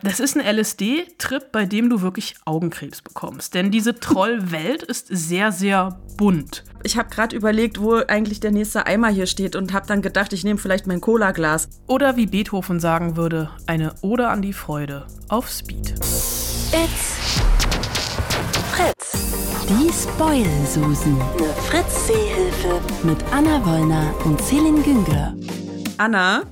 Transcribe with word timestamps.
Das 0.00 0.20
ist 0.20 0.36
ein 0.36 0.56
LSD-Trip, 0.56 1.52
bei 1.52 1.66
dem 1.66 1.90
du 1.90 2.00
wirklich 2.00 2.34
Augenkrebs 2.44 3.02
bekommst. 3.02 3.54
Denn 3.54 3.70
diese 3.70 4.00
Trollwelt 4.00 4.82
ist 4.82 5.08
sehr, 5.08 5.52
sehr 5.52 6.00
bunt. 6.16 6.64
Ich 6.82 6.96
habe 6.96 7.10
gerade 7.10 7.36
überlegt, 7.36 7.80
wo 7.80 7.96
eigentlich 7.96 8.40
der 8.40 8.52
nächste 8.52 8.86
Eimer 8.86 9.08
hier 9.08 9.26
steht 9.26 9.54
und 9.54 9.72
habe 9.72 9.86
dann 9.86 10.02
gedacht, 10.02 10.32
ich 10.32 10.44
nehme 10.44 10.58
vielleicht 10.58 10.86
mein 10.86 11.00
Cola-Glas. 11.00 11.68
Oder 11.86 12.16
wie 12.16 12.26
Beethoven 12.26 12.80
sagen 12.80 13.16
würde, 13.16 13.50
eine 13.66 13.94
Ode 14.00 14.28
an 14.28 14.42
die 14.42 14.54
Freude 14.54 15.06
auf 15.28 15.48
Speed. 15.50 15.90
It's 15.90 17.40
Fritz. 18.72 19.12
Die 19.68 19.92
Spoil-Susen. 19.92 21.20
Eine 21.20 21.52
Fritz-Seehilfe. 21.68 22.80
Mit 23.04 23.18
Anna 23.30 23.64
Wollner 23.64 24.14
und 24.24 24.40
Celine 24.40 24.80
Güngler. 24.82 25.36
Anna, 25.98 26.42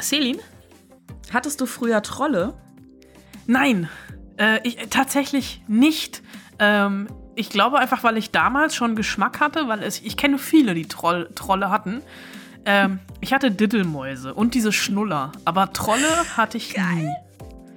Celine? 0.00 0.40
hattest 1.32 1.60
du 1.60 1.66
früher 1.66 2.02
Trolle? 2.02 2.54
Nein, 3.46 3.88
äh, 4.38 4.60
ich, 4.66 4.76
tatsächlich 4.90 5.62
nicht. 5.68 6.22
Ähm, 6.58 7.08
ich 7.34 7.50
glaube 7.50 7.78
einfach, 7.78 8.02
weil 8.04 8.16
ich 8.16 8.30
damals 8.30 8.74
schon 8.74 8.96
Geschmack 8.96 9.40
hatte, 9.40 9.68
weil 9.68 9.82
es, 9.82 10.00
ich 10.00 10.16
kenne 10.16 10.38
viele, 10.38 10.74
die 10.74 10.86
Troll, 10.86 11.30
Trolle 11.34 11.70
hatten. 11.70 12.02
Ähm, 12.66 12.98
ich 13.20 13.32
hatte 13.32 13.50
Diddelmäuse 13.50 14.34
und 14.34 14.54
diese 14.54 14.72
Schnuller, 14.72 15.32
aber 15.46 15.72
Trolle 15.72 16.06
hatte 16.36 16.58
ich 16.58 16.76
nie. 16.76 17.08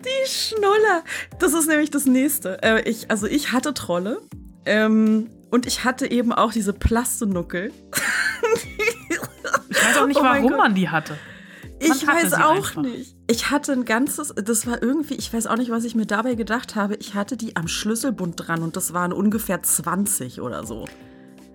Die 0.04 0.30
Schnuller. 0.30 1.04
Das 1.40 1.54
ist 1.54 1.68
nämlich 1.70 1.90
das 1.92 2.06
nächste. 2.06 2.62
Äh, 2.62 2.82
ich, 2.90 3.10
also 3.10 3.26
ich 3.26 3.54
hatte 3.54 3.74
Trolle. 3.74 4.20
Ähm, 4.66 5.30
und 5.50 5.66
ich 5.66 5.86
hatte 5.86 6.10
eben 6.10 6.34
auch 6.34 6.52
diese 6.52 6.74
Plastenuckel. 6.74 7.72
Ich 9.70 9.84
weiß 9.86 9.98
auch 9.98 10.08
nicht, 10.08 10.20
Oh 10.20 10.24
warum 10.24 10.50
Gott. 10.50 10.58
man 10.58 10.76
die 10.76 10.90
hatte. 10.90 11.18
Ich 11.84 12.08
weiß 12.08 12.34
auch 12.34 12.56
einfach. 12.56 12.82
nicht. 12.82 13.16
Ich 13.28 13.52
hatte 13.52 13.74
ein 13.74 13.86
ganzes, 13.86 14.34
das 14.36 14.68
war 14.68 14.82
irgendwie, 14.82 15.16
ich 15.16 15.34
weiß 15.34 15.48
auch 15.48 15.58
nicht, 15.58 15.72
was 15.72 15.84
ich 15.84 15.96
mir 15.96 16.06
dabei 16.06 16.36
gedacht 16.36 16.76
habe. 16.76 16.96
Ich 16.96 17.14
hatte 17.14 17.38
die 17.38 17.56
am 17.56 17.68
Schlüsselbund 17.68 18.36
dran 18.38 18.64
und 18.64 18.76
das 18.76 18.94
waren 18.94 19.14
ungefähr 19.14 19.62
20 19.62 20.42
oder 20.42 20.66
so. 20.66 20.86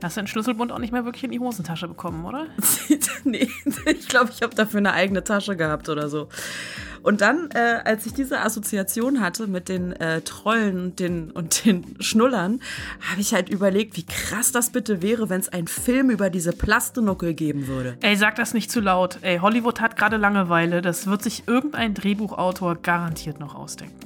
Hast 0.03 0.17
du 0.17 0.21
den 0.21 0.27
Schlüsselbund 0.29 0.71
auch 0.71 0.79
nicht 0.79 0.93
mehr 0.93 1.05
wirklich 1.05 1.25
in 1.25 1.33
die 1.33 1.41
Hosentasche 1.41 1.89
bekommen, 1.89 2.25
oder? 2.25 2.47
nee, 3.25 3.49
ich 3.87 4.09
glaube, 4.09 4.31
ich 4.33 4.43
habe 4.43 4.55
dafür 4.55 4.79
eine 4.79 4.93
eigene 4.93 5.25
Tasche 5.25 5.57
gehabt 5.57 5.89
oder 5.89 6.09
so. 6.09 6.29
Und 7.03 7.21
dann, 7.21 7.51
äh, 7.55 7.81
als 7.85 8.07
ich 8.07 8.15
diese 8.15 8.41
Assoziation 8.41 9.21
hatte 9.21 9.47
mit 9.47 9.69
den 9.69 9.93
äh, 9.93 10.21
Trollen 10.23 10.81
und 10.81 11.01
den, 11.01 11.31
und 11.31 11.65
den 11.65 11.97
Schnullern, 12.01 12.61
habe 13.11 13.21
ich 13.21 13.35
halt 13.35 13.49
überlegt, 13.49 13.97
wie 13.97 14.05
krass 14.05 14.53
das 14.53 14.71
bitte 14.71 15.03
wäre, 15.03 15.29
wenn 15.29 15.41
es 15.41 15.49
einen 15.49 15.69
Film 15.69 16.11
über 16.11 16.31
diese 16.31 16.53
Plastenuckel 16.53 17.35
geben 17.35 17.67
würde. 17.67 17.97
Ey, 18.01 18.17
sag 18.17 18.37
das 18.37 18.55
nicht 18.55 18.71
zu 18.71 18.81
laut. 18.81 19.19
Ey, 19.23 19.39
Hollywood 19.39 19.81
hat 19.81 19.97
gerade 19.97 20.17
Langeweile. 20.17 20.83
Das 20.83 21.07
wird 21.07 21.23
sich 21.23 21.45
irgendein 21.47 21.95
Drehbuchautor 21.95 22.77
garantiert 22.77 23.41
noch 23.41 23.55
ausdenken. 23.55 23.99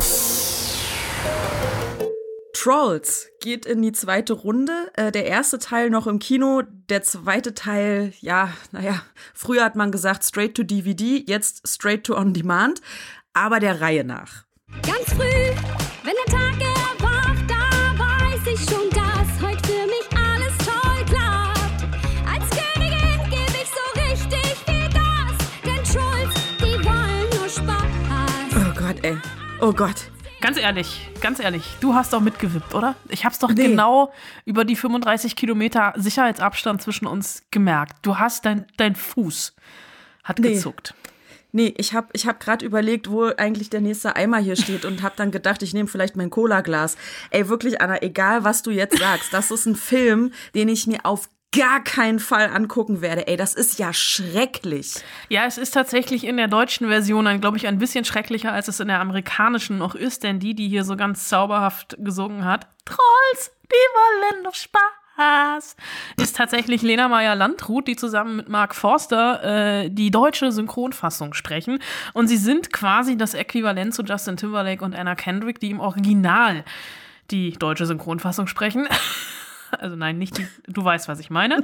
Trolls 2.63 3.29
geht 3.41 3.67
in 3.67 3.83
die 3.83 3.91
zweite 3.91 4.35
Runde. 4.35 4.93
Äh, 4.95 5.11
der 5.11 5.27
erste 5.27 5.59
Teil 5.59 5.91
noch 5.91 6.07
im 6.07 6.21
Kino, 6.21 6.63
der 6.89 7.03
zweite 7.03 7.55
Teil, 7.55 8.13
ja, 8.21 8.53
naja, 8.71 9.03
früher 9.35 9.65
hat 9.65 9.75
man 9.75 9.91
gesagt 9.91 10.25
straight 10.25 10.55
to 10.55 10.63
DVD, 10.63 11.25
jetzt 11.27 11.67
straight 11.67 12.05
to 12.05 12.17
on 12.17 12.33
demand, 12.33 12.81
aber 13.33 13.59
der 13.59 13.81
Reihe 13.81 14.05
nach. 14.05 14.45
Ganz 14.83 15.13
früh, 15.13 15.51
wenn 16.05 16.15
der 16.25 16.33
Tag 16.33 16.55
erwacht, 16.61 17.51
da 17.51 17.99
weiß 17.99 18.55
ich 18.55 18.61
schon, 18.61 18.89
dass 18.91 19.43
heute 19.43 19.67
für 19.67 19.87
mich 19.89 20.07
alles 20.15 20.57
toll 20.59 21.05
klappt. 21.07 21.83
Als 22.31 22.49
Königin 22.49 23.29
gebe 23.29 23.59
ich 23.61 23.71
so 23.75 24.01
richtig 24.01 24.57
viel 24.67 24.89
Gas, 24.95 25.37
denn 25.65 25.83
Trolls, 25.83 26.35
die 26.61 26.85
wollen 26.85 27.29
nur 27.37 27.49
Spaß. 27.49 28.55
Oh 28.55 28.81
Gott, 28.81 29.03
ey. 29.03 29.17
Oh 29.61 29.73
Gott. 29.73 30.13
Ganz 30.43 30.59
ehrlich, 30.59 31.09
ganz 31.21 31.39
ehrlich, 31.39 31.63
du 31.81 31.95
hast 31.95 32.13
doch 32.13 32.21
mitgewippt, 32.21 32.75
oder? 32.75 32.97
Ich 33.09 33.25
hab's 33.25 33.39
doch 33.39 33.51
Nee. 33.51 33.69
genau 33.69 34.13
über 34.45 34.65
die 34.65 34.75
35 34.75 35.37
Kilometer 35.37 35.93
Sicherheitsabstand 35.97 36.83
zwischen 36.83 37.07
uns 37.07 37.45
gemerkt. 37.53 37.99
Du 38.03 38.19
hast 38.19 38.45
dein, 38.45 38.67
dein 38.77 38.97
Fuß 38.97 39.55
hat 40.25 40.41
Nee. 40.41 40.55
gezuckt. 40.55 40.95
Nee, 41.53 41.73
ich 41.77 41.95
habe 41.95 42.09
ich 42.13 42.27
hab 42.27 42.41
gerade 42.41 42.65
überlegt, 42.67 43.09
wo 43.11 43.27
eigentlich 43.27 43.71
der 43.71 43.83
nächste 43.83 44.17
Eimer 44.17 44.39
hier 44.39 44.57
steht 44.57 44.85
und 44.85 45.03
habe 45.03 45.15
dann 45.17 45.31
gedacht, 45.31 45.63
ich 45.63 45.75
nehme 45.75 45.87
vielleicht 45.89 46.17
mein 46.17 46.31
Cola-Glas. 46.31 46.97
Ey, 47.31 47.49
wirklich, 47.49 47.81
Anna, 47.81 48.03
egal 48.03 48.43
was 48.43 48.63
du 48.63 48.71
jetzt 48.73 48.99
sagst, 48.99 49.33
das 49.33 49.51
ist 49.53 49.67
ein 49.67 49.77
Film, 49.77 50.33
den 50.57 50.69
ich 50.69 50.87
mir 50.89 51.01
auf 51.05 51.29
gar 51.53 51.85
keinen 51.85 52.19
Fall 52.19 52.49
angucken 52.49 53.01
werde. 53.01 53.29
Ey, 53.29 53.37
das 53.37 53.55
ist 53.55 53.79
ja 53.79 53.93
schrecklich. 53.93 54.95
Ja, 55.29 55.45
es 55.45 55.59
ist 55.59 55.73
tatsächlich 55.73 56.25
in 56.25 56.39
der 56.39 56.49
deutschen 56.49 56.89
Version, 56.89 57.41
glaube 57.41 57.59
ich, 57.59 57.67
ein 57.67 57.79
bisschen 57.79 58.05
schrecklicher, 58.05 58.53
als 58.53 58.69
es 58.69 58.81
in 58.81 58.89
der 58.89 59.01
amerikanischen 59.01 59.79
noch 59.79 59.95
ist, 59.95 60.23
denn 60.23 60.41
die, 60.41 60.55
die 60.55 60.69
hier 60.69 60.85
so 60.85 60.97
ganz 60.97 61.29
zauberhaft 61.29 61.97
gesungen 61.99 62.45
hat, 62.45 62.67
Trolls, 62.85 63.53
die 63.67 64.33
wollen 64.33 64.45
doch 64.45 64.55
Spaß, 64.55 65.77
ist 66.17 66.37
tatsächlich 66.37 66.83
Lena 66.83 67.09
Meyer-Landrut, 67.09 67.87
die 67.87 67.97
zusammen 67.97 68.37
mit 68.37 68.49
Mark 68.49 68.75
Forster 68.75 69.85
äh, 69.85 69.91
die 69.91 70.11
deutsche 70.11 70.53
Synchronfassung 70.53 71.35
sprechen. 71.35 71.81
Und 72.15 72.29
sie 72.29 72.39
sind 72.39 72.73
quasi 72.73 73.17
das 73.17 73.35
Äquivalent 73.35 73.95
zu 73.95 74.03
Justin 74.03 74.39
Timberlake 74.39 74.85
und 74.85 74.95
Anna 74.95 75.15
Kendrick, 75.15 75.61
die 75.61 75.71
im 75.71 75.81
Original 75.81 76.65
die 77.31 77.53
deutsche 77.53 77.87
Synchronfassung 77.87 78.47
sprechen. 78.47 78.89
Also 79.79 79.97
nein, 79.97 80.19
nicht 80.19 80.39
die, 80.39 80.47
du 80.67 80.85
weißt, 80.85 81.09
was 81.09 81.19
ich 81.19 81.31
meine. 81.31 81.63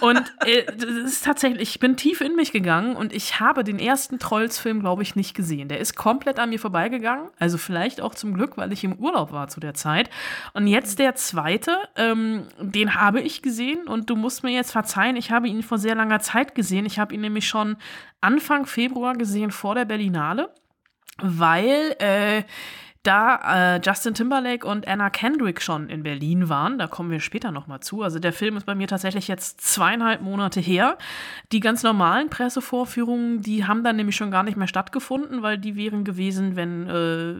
Und 0.00 0.22
äh, 0.44 0.64
das 0.64 0.90
ist 0.90 1.24
tatsächlich, 1.24 1.70
ich 1.70 1.80
bin 1.80 1.96
tief 1.96 2.20
in 2.20 2.36
mich 2.36 2.52
gegangen 2.52 2.96
und 2.96 3.12
ich 3.12 3.40
habe 3.40 3.64
den 3.64 3.78
ersten 3.78 4.18
Trolls-Film, 4.18 4.80
glaube 4.80 5.02
ich, 5.02 5.16
nicht 5.16 5.34
gesehen. 5.34 5.68
Der 5.68 5.78
ist 5.78 5.96
komplett 5.96 6.38
an 6.38 6.50
mir 6.50 6.58
vorbeigegangen. 6.58 7.30
Also 7.38 7.58
vielleicht 7.58 8.00
auch 8.00 8.14
zum 8.14 8.34
Glück, 8.34 8.56
weil 8.56 8.72
ich 8.72 8.84
im 8.84 8.94
Urlaub 8.94 9.32
war 9.32 9.48
zu 9.48 9.60
der 9.60 9.74
Zeit. 9.74 10.10
Und 10.52 10.66
jetzt 10.66 10.98
der 10.98 11.14
zweite, 11.14 11.76
ähm, 11.96 12.44
den 12.60 12.94
habe 12.94 13.20
ich 13.20 13.42
gesehen 13.42 13.86
und 13.86 14.10
du 14.10 14.16
musst 14.16 14.42
mir 14.42 14.52
jetzt 14.52 14.72
verzeihen, 14.72 15.16
ich 15.16 15.30
habe 15.30 15.48
ihn 15.48 15.62
vor 15.62 15.78
sehr 15.78 15.94
langer 15.94 16.20
Zeit 16.20 16.54
gesehen. 16.54 16.86
Ich 16.86 16.98
habe 16.98 17.14
ihn 17.14 17.20
nämlich 17.20 17.48
schon 17.48 17.76
Anfang 18.20 18.66
Februar 18.66 19.14
gesehen 19.14 19.50
vor 19.50 19.74
der 19.74 19.84
Berlinale, 19.84 20.52
weil 21.20 21.96
äh, 21.98 22.42
da 23.08 23.76
äh, 23.76 23.80
Justin 23.82 24.12
Timberlake 24.12 24.66
und 24.66 24.86
Anna 24.86 25.08
Kendrick 25.08 25.62
schon 25.62 25.88
in 25.88 26.02
Berlin 26.02 26.50
waren. 26.50 26.78
Da 26.78 26.86
kommen 26.86 27.10
wir 27.10 27.20
später 27.20 27.50
nochmal 27.50 27.80
zu. 27.80 28.02
Also 28.02 28.18
der 28.18 28.34
Film 28.34 28.58
ist 28.58 28.66
bei 28.66 28.74
mir 28.74 28.86
tatsächlich 28.86 29.28
jetzt 29.28 29.62
zweieinhalb 29.62 30.20
Monate 30.20 30.60
her. 30.60 30.98
Die 31.50 31.60
ganz 31.60 31.82
normalen 31.82 32.28
Pressevorführungen, 32.28 33.40
die 33.40 33.66
haben 33.66 33.82
dann 33.82 33.96
nämlich 33.96 34.14
schon 34.14 34.30
gar 34.30 34.42
nicht 34.42 34.58
mehr 34.58 34.66
stattgefunden, 34.66 35.42
weil 35.42 35.56
die 35.56 35.74
wären 35.74 36.04
gewesen, 36.04 36.54
wenn, 36.54 36.86
äh, 36.86 37.36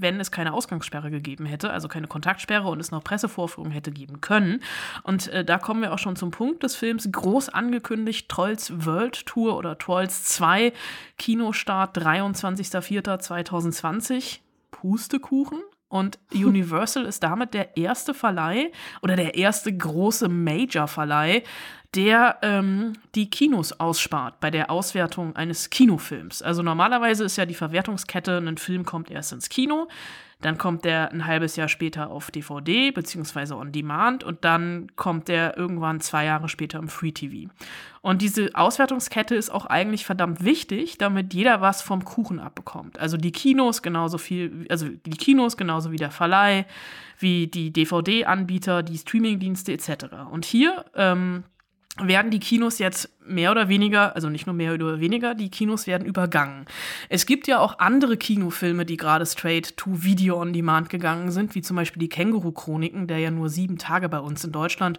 wenn 0.00 0.20
es 0.20 0.30
keine 0.30 0.54
Ausgangssperre 0.54 1.10
gegeben 1.10 1.44
hätte, 1.44 1.70
also 1.70 1.88
keine 1.88 2.06
Kontaktsperre 2.06 2.68
und 2.68 2.80
es 2.80 2.90
noch 2.90 3.04
Pressevorführungen 3.04 3.72
hätte 3.72 3.90
geben 3.90 4.22
können. 4.22 4.62
Und 5.02 5.28
äh, 5.28 5.44
da 5.44 5.58
kommen 5.58 5.82
wir 5.82 5.92
auch 5.92 5.98
schon 5.98 6.16
zum 6.16 6.30
Punkt 6.30 6.62
des 6.62 6.76
Films. 6.76 7.10
Groß 7.12 7.50
angekündigt, 7.50 8.30
Trolls 8.30 8.72
World 8.86 9.26
Tour 9.26 9.58
oder 9.58 9.76
Trolls 9.76 10.24
2, 10.24 10.72
Kinostart 11.18 11.98
23.04.2020. 11.98 14.38
Pustekuchen. 14.84 15.60
Und 15.88 16.18
Universal 16.32 17.06
ist 17.06 17.22
damit 17.22 17.54
der 17.54 17.76
erste 17.76 18.12
Verleih 18.12 18.70
oder 19.00 19.16
der 19.16 19.36
erste 19.36 19.74
große 19.74 20.28
Major-Verleih, 20.28 21.42
der 21.94 22.38
ähm, 22.42 22.94
die 23.14 23.30
Kinos 23.30 23.72
ausspart 23.72 24.40
bei 24.40 24.50
der 24.50 24.70
Auswertung 24.70 25.36
eines 25.36 25.70
Kinofilms. 25.70 26.42
Also 26.42 26.62
normalerweise 26.62 27.24
ist 27.24 27.36
ja 27.36 27.46
die 27.46 27.54
Verwertungskette, 27.54 28.38
ein 28.38 28.58
Film 28.58 28.84
kommt 28.84 29.10
erst 29.10 29.32
ins 29.32 29.48
Kino, 29.48 29.88
dann 30.44 30.58
kommt 30.58 30.84
der 30.84 31.10
ein 31.10 31.26
halbes 31.26 31.56
Jahr 31.56 31.68
später 31.68 32.10
auf 32.10 32.30
DVD 32.30 32.90
beziehungsweise 32.90 33.56
on 33.56 33.72
Demand 33.72 34.24
und 34.24 34.44
dann 34.44 34.88
kommt 34.94 35.28
der 35.28 35.56
irgendwann 35.56 36.00
zwei 36.00 36.26
Jahre 36.26 36.50
später 36.50 36.78
im 36.78 36.88
Free 36.88 37.12
TV. 37.12 37.50
Und 38.02 38.20
diese 38.20 38.50
Auswertungskette 38.52 39.34
ist 39.34 39.48
auch 39.48 39.64
eigentlich 39.64 40.04
verdammt 40.04 40.44
wichtig, 40.44 40.98
damit 40.98 41.32
jeder 41.32 41.62
was 41.62 41.80
vom 41.80 42.04
Kuchen 42.04 42.40
abbekommt. 42.40 42.98
Also 42.98 43.16
die 43.16 43.32
Kinos 43.32 43.80
genauso 43.80 44.18
viel, 44.18 44.66
also 44.68 44.86
die 44.88 45.16
Kinos 45.16 45.56
genauso 45.56 45.92
wie 45.92 45.96
der 45.96 46.10
Verleih, 46.10 46.66
wie 47.18 47.46
die 47.46 47.72
DVD-Anbieter, 47.72 48.82
die 48.82 48.98
Streamingdienste 48.98 49.72
etc. 49.72 50.04
Und 50.30 50.44
hier 50.44 50.84
ähm, 50.94 51.44
werden 51.96 52.30
die 52.30 52.40
Kinos 52.40 52.78
jetzt 52.78 53.13
mehr 53.26 53.50
oder 53.50 53.68
weniger, 53.68 54.14
also 54.14 54.28
nicht 54.28 54.46
nur 54.46 54.54
mehr 54.54 54.74
oder 54.74 55.00
weniger, 55.00 55.34
die 55.34 55.50
Kinos 55.50 55.86
werden 55.86 56.06
übergangen. 56.06 56.66
Es 57.08 57.26
gibt 57.26 57.46
ja 57.46 57.58
auch 57.58 57.78
andere 57.78 58.16
Kinofilme, 58.16 58.84
die 58.84 58.96
gerade 58.96 59.26
straight 59.26 59.76
to 59.76 60.02
Video 60.02 60.40
on 60.40 60.52
Demand 60.52 60.90
gegangen 60.90 61.30
sind, 61.30 61.54
wie 61.54 61.62
zum 61.62 61.76
Beispiel 61.76 62.00
die 62.00 62.08
Känguru-Chroniken, 62.08 63.06
der 63.06 63.18
ja 63.18 63.30
nur 63.30 63.48
sieben 63.48 63.78
Tage 63.78 64.08
bei 64.08 64.18
uns 64.18 64.44
in 64.44 64.52
Deutschland 64.52 64.98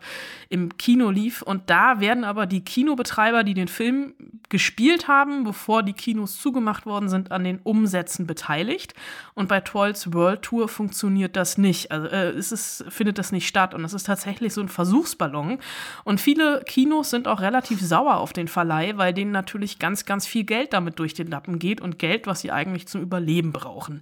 im 0.49 0.77
Kino 0.77 1.09
lief. 1.09 1.41
Und 1.41 1.69
da 1.69 1.99
werden 1.99 2.23
aber 2.23 2.45
die 2.45 2.63
Kinobetreiber, 2.63 3.43
die 3.43 3.53
den 3.53 3.67
Film 3.67 4.13
gespielt 4.49 5.07
haben, 5.07 5.43
bevor 5.43 5.83
die 5.83 5.93
Kinos 5.93 6.39
zugemacht 6.39 6.85
worden 6.85 7.09
sind, 7.09 7.31
an 7.31 7.43
den 7.43 7.59
Umsätzen 7.63 8.27
beteiligt. 8.27 8.93
Und 9.33 9.47
bei 9.47 9.59
Trolls 9.59 10.13
World 10.13 10.41
Tour 10.41 10.67
funktioniert 10.67 11.35
das 11.35 11.57
nicht. 11.57 11.91
Also 11.91 12.07
äh, 12.07 12.29
es 12.29 12.83
findet 12.89 13.17
das 13.17 13.31
nicht 13.31 13.47
statt. 13.47 13.73
Und 13.73 13.83
es 13.83 13.93
ist 13.93 14.05
tatsächlich 14.05 14.53
so 14.53 14.61
ein 14.61 14.69
Versuchsballon. 14.69 15.59
Und 16.03 16.21
viele 16.21 16.63
Kinos 16.65 17.09
sind 17.09 17.27
auch 17.27 17.41
relativ 17.41 17.81
sauer 17.81 18.14
sauer 18.15 18.19
auf 18.19 18.33
den 18.33 18.47
Verleih, 18.47 18.93
weil 18.97 19.13
denen 19.13 19.31
natürlich 19.31 19.79
ganz, 19.79 20.05
ganz 20.05 20.27
viel 20.27 20.43
Geld 20.43 20.73
damit 20.73 20.99
durch 20.99 21.13
den 21.13 21.27
Lappen 21.27 21.59
geht 21.59 21.81
und 21.81 21.99
Geld, 21.99 22.27
was 22.27 22.41
sie 22.41 22.51
eigentlich 22.51 22.87
zum 22.87 23.01
Überleben 23.01 23.51
brauchen. 23.51 24.01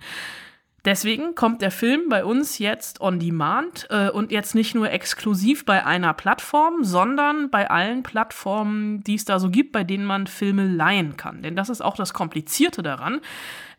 Deswegen 0.86 1.33
kommt 1.33 1.62
der 1.62 1.71
Film 1.71 2.10
bei 2.10 2.25
uns 2.25 2.60
jetzt 2.60 3.00
on 3.00 3.18
demand 3.18 3.88
äh, 3.89 4.10
und 4.10 4.33
jetzt 4.33 4.54
nicht 4.54 4.75
nur 4.75 4.92
exklusiv 4.92 5.63
bei 5.63 5.86
einer 5.86 6.13
Plattform, 6.13 6.83
sondern 6.83 7.50
bei 7.50 7.69
allen 7.69 8.04
Plattformen, 8.04 9.01
die 9.01 9.15
es 9.15 9.24
da 9.24 9.39
so 9.39 9.50
gibt, 9.50 9.71
bei 9.71 9.86
denen 9.86 10.04
man 10.04 10.27
Filme 10.27 10.68
leihen 10.68 11.15
kann. 11.15 11.42
Denn 11.42 11.56
das 11.56 11.69
ist 11.69 11.80
auch 11.80 11.95
das 11.95 12.13
Komplizierte 12.13 12.83
daran. 12.83 13.21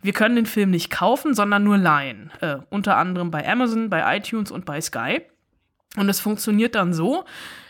Wir 0.01 0.15
können 0.15 0.35
den 0.35 0.47
Film 0.47 0.71
nicht 0.71 0.91
kaufen, 0.91 1.35
sondern 1.35 1.63
nur 1.63 1.77
leihen. 1.77 2.31
Äh, 2.41 2.57
unter 2.71 2.97
anderem 2.97 3.31
bei 3.31 3.47
Amazon, 3.47 3.91
bei 3.91 4.17
iTunes 4.17 4.51
und 4.51 4.65
bei 4.65 4.81
Sky. 4.81 5.21
Und 5.99 6.09
es 6.09 6.21
funktioniert 6.21 6.75
dann 6.75 6.95
so, 6.95 7.27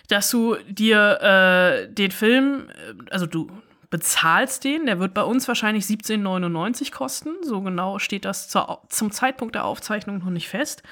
dass 0.09 0.31
du 0.31 0.57
dir 0.69 1.21
äh, 1.21 1.93
den 1.93 2.11
Film, 2.11 2.69
äh, 2.69 3.11
also 3.11 3.27
du 3.27 3.51
bezahlst 3.91 4.65
den, 4.65 4.87
der 4.87 4.99
wird 4.99 5.15
bei 5.15 5.23
uns 5.23 5.47
wahrscheinlich 5.47 5.85
17,99 5.85 6.93
kosten. 6.93 7.31
So 7.43 7.61
genau 7.61 7.99
steht 7.99 8.25
das 8.25 8.49
zur, 8.49 8.83
zum 8.89 9.13
Zeitpunkt 9.13 9.55
der 9.55 9.65
Aufzeichnung 9.65 10.19
noch 10.19 10.31
nicht 10.31 10.49
fest. 10.49 10.83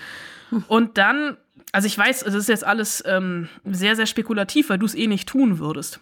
Und 0.68 0.98
dann, 0.98 1.36
also 1.72 1.86
ich 1.86 1.96
weiß, 1.96 2.22
es 2.22 2.34
ist 2.34 2.48
jetzt 2.48 2.64
alles 2.64 3.02
ähm, 3.06 3.48
sehr, 3.64 3.96
sehr 3.96 4.06
spekulativ, 4.06 4.70
weil 4.70 4.78
du 4.78 4.86
es 4.86 4.94
eh 4.94 5.06
nicht 5.06 5.28
tun 5.28 5.58
würdest. 5.58 6.00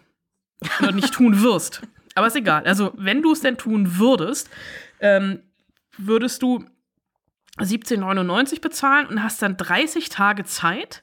Oder 0.81 0.93
nicht 0.93 1.15
tun 1.15 1.41
wirst. 1.43 1.83
Aber 2.15 2.27
ist 2.27 2.37
egal. 2.37 2.65
Also, 2.67 2.93
wenn 2.97 3.23
du 3.23 3.33
es 3.33 3.41
denn 3.41 3.57
tun 3.57 3.97
würdest, 3.99 4.51
ähm, 5.01 5.41
würdest 5.97 6.43
du 6.43 6.65
17,99 7.59 8.61
bezahlen 8.61 9.07
und 9.07 9.23
hast 9.23 9.41
dann 9.43 9.57
30 9.57 10.09
Tage 10.09 10.45
Zeit. 10.45 11.03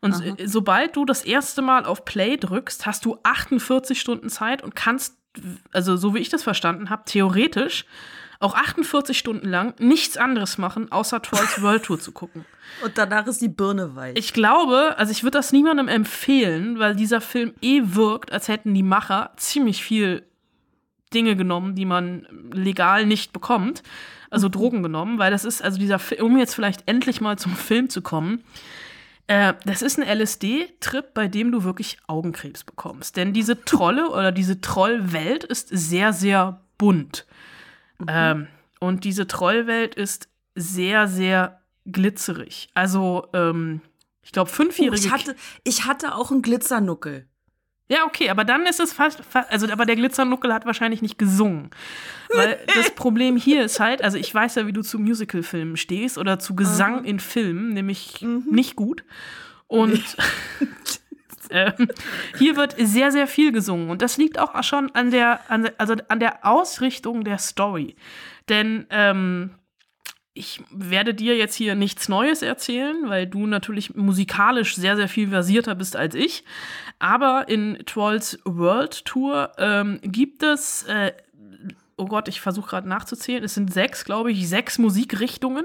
Und 0.00 0.14
Aha. 0.14 0.36
sobald 0.44 0.96
du 0.96 1.04
das 1.04 1.24
erste 1.24 1.62
Mal 1.62 1.84
auf 1.84 2.04
Play 2.04 2.36
drückst, 2.36 2.86
hast 2.86 3.04
du 3.04 3.18
48 3.22 4.00
Stunden 4.00 4.28
Zeit 4.28 4.62
und 4.62 4.74
kannst, 4.76 5.16
also 5.72 5.96
so 5.96 6.14
wie 6.14 6.18
ich 6.18 6.28
das 6.28 6.42
verstanden 6.42 6.90
habe, 6.90 7.02
theoretisch 7.06 7.84
auch 8.38 8.54
48 8.54 9.16
Stunden 9.16 9.48
lang 9.48 9.74
nichts 9.78 10.16
anderes 10.16 10.58
machen, 10.58 10.92
außer 10.92 11.22
Trolls 11.22 11.60
World 11.62 11.84
Tour 11.84 11.98
zu 11.98 12.12
gucken. 12.12 12.44
Und 12.84 12.98
danach 12.98 13.26
ist 13.26 13.40
die 13.40 13.48
Birne 13.48 13.96
weich. 13.96 14.16
Ich 14.16 14.32
glaube, 14.32 14.94
also 14.98 15.10
ich 15.10 15.22
würde 15.22 15.38
das 15.38 15.52
niemandem 15.52 15.88
empfehlen, 15.88 16.78
weil 16.78 16.94
dieser 16.94 17.20
Film 17.20 17.54
eh 17.62 17.80
wirkt, 17.84 18.32
als 18.32 18.48
hätten 18.48 18.74
die 18.74 18.82
Macher 18.82 19.32
ziemlich 19.36 19.82
viel 19.82 20.24
Dinge 21.14 21.36
genommen, 21.36 21.74
die 21.74 21.84
man 21.84 22.26
legal 22.52 23.06
nicht 23.06 23.32
bekommt. 23.32 23.82
Also 24.28 24.48
Drogen 24.48 24.82
genommen, 24.82 25.18
weil 25.18 25.30
das 25.30 25.44
ist, 25.44 25.62
also 25.62 25.78
dieser 25.78 25.98
Film, 25.98 26.26
um 26.26 26.36
jetzt 26.36 26.54
vielleicht 26.54 26.82
endlich 26.86 27.20
mal 27.20 27.38
zum 27.38 27.54
Film 27.54 27.88
zu 27.88 28.02
kommen, 28.02 28.42
äh, 29.28 29.54
das 29.64 29.82
ist 29.82 29.98
ein 29.98 30.18
LSD-Trip, 30.18 31.12
bei 31.14 31.28
dem 31.28 31.50
du 31.52 31.64
wirklich 31.64 31.98
Augenkrebs 32.06 32.64
bekommst. 32.64 33.16
Denn 33.16 33.32
diese 33.32 33.64
Trolle 33.64 34.10
oder 34.12 34.32
diese 34.32 34.60
Trollwelt 34.60 35.44
ist 35.44 35.68
sehr, 35.68 36.12
sehr 36.12 36.60
bunt. 36.78 37.26
Ähm, 38.06 38.46
und 38.78 39.04
diese 39.04 39.26
Trollwelt 39.26 39.94
ist 39.94 40.28
sehr, 40.54 41.08
sehr 41.08 41.60
glitzerig. 41.86 42.68
Also, 42.74 43.26
ähm, 43.32 43.80
ich 44.22 44.32
glaube, 44.32 44.50
Oh, 44.50 44.54
fünfjährige 44.54 45.06
ich, 45.06 45.12
hatte, 45.12 45.36
ich 45.64 45.84
hatte 45.86 46.14
auch 46.14 46.30
einen 46.30 46.42
Glitzernuckel. 46.42 47.26
Ja, 47.88 48.04
okay, 48.04 48.30
aber 48.30 48.44
dann 48.44 48.66
ist 48.66 48.80
es 48.80 48.92
fast, 48.92 49.24
fa- 49.24 49.46
also 49.48 49.68
aber 49.70 49.86
der 49.86 49.96
Glitzernuckel 49.96 50.52
hat 50.52 50.66
wahrscheinlich 50.66 51.02
nicht 51.02 51.18
gesungen. 51.18 51.70
Weil 52.34 52.58
das 52.74 52.90
Problem 52.94 53.36
hier 53.36 53.64
ist 53.64 53.78
halt, 53.80 54.02
also 54.02 54.18
ich 54.18 54.34
weiß 54.34 54.56
ja, 54.56 54.66
wie 54.66 54.72
du 54.72 54.82
zu 54.82 54.98
Musicalfilmen 54.98 55.76
stehst 55.76 56.18
oder 56.18 56.38
zu 56.38 56.56
Gesang 56.56 57.04
in 57.04 57.20
Filmen, 57.20 57.74
nämlich 57.74 58.22
nicht 58.22 58.76
gut. 58.76 59.04
Und 59.68 60.02
ähm, 61.50 61.88
hier 62.38 62.56
wird 62.56 62.74
sehr, 62.78 63.12
sehr 63.12 63.26
viel 63.26 63.52
gesungen. 63.52 63.90
Und 63.90 64.02
das 64.02 64.16
liegt 64.16 64.38
auch 64.38 64.62
schon 64.62 64.90
an 64.94 65.10
der, 65.10 65.40
an 65.48 65.62
der, 65.64 65.74
also 65.78 65.94
an 66.08 66.20
der 66.20 66.44
Ausrichtung 66.44 67.24
der 67.24 67.38
Story. 67.38 67.96
Denn 68.48 68.86
ähm, 68.90 69.50
ich 70.36 70.60
werde 70.70 71.14
dir 71.14 71.36
jetzt 71.36 71.54
hier 71.54 71.74
nichts 71.74 72.08
Neues 72.08 72.42
erzählen, 72.42 73.08
weil 73.08 73.26
du 73.26 73.46
natürlich 73.46 73.94
musikalisch 73.94 74.76
sehr, 74.76 74.96
sehr 74.96 75.08
viel 75.08 75.28
versierter 75.28 75.74
bist 75.74 75.96
als 75.96 76.14
ich. 76.14 76.44
Aber 76.98 77.48
in 77.48 77.78
Trolls 77.86 78.38
World 78.44 79.04
Tour 79.04 79.52
ähm, 79.58 79.98
gibt 80.02 80.42
es, 80.42 80.84
äh, 80.84 81.12
oh 81.96 82.06
Gott, 82.06 82.28
ich 82.28 82.40
versuche 82.40 82.68
gerade 82.70 82.88
nachzuzählen, 82.88 83.42
es 83.44 83.54
sind 83.54 83.72
sechs, 83.72 84.04
glaube 84.04 84.30
ich, 84.32 84.48
sechs 84.48 84.78
Musikrichtungen, 84.78 85.64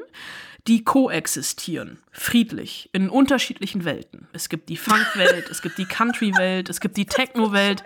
die 0.68 0.84
koexistieren, 0.84 1.98
friedlich, 2.12 2.90
in 2.94 3.10
unterschiedlichen 3.10 3.84
Welten. 3.84 4.28
Es 4.32 4.48
gibt 4.48 4.70
die 4.70 4.78
Funk-Welt, 4.78 5.50
es 5.50 5.62
gibt 5.62 5.78
die 5.78 5.86
Country-Welt, 5.86 6.70
es 6.70 6.80
gibt 6.80 6.98
die 6.98 7.06
Techno-Welt, 7.08 7.84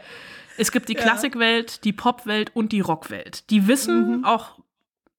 es 0.57 0.71
gibt 0.71 0.89
die 0.89 0.95
Klassik-Welt, 0.95 1.83
die 1.85 1.93
Pop-Welt 1.93 2.51
und 2.53 2.71
die 2.71 2.81
Rock-Welt. 2.81 3.49
Die 3.49 3.67
wissen 3.67 4.25
auch 4.25 4.59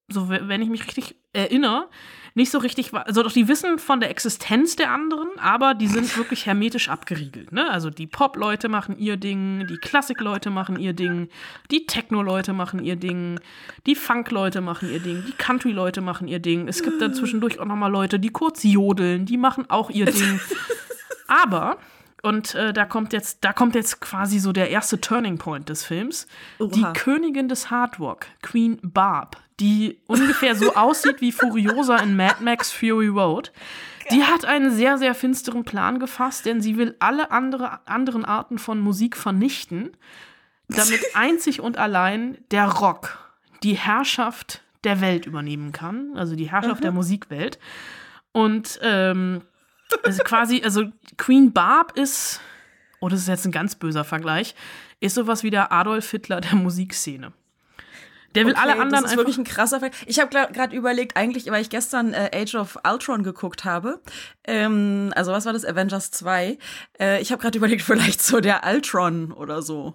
so 0.09 0.29
we- 0.29 0.49
wenn 0.49 0.63
ich 0.63 0.69
mich 0.69 0.87
richtig 0.87 1.17
erinnere, 1.37 1.89
nicht 2.37 2.51
so 2.51 2.59
richtig, 2.59 2.93
also 2.93 3.23
doch 3.23 3.33
die 3.33 3.49
wissen 3.49 3.79
von 3.79 3.99
der 3.99 4.11
Existenz 4.11 4.77
der 4.77 4.91
anderen, 4.91 5.27
aber 5.39 5.73
die 5.73 5.87
sind 5.87 6.19
wirklich 6.19 6.45
hermetisch 6.45 6.91
abgeriegelt. 6.91 7.51
Ne? 7.51 7.71
Also 7.71 7.89
die 7.89 8.07
Pop-Leute 8.07 8.69
machen 8.69 8.99
ihr 8.99 9.17
Ding, 9.17 9.67
die 9.69 9.79
Klassik-Leute 9.79 10.51
machen 10.51 10.79
ihr 10.79 10.93
Ding, 10.93 11.31
die 11.71 11.87
Techno-Leute 11.87 12.53
machen 12.53 12.85
ihr 12.85 12.97
Ding, 12.97 13.41
die 13.87 13.95
Funk-Leute 13.95 14.61
machen 14.61 14.93
ihr 14.93 15.01
Ding, 15.01 15.25
die 15.27 15.33
Country-Leute 15.33 16.03
machen 16.03 16.29
ihr 16.29 16.39
Ding. 16.39 16.69
Es 16.69 16.83
gibt 16.83 17.01
dann 17.01 17.15
zwischendurch 17.15 17.59
auch 17.59 17.65
noch 17.65 17.75
mal 17.75 17.89
Leute, 17.89 18.19
die 18.19 18.29
kurz 18.29 18.63
jodeln, 18.65 19.25
die 19.25 19.39
machen 19.39 19.71
auch 19.71 19.89
ihr 19.89 20.05
Ding. 20.05 20.39
Aber 21.27 21.79
und 22.23 22.55
äh, 22.55 22.73
da 22.73 22.85
kommt 22.85 23.15
jetzt, 23.15 23.45
da 23.45 23.53
kommt 23.55 23.75
jetzt 23.75 24.01
quasi 24.01 24.41
so 24.41 24.53
der 24.53 24.69
erste 24.69 25.01
Turning 25.01 25.39
Point 25.39 25.69
des 25.69 25.85
Films. 25.85 26.27
Die 26.59 26.83
Oha. 26.83 26.93
Königin 26.93 27.49
des 27.49 27.71
Hardrock, 27.71 28.27
Queen 28.43 28.79
Barb, 28.83 29.37
die 29.61 29.99
ungefähr 30.07 30.55
so 30.55 30.75
aussieht 30.75 31.21
wie 31.21 31.33
Furiosa 31.33 31.97
in 31.99 32.17
Mad 32.17 32.43
Max 32.43 32.73
Fury 32.73 33.09
Road. 33.09 33.53
Die 34.11 34.23
hat 34.23 34.45
einen 34.45 34.71
sehr, 34.71 34.99
sehr 34.99 35.15
finsteren 35.15 35.65
Plan 35.65 35.99
gefasst, 35.99 36.47
denn 36.47 36.61
sie 36.61 36.77
will 36.77 36.95
alle 37.01 37.31
andere, 37.31 37.87
anderen 37.87 38.25
Arten 38.25 38.59
von 38.59 38.79
Musik 38.79 39.17
vernichten, 39.17 39.97
damit 40.69 41.01
einzig 41.15 41.61
und 41.61 41.79
allein 41.79 42.39
der 42.51 42.67
Rock 42.67 43.19
die 43.63 43.75
Herrschaft 43.75 44.63
der 44.85 45.01
Welt 45.01 45.27
übernehmen 45.27 45.73
kann, 45.73 46.17
also 46.17 46.37
die 46.37 46.51
Herrschaft 46.51 46.85
der 46.85 46.93
Musikwelt. 46.93 47.59
Und 48.33 48.79
ähm, 48.83 49.43
also 50.05 50.23
quasi, 50.23 50.63
also 50.63 50.85
Queen 51.17 51.53
Barb 51.53 51.97
ist, 51.97 52.41
oh, 53.01 53.09
das 53.09 53.21
ist 53.21 53.29
jetzt 53.29 53.47
ein 53.47 53.53
ganz 53.53 53.75
böser 53.75 54.05
Vergleich, 54.05 54.55
ist 55.01 55.15
sowas 55.15 55.43
wie 55.43 55.51
der 55.51 55.73
Adolf 55.73 56.11
Hitler 56.11 56.41
der 56.41 56.55
Musikszene. 56.55 57.33
Der 58.37 58.47
will 58.47 58.55
alle 58.55 58.73
Okay, 58.73 58.81
anderen 58.81 58.91
das 58.91 59.01
ist 59.01 59.11
einfach. 59.13 59.17
wirklich 59.19 59.39
ein 59.39 59.45
krasser 59.45 59.81
Fall. 59.81 59.91
Ich 60.07 60.21
habe 60.21 60.31
gerade 60.31 60.77
überlegt, 60.77 61.17
eigentlich, 61.17 61.51
weil 61.51 61.63
ich 61.63 61.71
gestern 61.71 62.13
äh, 62.13 62.31
Age 62.35 62.55
of 62.55 62.79
Ultron 62.89 63.23
geguckt 63.23 63.65
habe, 63.65 64.01
ähm, 64.45 65.13
also 65.17 65.33
was 65.33 65.47
war 65.47 65.53
das, 65.53 65.65
Avengers 65.65 66.11
2, 66.11 66.59
äh, 67.01 67.21
ich 67.21 67.33
habe 67.33 67.43
gerade 67.43 67.57
überlegt, 67.59 67.83
vielleicht 67.83 68.23
so 68.23 68.41
der 68.41 68.63
Ultron 68.65 69.33
oder 69.33 69.63
so. 69.63 69.95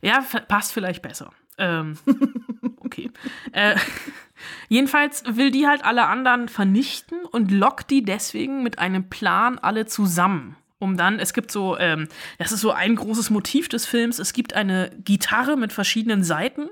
Ja, 0.00 0.24
passt 0.48 0.72
vielleicht 0.72 1.02
besser. 1.02 1.30
Ähm, 1.58 1.98
okay. 2.80 3.10
Äh, 3.52 3.76
jedenfalls 4.68 5.24
will 5.26 5.50
die 5.50 5.66
halt 5.66 5.84
alle 5.84 6.06
anderen 6.06 6.48
vernichten 6.48 7.24
und 7.24 7.50
lockt 7.50 7.90
die 7.90 8.02
deswegen 8.02 8.62
mit 8.62 8.78
einem 8.78 9.08
Plan 9.08 9.58
alle 9.58 9.86
zusammen. 9.86 10.56
Um 10.78 10.98
dann, 10.98 11.18
es 11.18 11.32
gibt 11.32 11.50
so, 11.50 11.78
ähm, 11.78 12.06
das 12.38 12.52
ist 12.52 12.60
so 12.60 12.70
ein 12.70 12.96
großes 12.96 13.30
Motiv 13.30 13.68
des 13.68 13.86
Films, 13.86 14.18
es 14.18 14.34
gibt 14.34 14.52
eine 14.52 14.90
Gitarre 15.02 15.56
mit 15.56 15.72
verschiedenen 15.72 16.22
Seiten 16.22 16.68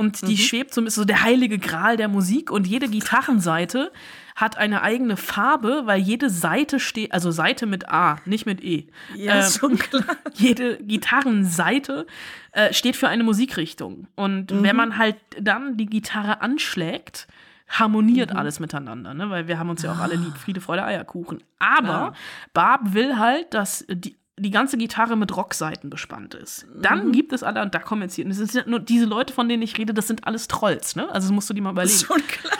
und 0.00 0.26
die 0.26 0.36
schwebt 0.38 0.74
so, 0.74 0.82
ist 0.82 0.94
so 0.94 1.04
der 1.04 1.22
heilige 1.22 1.58
Gral 1.58 1.96
der 1.96 2.08
Musik 2.08 2.50
und 2.50 2.66
jede 2.66 2.88
Gitarrenseite 2.88 3.92
hat 4.34 4.56
eine 4.56 4.80
eigene 4.82 5.16
Farbe, 5.18 5.82
weil 5.84 6.00
jede 6.00 6.30
Seite 6.30 6.80
steht, 6.80 7.12
also 7.12 7.30
Seite 7.30 7.66
mit 7.66 7.90
A, 7.90 8.16
nicht 8.24 8.46
mit 8.46 8.64
E. 8.64 8.86
Ja, 9.14 9.40
ist 9.40 9.58
schon 9.58 9.78
klar. 9.78 10.16
jede 10.34 10.78
Gitarrenseite 10.78 12.06
äh, 12.52 12.72
steht 12.72 12.96
für 12.96 13.08
eine 13.08 13.22
Musikrichtung. 13.22 14.06
Und 14.16 14.50
wenn 14.62 14.74
man 14.76 14.96
halt 14.96 15.16
dann 15.38 15.76
die 15.76 15.86
Gitarre 15.86 16.40
anschlägt, 16.40 17.28
harmoniert 17.68 18.34
alles 18.34 18.58
miteinander, 18.58 19.14
ne? 19.14 19.30
Weil 19.30 19.46
wir 19.46 19.58
haben 19.58 19.70
uns 19.70 19.82
ja 19.82 19.92
auch 19.92 19.98
alle 19.98 20.16
lieb, 20.16 20.36
Friede, 20.36 20.60
Freude, 20.60 20.84
Eierkuchen. 20.84 21.42
Aber 21.58 21.88
Ja. 21.88 22.12
Barb 22.52 22.94
will 22.94 23.18
halt, 23.18 23.54
dass 23.54 23.84
die, 23.88 24.16
die 24.40 24.50
ganze 24.50 24.78
Gitarre 24.78 25.16
mit 25.16 25.36
Rockseiten 25.36 25.90
bespannt 25.90 26.34
ist. 26.34 26.66
Dann 26.74 27.12
gibt 27.12 27.32
es 27.32 27.42
alle, 27.42 27.62
und 27.62 27.74
da 27.74 27.78
kommen 27.78 28.02
jetzt 28.02 28.14
hier, 28.14 28.26
das 28.26 28.38
sind 28.38 28.66
nur 28.66 28.80
diese 28.80 29.04
Leute, 29.04 29.32
von 29.32 29.48
denen 29.48 29.62
ich 29.62 29.76
rede, 29.78 29.94
das 29.94 30.08
sind 30.08 30.26
alles 30.26 30.48
Trolls, 30.48 30.96
ne? 30.96 31.08
Also 31.10 31.28
das 31.28 31.32
musst 31.32 31.50
du 31.50 31.54
dir 31.54 31.62
mal 31.62 31.70
überlegen. 31.70 31.98
Schon 31.98 32.26
klar. 32.26 32.58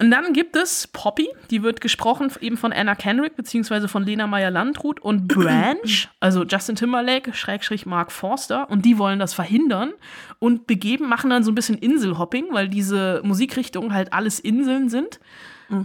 Und 0.00 0.12
dann 0.12 0.32
gibt 0.32 0.54
es 0.54 0.86
Poppy, 0.86 1.28
die 1.50 1.64
wird 1.64 1.80
gesprochen 1.80 2.30
eben 2.40 2.56
von 2.56 2.72
Anna 2.72 2.94
Kendrick 2.94 3.34
beziehungsweise 3.34 3.88
von 3.88 4.04
Lena 4.04 4.28
Meyer-Landrut 4.28 5.00
und 5.00 5.26
Branch, 5.28 6.08
also 6.20 6.44
Justin 6.44 6.76
Timberlake, 6.76 7.34
Schrägstrich 7.34 7.84
Mark 7.84 8.12
Forster, 8.12 8.70
und 8.70 8.84
die 8.84 8.98
wollen 8.98 9.18
das 9.18 9.34
verhindern 9.34 9.90
und 10.38 10.68
begeben, 10.68 11.08
machen 11.08 11.30
dann 11.30 11.42
so 11.42 11.50
ein 11.50 11.56
bisschen 11.56 11.78
Inselhopping, 11.78 12.46
weil 12.52 12.68
diese 12.68 13.20
Musikrichtungen 13.24 13.92
halt 13.92 14.12
alles 14.12 14.38
Inseln 14.38 14.88
sind 14.88 15.18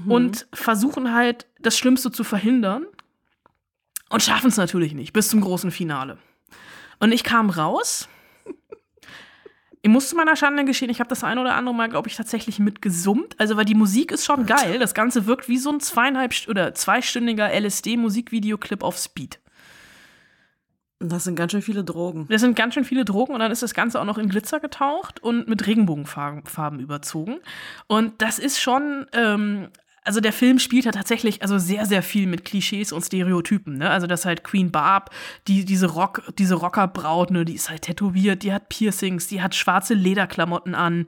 und 0.08 0.48
versuchen 0.54 1.14
halt 1.14 1.46
das 1.60 1.78
Schlimmste 1.78 2.12
zu 2.12 2.24
verhindern 2.24 2.86
und 4.14 4.22
schaffen 4.22 4.48
es 4.48 4.58
natürlich 4.58 4.94
nicht 4.94 5.12
bis 5.12 5.28
zum 5.28 5.42
großen 5.42 5.72
Finale. 5.72 6.18
Und 7.00 7.12
ich 7.12 7.24
kam 7.24 7.50
raus 7.50 8.08
Ich 9.86 9.90
muss 9.90 10.08
zu 10.08 10.16
meiner 10.16 10.38
Schande 10.38 10.64
geschehen, 10.64 10.90
ich 10.90 11.02
habe 11.02 11.10
das 11.10 11.26
ein 11.26 11.38
oder 11.38 11.56
andere 11.56 11.76
Mal, 11.76 11.90
glaube 11.90 12.08
ich, 12.08 12.16
tatsächlich 12.16 12.58
mitgesummt. 12.58 13.38
Also, 13.38 13.58
weil 13.58 13.66
die 13.66 13.76
Musik 13.76 14.14
ist 14.14 14.24
schon 14.24 14.46
geil. 14.46 14.80
Das 14.80 14.94
Ganze 14.94 15.26
wirkt 15.26 15.50
wie 15.50 15.58
so 15.58 15.72
ein 15.72 15.82
zweieinhalb 15.82 16.34
oder 16.48 16.74
zweistündiger 16.74 17.52
LSD-Musikvideoclip 17.52 18.82
auf 18.82 18.98
Speed. 18.98 19.42
Das 21.00 21.26
sind 21.26 21.36
ganz 21.36 21.52
schön 21.52 21.62
viele 21.62 21.84
Drogen. 21.84 22.28
Das 22.30 22.40
sind 22.40 22.56
ganz 22.56 22.76
schön 22.76 22.86
viele 22.86 23.04
Drogen 23.04 23.34
und 23.34 23.42
dann 23.42 23.52
ist 23.52 23.62
das 23.62 23.74
Ganze 23.74 24.00
auch 24.00 24.06
noch 24.06 24.18
in 24.18 24.30
Glitzer 24.30 24.62
getaucht 24.62 25.22
und 25.22 25.50
mit 25.50 25.68
Regenbogenfarben 25.68 26.46
Farben 26.46 26.80
überzogen. 26.80 27.40
Und 27.88 28.22
das 28.22 28.40
ist 28.40 28.62
schon, 28.62 29.06
ähm, 29.12 29.68
also 30.04 30.20
der 30.20 30.34
Film 30.34 30.60
spielt 30.60 30.86
ja 30.86 30.92
tatsächlich 30.92 31.42
also 31.42 31.58
sehr, 31.58 31.86
sehr 31.86 32.04
viel 32.04 32.28
mit 32.28 32.46
Klischees 32.46 32.92
und 32.92 33.02
Stereotypen. 33.02 33.78
Ne? 33.78 33.90
Also 33.90 34.08
dass 34.08 34.26
halt 34.26 34.44
Queen 34.44 34.72
Barb, 34.72 35.12
die, 35.48 35.66
diese 35.66 35.88
Rock, 35.88 36.24
diese 36.38 36.56
Rockerbraut, 36.56 37.32
ne, 37.32 37.46
die 37.46 37.56
ist 37.56 37.70
halt 37.70 37.84
tätowiert, 37.84 38.44
die 38.44 38.54
hat 38.54 38.70
Piercings, 38.70 39.28
die 39.28 39.42
hat 39.42 39.56
schwarze 39.56 39.94
Lederklamotten 39.94 40.76
an, 40.76 41.08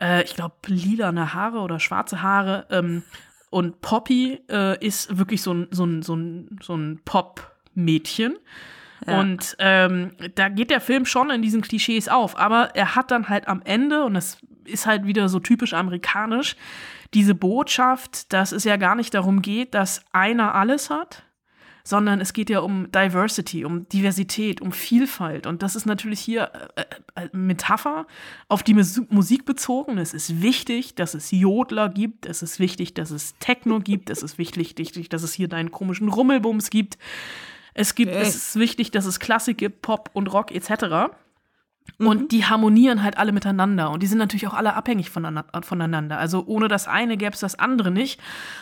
äh, 0.00 0.22
ich 0.24 0.34
glaube 0.34 0.54
lilane 0.66 1.34
Haare 1.34 1.58
oder 1.58 1.80
schwarze 1.80 2.22
Haare. 2.22 2.66
Ähm, 2.70 3.02
und 3.50 3.80
Poppy 3.80 4.40
äh, 4.48 4.84
ist 4.84 5.18
wirklich 5.18 5.42
so 5.42 5.52
ein, 5.52 5.68
so 5.70 5.84
ein, 5.84 6.02
so 6.02 6.14
ein, 6.14 6.58
so 6.62 6.76
ein 6.76 7.00
Pop-Mädchen. 7.04 8.36
Ja. 9.06 9.18
Und 9.18 9.56
ähm, 9.58 10.12
da 10.34 10.48
geht 10.48 10.70
der 10.70 10.80
Film 10.80 11.04
schon 11.04 11.30
in 11.30 11.42
diesen 11.42 11.62
Klischees 11.62 12.08
auf, 12.08 12.38
aber 12.38 12.76
er 12.76 12.94
hat 12.94 13.10
dann 13.10 13.28
halt 13.28 13.48
am 13.48 13.62
Ende, 13.64 14.04
und 14.04 14.14
das 14.14 14.38
ist 14.64 14.86
halt 14.86 15.06
wieder 15.06 15.28
so 15.28 15.40
typisch 15.40 15.74
amerikanisch, 15.74 16.54
diese 17.14 17.34
Botschaft, 17.34 18.32
dass 18.32 18.52
es 18.52 18.64
ja 18.64 18.76
gar 18.76 18.94
nicht 18.94 19.14
darum 19.14 19.42
geht, 19.42 19.74
dass 19.74 20.04
einer 20.12 20.54
alles 20.54 20.90
hat, 20.90 21.24
sondern 21.82 22.20
es 22.20 22.32
geht 22.32 22.50
ja 22.50 22.60
um 22.60 22.92
Diversity, 22.92 23.64
um 23.64 23.88
Diversität, 23.88 24.60
um 24.60 24.70
Vielfalt. 24.70 25.46
Und 25.46 25.62
das 25.62 25.74
ist 25.74 25.86
natürlich 25.86 26.20
hier 26.20 26.52
äh, 26.76 26.84
äh, 27.16 27.28
Metapher 27.32 28.06
auf 28.48 28.62
die 28.62 28.74
Mus 28.74 29.00
Musik 29.08 29.44
bezogen. 29.44 29.98
Es 29.98 30.14
ist 30.14 30.42
wichtig, 30.42 30.94
dass 30.94 31.14
es 31.14 31.30
Jodler 31.30 31.88
gibt. 31.88 32.26
Es 32.26 32.42
ist 32.42 32.60
wichtig, 32.60 32.94
dass 32.94 33.10
es 33.10 33.34
Techno 33.40 33.80
gibt. 33.80 34.10
Es 34.10 34.22
ist 34.22 34.38
wichtig, 34.38 34.76
wichtig 34.78 35.08
dass 35.08 35.22
es 35.22 35.32
hier 35.32 35.48
deinen 35.48 35.70
komischen 35.72 36.08
Rummelbums 36.08 36.70
gibt. 36.70 36.98
Es 37.72 37.94
gibt, 37.94 38.12
Okay. 38.12 38.22
es 38.22 38.34
ist 38.36 38.56
wichtig, 38.56 38.90
dass 38.90 39.06
es 39.06 39.18
Klassik 39.18 39.58
gibt, 39.58 39.82
Pop 39.82 40.10
und 40.12 40.32
Rock 40.32 40.52
etc. 40.52 41.12
Und 41.98 42.32
die 42.32 42.46
harmonieren 42.46 43.02
halt 43.02 43.18
alle 43.18 43.32
miteinander. 43.32 43.90
Und 43.90 44.02
die 44.02 44.06
sind 44.06 44.18
natürlich 44.18 44.46
auch 44.46 44.54
alle 44.54 44.74
abhängig 44.74 45.10
voneinander. 45.10 46.18
Also 46.18 46.44
ohne 46.46 46.68
das 46.68 46.88
eine 46.88 47.18
gäbe 47.18 47.34
es 47.34 47.40
das 47.40 47.58
andere 47.58 47.90
nicht. 47.90 48.20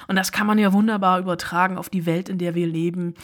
Und 0.08 0.16
das 0.16 0.32
kann 0.32 0.46
man 0.46 0.58
ja 0.58 0.72
wunderbar 0.72 1.20
übertragen 1.20 1.78
auf 1.78 1.88
die 1.88 2.04
Welt, 2.04 2.28
in 2.28 2.38
der 2.38 2.56
wir 2.56 2.66
leben. 2.66 3.14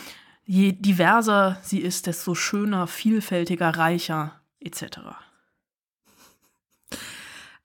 Je 0.45 0.73
diverser 0.73 1.59
sie 1.63 1.81
ist, 1.81 2.07
desto 2.07 2.35
schöner, 2.35 2.87
vielfältiger, 2.87 3.71
reicher 3.71 4.41
etc. 4.61 4.99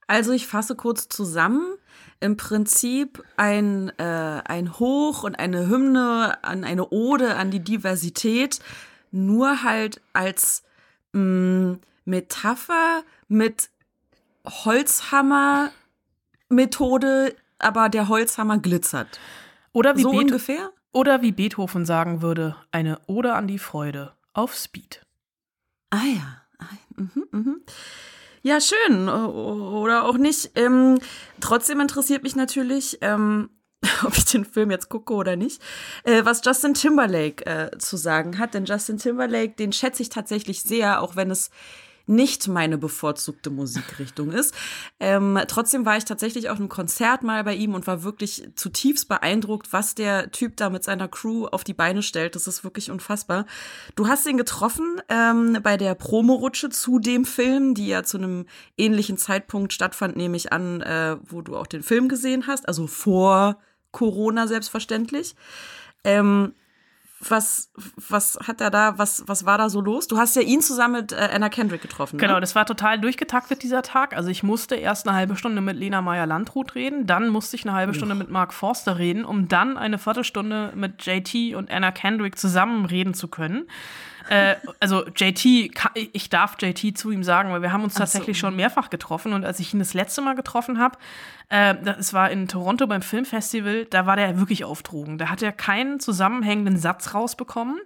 Also 0.08 0.32
ich 0.32 0.48
fasse 0.48 0.76
kurz 0.76 1.08
zusammen. 1.08 1.62
Im 2.20 2.36
Prinzip 2.36 3.24
ein, 3.38 3.90
äh, 3.98 4.42
ein 4.44 4.80
Hoch 4.80 5.24
und 5.24 5.38
eine 5.38 5.70
Hymne 5.70 6.38
an 6.42 6.64
eine 6.64 6.90
Ode 6.90 7.36
an 7.36 7.52
die 7.52 7.64
Diversität, 7.64 8.60
nur 9.12 9.64
halt 9.64 10.02
als 10.12 10.64
mh, 11.14 11.78
Metapher 12.10 13.04
mit 13.28 13.70
Holzhammer-Methode, 16.50 17.36
aber 17.60 17.90
der 17.90 18.08
Holzhammer 18.08 18.58
glitzert. 18.60 19.20
Oder 19.74 19.96
wie, 19.98 20.02
so 20.02 20.12
Bet 20.12 20.22
ungefähr? 20.22 20.72
oder 20.92 21.22
wie 21.22 21.32
Beethoven 21.32 21.86
sagen 21.86 22.22
würde, 22.22 22.56
eine 22.72 23.00
Ode 23.08 23.34
an 23.34 23.48
die 23.48 23.60
Freude 23.60 24.14
auf 24.34 24.56
Speed. 24.56 25.02
Ah 25.92 26.06
ja. 26.16 26.42
Ah, 26.60 26.66
Mhm, 26.98 27.26
mhm. 27.32 27.62
Ja, 28.42 28.60
schön. 28.62 29.08
Oder 29.10 30.04
auch 30.06 30.18
nicht. 30.18 30.52
Ähm, 30.56 31.00
trotzdem 31.40 31.80
interessiert 31.80 32.24
mich 32.24 32.36
natürlich, 32.36 32.98
ähm, 33.02 33.50
ob 34.04 34.18
ich 34.18 34.26
den 34.26 34.44
Film 34.46 34.72
jetzt 34.72 34.90
gucke 34.90 35.14
oder 35.14 35.36
nicht, 35.38 35.62
äh, 36.04 36.26
was 36.26 36.42
Justin 36.44 36.74
Timberlake 36.74 37.46
äh, 37.46 37.78
zu 37.78 37.96
sagen 37.98 38.38
hat. 38.38 38.54
Denn 38.54 38.66
Justin 38.66 38.98
Timberlake, 38.98 39.54
den 39.54 39.72
schätze 39.72 40.02
ich 40.02 40.10
tatsächlich 40.10 40.62
sehr, 40.64 41.02
auch 41.02 41.16
wenn 41.16 41.32
es 41.32 41.50
nicht 42.10 42.48
meine 42.48 42.80
bevorzugte 42.80 43.52
Musikrichtung 43.52 44.32
ist. 44.32 44.56
Ähm, 45.00 45.40
trotzdem 45.48 45.86
war 45.86 45.96
ich 45.96 46.06
tatsächlich 46.06 46.50
auf 46.50 46.58
einem 46.58 46.68
Konzert 46.68 47.22
mal 47.22 47.44
bei 47.44 47.54
ihm 47.54 47.76
und 47.76 47.86
war 47.86 48.04
wirklich 48.04 48.50
zutiefst 48.56 49.08
beeindruckt, 49.08 49.72
was 49.72 49.94
der 49.94 50.32
Typ 50.32 50.58
da 50.58 50.72
mit 50.72 50.84
seiner 50.84 51.08
Crew 51.08 51.46
auf 51.46 51.64
die 51.64 51.76
Beine 51.76 52.02
stellt. 52.02 52.36
Das 52.36 52.48
ist 52.48 52.64
wirklich 52.64 52.90
unfassbar. 52.90 53.46
Du 53.96 54.08
hast 54.08 54.26
ihn 54.26 54.38
getroffen 54.38 55.00
ähm, 55.08 55.60
bei 55.62 55.78
der 55.78 55.94
Promorutsche 55.94 56.70
zu 56.70 56.98
dem 56.98 57.26
Film, 57.26 57.76
die 57.76 57.88
ja 57.88 58.04
zu 58.04 58.18
einem 58.18 58.48
ähnlichen 58.76 59.18
Zeitpunkt 59.18 59.72
stattfand, 59.72 60.18
nehme 60.18 60.36
ich 60.36 60.52
an, 60.52 60.82
äh, 60.82 61.18
wo 61.24 61.42
du 61.42 61.56
auch 61.56 61.68
den 61.68 61.84
Film 61.84 62.10
gesehen 62.10 62.48
hast, 62.48 62.68
also 62.68 62.88
vor 62.88 63.60
Corona 63.92 64.48
selbstverständlich. 64.48 65.36
Ähm, 66.04 66.54
was, 67.22 67.72
was 67.98 68.38
hat 68.48 68.62
er 68.62 68.70
da, 68.70 68.98
was, 68.98 69.24
was 69.28 69.46
war 69.46 69.58
da 69.58 69.70
so 69.70 69.82
los? 69.82 70.08
Du 70.08 70.18
hast 70.18 70.36
ja 70.36 70.42
ihn 70.42 70.62
zusammen 70.62 71.02
mit 71.02 71.12
äh, 71.12 71.30
Anna 71.34 71.50
Kendrick 71.50 71.82
getroffen. 71.82 72.16
Ne? 72.16 72.22
Genau, 72.22 72.40
das 72.40 72.56
war 72.56 72.66
total 72.66 73.00
durchgetaktet, 73.00 73.62
dieser 73.62 73.82
Tag. 73.82 74.16
Also 74.16 74.30
ich 74.30 74.42
musste 74.42 74.76
erst 74.76 75.08
eine 75.08 75.18
halbe 75.18 75.36
Stunde 75.36 75.62
mit 75.62 75.76
Lena 75.76 76.02
Meyer-Landrut 76.02 76.76
reden, 76.76 77.06
dann 77.06 77.30
musste 77.30 77.58
ich 77.58 77.66
eine 77.66 77.76
halbe 77.76 77.94
Stunde 77.94 78.16
mit 78.16 78.30
Mark 78.30 78.54
Forster 78.54 78.98
reden, 78.98 79.26
um 79.26 79.48
dann 79.48 79.78
eine 79.78 79.98
Viertelstunde 79.98 80.72
mit 80.76 81.06
JT 81.06 81.56
und 81.56 81.70
Anna 81.70 81.92
Kendrick 81.92 82.38
zusammen 82.38 82.86
reden 82.86 83.14
zu 83.14 83.28
können. 83.28 83.68
Äh, 84.30 84.58
also 84.80 85.08
JT, 85.08 85.44
ich 86.14 86.30
darf 86.30 86.56
JT 86.62 86.96
zu 86.96 87.10
ihm 87.10 87.24
sagen, 87.24 87.52
weil 87.52 87.64
wir 87.64 87.74
haben 87.74 87.84
uns 87.84 87.96
tatsächlich 87.96 88.38
schon 88.38 88.56
mehrfach 88.56 88.92
getroffen 88.92 89.34
und 89.34 89.44
als 89.44 89.60
ich 89.60 89.74
ihn 89.74 89.80
das 89.80 89.96
letzte 89.96 90.22
Mal 90.22 90.36
getroffen 90.36 90.78
habe, 90.78 91.00
äh, 91.50 91.74
das 91.84 92.14
war 92.14 92.30
in 92.30 92.48
Toronto 92.48 92.86
beim 92.86 93.02
Filmfestival, 93.02 93.86
da 93.86 94.06
war 94.06 94.16
der 94.16 94.40
wirklich 94.40 94.66
auf 94.66 94.84
Drogen. 94.84 95.18
Da 95.18 95.30
hat 95.30 95.42
er 95.42 95.52
keinen 95.52 96.00
zusammenhängenden 96.00 96.78
Satz 96.78 97.16
rausbekommen. 97.16 97.80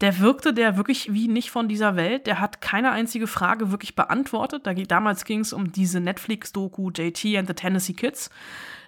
Der 0.00 0.18
wirkte 0.18 0.52
der 0.52 0.76
wirklich 0.76 1.12
wie 1.12 1.28
nicht 1.28 1.52
von 1.52 1.68
dieser 1.68 1.94
Welt. 1.94 2.26
Der 2.26 2.40
hat 2.40 2.60
keine 2.60 2.90
einzige 2.90 3.28
Frage 3.28 3.70
wirklich 3.70 3.94
beantwortet. 3.94 4.66
Da, 4.66 4.74
damals 4.74 5.24
ging 5.24 5.40
es 5.40 5.52
um 5.52 5.70
diese 5.70 6.00
Netflix-Doku 6.00 6.90
JT 6.90 7.36
and 7.36 7.46
the 7.46 7.54
Tennessee 7.54 7.92
Kids. 7.92 8.30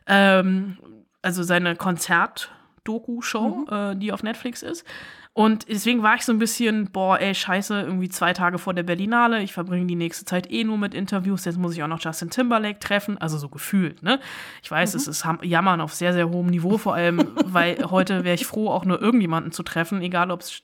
Ähm, 0.08 0.76
also 1.22 1.44
seine 1.44 1.76
Konzert-Doku-Show, 1.76 3.66
äh, 3.70 3.96
die 3.96 4.10
auf 4.10 4.24
Netflix 4.24 4.64
ist. 4.64 4.84
Und 5.36 5.68
deswegen 5.68 6.02
war 6.02 6.14
ich 6.14 6.22
so 6.22 6.32
ein 6.32 6.38
bisschen, 6.38 6.90
boah, 6.90 7.20
ey, 7.20 7.34
scheiße, 7.34 7.82
irgendwie 7.82 8.08
zwei 8.08 8.32
Tage 8.32 8.56
vor 8.56 8.72
der 8.72 8.84
Berlinale. 8.84 9.42
Ich 9.42 9.52
verbringe 9.52 9.84
die 9.84 9.94
nächste 9.94 10.24
Zeit 10.24 10.50
eh 10.50 10.64
nur 10.64 10.78
mit 10.78 10.94
Interviews. 10.94 11.44
Jetzt 11.44 11.58
muss 11.58 11.74
ich 11.74 11.82
auch 11.82 11.88
noch 11.88 12.00
Justin 12.00 12.30
Timberlake 12.30 12.78
treffen. 12.78 13.18
Also 13.18 13.36
so 13.36 13.50
gefühlt, 13.50 14.02
ne? 14.02 14.18
Ich 14.62 14.70
weiß, 14.70 14.94
es 14.94 15.06
ist 15.06 15.26
Jammern 15.42 15.82
auf 15.82 15.92
sehr, 15.92 16.14
sehr 16.14 16.30
hohem 16.30 16.46
Niveau, 16.46 16.78
vor 16.78 16.94
allem, 16.94 17.32
weil 17.44 17.76
heute 17.90 18.24
wäre 18.24 18.34
ich 18.34 18.46
froh, 18.46 18.70
auch 18.70 18.86
nur 18.86 19.02
irgendjemanden 19.02 19.52
zu 19.52 19.62
treffen, 19.62 20.00
egal 20.00 20.30
ob 20.30 20.40
es 20.40 20.62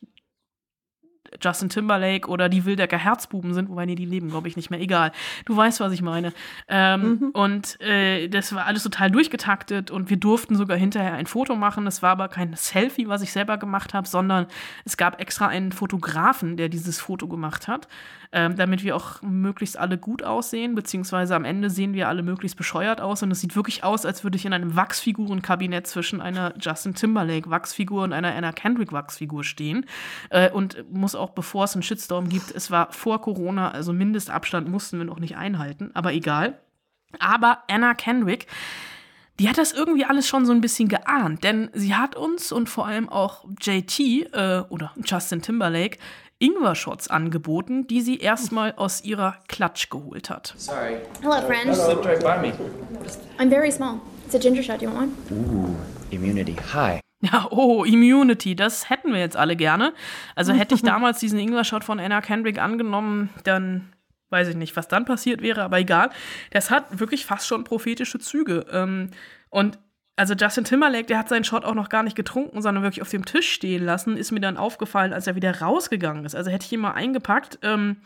Justin 1.41 1.69
Timberlake 1.69 2.29
oder 2.29 2.49
die 2.49 2.65
Wildecker 2.65 2.99
Herzbuben 2.99 3.55
sind, 3.55 3.69
wobei 3.69 3.87
nee, 3.87 3.95
die 3.95 4.05
leben, 4.05 4.31
glaube 4.31 4.49
ich, 4.49 4.57
nicht 4.57 4.71
mehr. 4.71 4.81
Egal. 4.81 5.13
Du 5.45 5.57
weißt, 5.57 5.81
was 5.81 5.93
ich 5.93 6.03
meine. 6.03 6.33
Ähm, 6.69 7.31
Und 7.33 7.81
äh, 7.81 8.29
das 8.29 8.55
war 8.55 8.67
alles 8.67 8.83
total 8.83 9.11
durchgetaktet 9.11 9.91
und 9.91 10.11
wir 10.11 10.17
durften 10.17 10.57
sogar 10.57 10.77
hinterher 10.77 11.15
ein 11.15 11.27
Foto 11.27 11.55
machen. 11.57 11.87
Es 11.87 12.03
war 12.03 12.11
aber 12.11 12.29
kein 12.29 12.55
Selfie, 12.55 13.09
was 13.09 13.23
ich 13.23 13.33
selber 13.33 13.59
gemacht 13.59 13.95
habe, 13.95 14.07
sondern 14.07 14.47
es 14.85 14.97
gab 14.97 15.21
extra 15.21 15.49
einen 15.49 15.73
Fotografen, 15.73 16.57
der 16.57 16.69
dieses 16.69 17.01
Foto 17.01 17.29
gemacht 17.29 17.69
hat, 17.69 17.89
ähm, 18.33 18.57
damit 18.57 18.83
wir 18.83 18.97
auch 18.97 19.21
möglichst 19.21 19.79
alle 19.79 19.99
gut 19.99 20.23
aussehen, 20.23 20.75
beziehungsweise 20.75 21.37
am 21.37 21.45
Ende 21.45 21.69
sehen 21.69 21.93
wir 21.93 22.09
alle 22.09 22.23
möglichst 22.23 22.57
bescheuert 22.57 23.01
aus 23.01 23.23
und 23.23 23.31
es 23.31 23.41
sieht 23.41 23.55
wirklich 23.57 23.85
aus, 23.85 24.07
als 24.07 24.25
würde 24.25 24.37
ich 24.37 24.47
in 24.47 24.53
einem 24.53 24.75
Wachsfigurenkabinett 24.75 25.87
zwischen 25.87 26.21
einer 26.21 26.55
Justin 26.59 26.95
Timberlake 26.95 27.51
Wachsfigur 27.51 28.05
und 28.05 28.13
einer 28.13 28.35
Anna 28.35 28.53
Kendrick 28.53 28.93
Wachsfigur 28.93 29.45
stehen 29.45 29.85
äh, 30.31 30.51
und 30.51 30.91
muss 30.91 31.15
auch, 31.15 31.31
bevor 31.31 31.65
es 31.65 31.75
einen 31.75 31.83
Shitstorm 31.83 32.29
gibt, 32.29 32.51
es 32.51 32.71
war 32.71 32.91
vor 32.91 33.21
Corona, 33.21 33.71
also 33.71 33.93
Mindestabstand 33.93 34.69
mussten 34.69 34.99
wir 34.99 35.05
noch 35.05 35.21
nicht 35.21 35.37
einhalten, 35.37 35.91
aber 35.95 36.15
egal. 36.15 36.59
Aber 37.19 37.65
Anna 37.69 37.93
Kendrick, 37.93 38.47
die 39.39 39.49
hat 39.49 39.59
das 39.59 39.73
irgendwie 39.73 40.05
alles 40.05 40.29
schon 40.29 40.47
so 40.47 40.53
ein 40.53 40.61
bisschen 40.61 40.89
geahnt, 40.89 41.43
denn 41.45 41.71
sie 41.73 41.95
hat 41.95 42.17
uns 42.17 42.53
und 42.53 42.69
vor 42.69 42.87
allem 42.87 43.09
auch 43.09 43.45
JT 43.61 43.99
äh, 44.01 44.63
oder 44.69 44.93
Justin 45.05 45.43
Timberlake 45.43 45.99
Ingwer-Shots 46.43 47.09
angeboten, 47.09 47.87
die 47.87 48.01
sie 48.01 48.19
erstmal 48.19 48.73
aus 48.73 49.05
ihrer 49.05 49.37
Klatsch 49.49 49.89
geholt 49.91 50.29
hat. 50.29 50.55
Sorry. 50.59 50.97
Hello, 51.23 51.41
friend. 51.47 51.75
Slipped 51.75 52.05
right 52.05 52.21
by 52.21 52.37
me. 52.37 52.53
I'm 53.39 53.49
very 53.49 53.71
small. 53.71 54.01
It's 54.27 54.35
a 54.35 54.39
ginger 54.39 54.63
shot. 54.63 54.81
Do 54.81 54.87
you 54.87 54.93
want 54.93 55.13
one? 55.31 55.39
Ooh, 55.39 55.77
immunity. 56.11 56.57
Hi. 56.75 57.01
Ja, 57.21 57.47
oh, 57.51 57.85
Immunity, 57.85 58.57
das 58.57 58.91
hätten 58.91 59.13
wir 59.13 59.21
jetzt 59.21 59.37
alle 59.37 59.55
gerne. 59.55 59.95
Also 60.35 60.53
hätte 60.53 60.75
ich 60.75 60.83
damals 60.83 61.21
diesen 61.21 61.39
Ingwer-Shot 61.39 61.85
von 61.85 62.01
Anna 62.01 62.21
Kendrick 62.21 62.59
angenommen, 62.59 63.31
dann 63.45 63.93
weiß 64.31 64.49
ich 64.49 64.57
nicht, 64.57 64.75
was 64.77 64.89
dann 64.89 65.05
passiert 65.05 65.43
wäre, 65.43 65.63
aber 65.63 65.79
egal. 65.79 66.11
Das 66.51 66.71
hat 66.71 66.99
wirklich 66.99 67.25
fast 67.25 67.47
schon 67.47 67.63
prophetische 67.63 68.19
Züge. 68.19 68.67
Ähm, 68.73 69.11
und 69.51 69.79
also 70.23 70.35
Justin 70.35 70.63
Timberlake, 70.63 71.07
der 71.07 71.19
hat 71.19 71.29
seinen 71.29 71.43
Shot 71.43 71.65
auch 71.65 71.75
noch 71.75 71.89
gar 71.89 72.05
nicht 72.05 72.15
getrunken, 72.15 72.63
sondern 72.63 72.85
wirklich 72.85 73.03
auf 73.03 73.09
dem 73.09 73.25
Tisch 73.25 73.51
stehen 73.51 73.85
lassen, 73.85 74.17
ist 74.17 74.31
mir 74.31 74.39
dann 74.39 74.57
aufgefallen, 74.57 75.13
als 75.13 75.27
er 75.27 75.35
wieder 75.35 75.61
rausgegangen 75.61 76.25
ist. 76.25 76.37
Also 76.37 76.49
hätte 76.49 76.65
ich 76.65 76.73
ihn 76.73 76.79
mal 76.79 76.93
eingepackt, 76.93 77.59
ähm, 77.63 77.97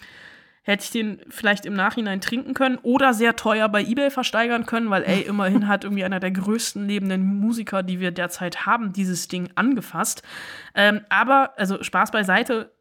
hätte 0.62 0.84
ich 0.84 0.90
den 0.90 1.20
vielleicht 1.28 1.66
im 1.66 1.74
Nachhinein 1.74 2.22
trinken 2.22 2.54
können 2.54 2.78
oder 2.80 3.12
sehr 3.12 3.36
teuer 3.36 3.68
bei 3.68 3.82
eBay 3.82 4.10
versteigern 4.10 4.64
können, 4.64 4.88
weil 4.88 5.02
ey, 5.02 5.20
immerhin 5.28 5.68
hat 5.68 5.84
irgendwie 5.84 6.04
einer 6.04 6.18
der 6.18 6.30
größten 6.30 6.88
lebenden 6.88 7.22
Musiker, 7.22 7.82
die 7.82 8.00
wir 8.00 8.12
derzeit 8.12 8.64
haben, 8.64 8.94
dieses 8.94 9.28
Ding 9.28 9.50
angefasst. 9.54 10.22
Ähm, 10.74 11.02
aber, 11.10 11.52
also 11.58 11.82
Spaß 11.82 12.12
beiseite, 12.12 12.72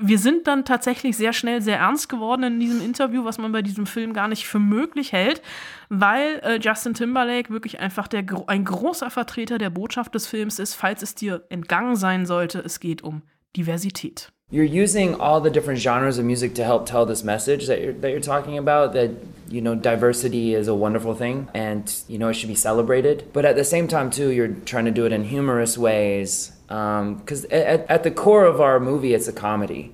wir 0.00 0.18
sind 0.18 0.46
dann 0.46 0.64
tatsächlich 0.64 1.16
sehr 1.16 1.32
schnell 1.32 1.62
sehr 1.62 1.78
ernst 1.78 2.08
geworden 2.08 2.42
in 2.44 2.60
diesem 2.60 2.82
Interview, 2.82 3.24
was 3.24 3.38
man 3.38 3.52
bei 3.52 3.62
diesem 3.62 3.86
Film 3.86 4.12
gar 4.12 4.28
nicht 4.28 4.46
für 4.46 4.58
möglich 4.58 5.12
hält, 5.12 5.42
weil 5.88 6.40
äh, 6.42 6.58
Justin 6.60 6.94
Timberlake 6.94 7.50
wirklich 7.50 7.80
einfach 7.80 8.08
der, 8.08 8.24
ein 8.46 8.64
großer 8.64 9.10
Vertreter 9.10 9.58
der 9.58 9.70
Botschaft 9.70 10.14
des 10.14 10.26
Films 10.26 10.58
ist, 10.58 10.74
falls 10.74 11.02
es 11.02 11.14
dir 11.14 11.44
entgangen 11.50 11.96
sein 11.96 12.26
sollte, 12.26 12.60
es 12.60 12.80
geht 12.80 13.02
um 13.02 13.22
Diversität. 13.56 14.32
You're 14.52 14.64
using 14.64 15.14
all 15.20 15.40
the 15.40 15.50
different 15.50 15.80
genres 15.80 16.18
of 16.18 16.24
music 16.24 16.56
to 16.56 16.64
help 16.64 16.84
tell 16.84 17.06
this 17.06 17.22
message 17.22 17.68
that 17.68 17.80
you're, 17.80 17.92
that 18.00 18.10
you're 18.10 18.20
talking 18.20 18.58
about 18.58 18.94
that, 18.94 19.10
you 19.48 19.60
know, 19.60 19.76
diversity 19.76 20.54
is 20.54 20.66
a 20.66 20.74
wonderful 20.74 21.14
thing 21.14 21.48
and, 21.54 21.88
you 22.08 22.18
know, 22.18 22.28
it 22.28 22.34
should 22.34 22.48
be 22.48 22.56
celebrated. 22.56 23.32
But 23.32 23.44
at 23.44 23.54
the 23.54 23.64
same 23.64 23.86
time, 23.86 24.10
too, 24.10 24.30
you're 24.30 24.56
trying 24.64 24.86
to 24.86 24.90
do 24.90 25.06
it 25.06 25.12
in 25.12 25.22
humorous 25.22 25.78
ways. 25.78 26.50
Because 26.70 27.46
at, 27.46 27.84
at 27.90 28.04
the 28.04 28.12
core 28.12 28.44
of 28.44 28.60
our 28.60 28.78
movie, 28.78 29.12
it's 29.12 29.26
a 29.26 29.32
comedy. 29.32 29.92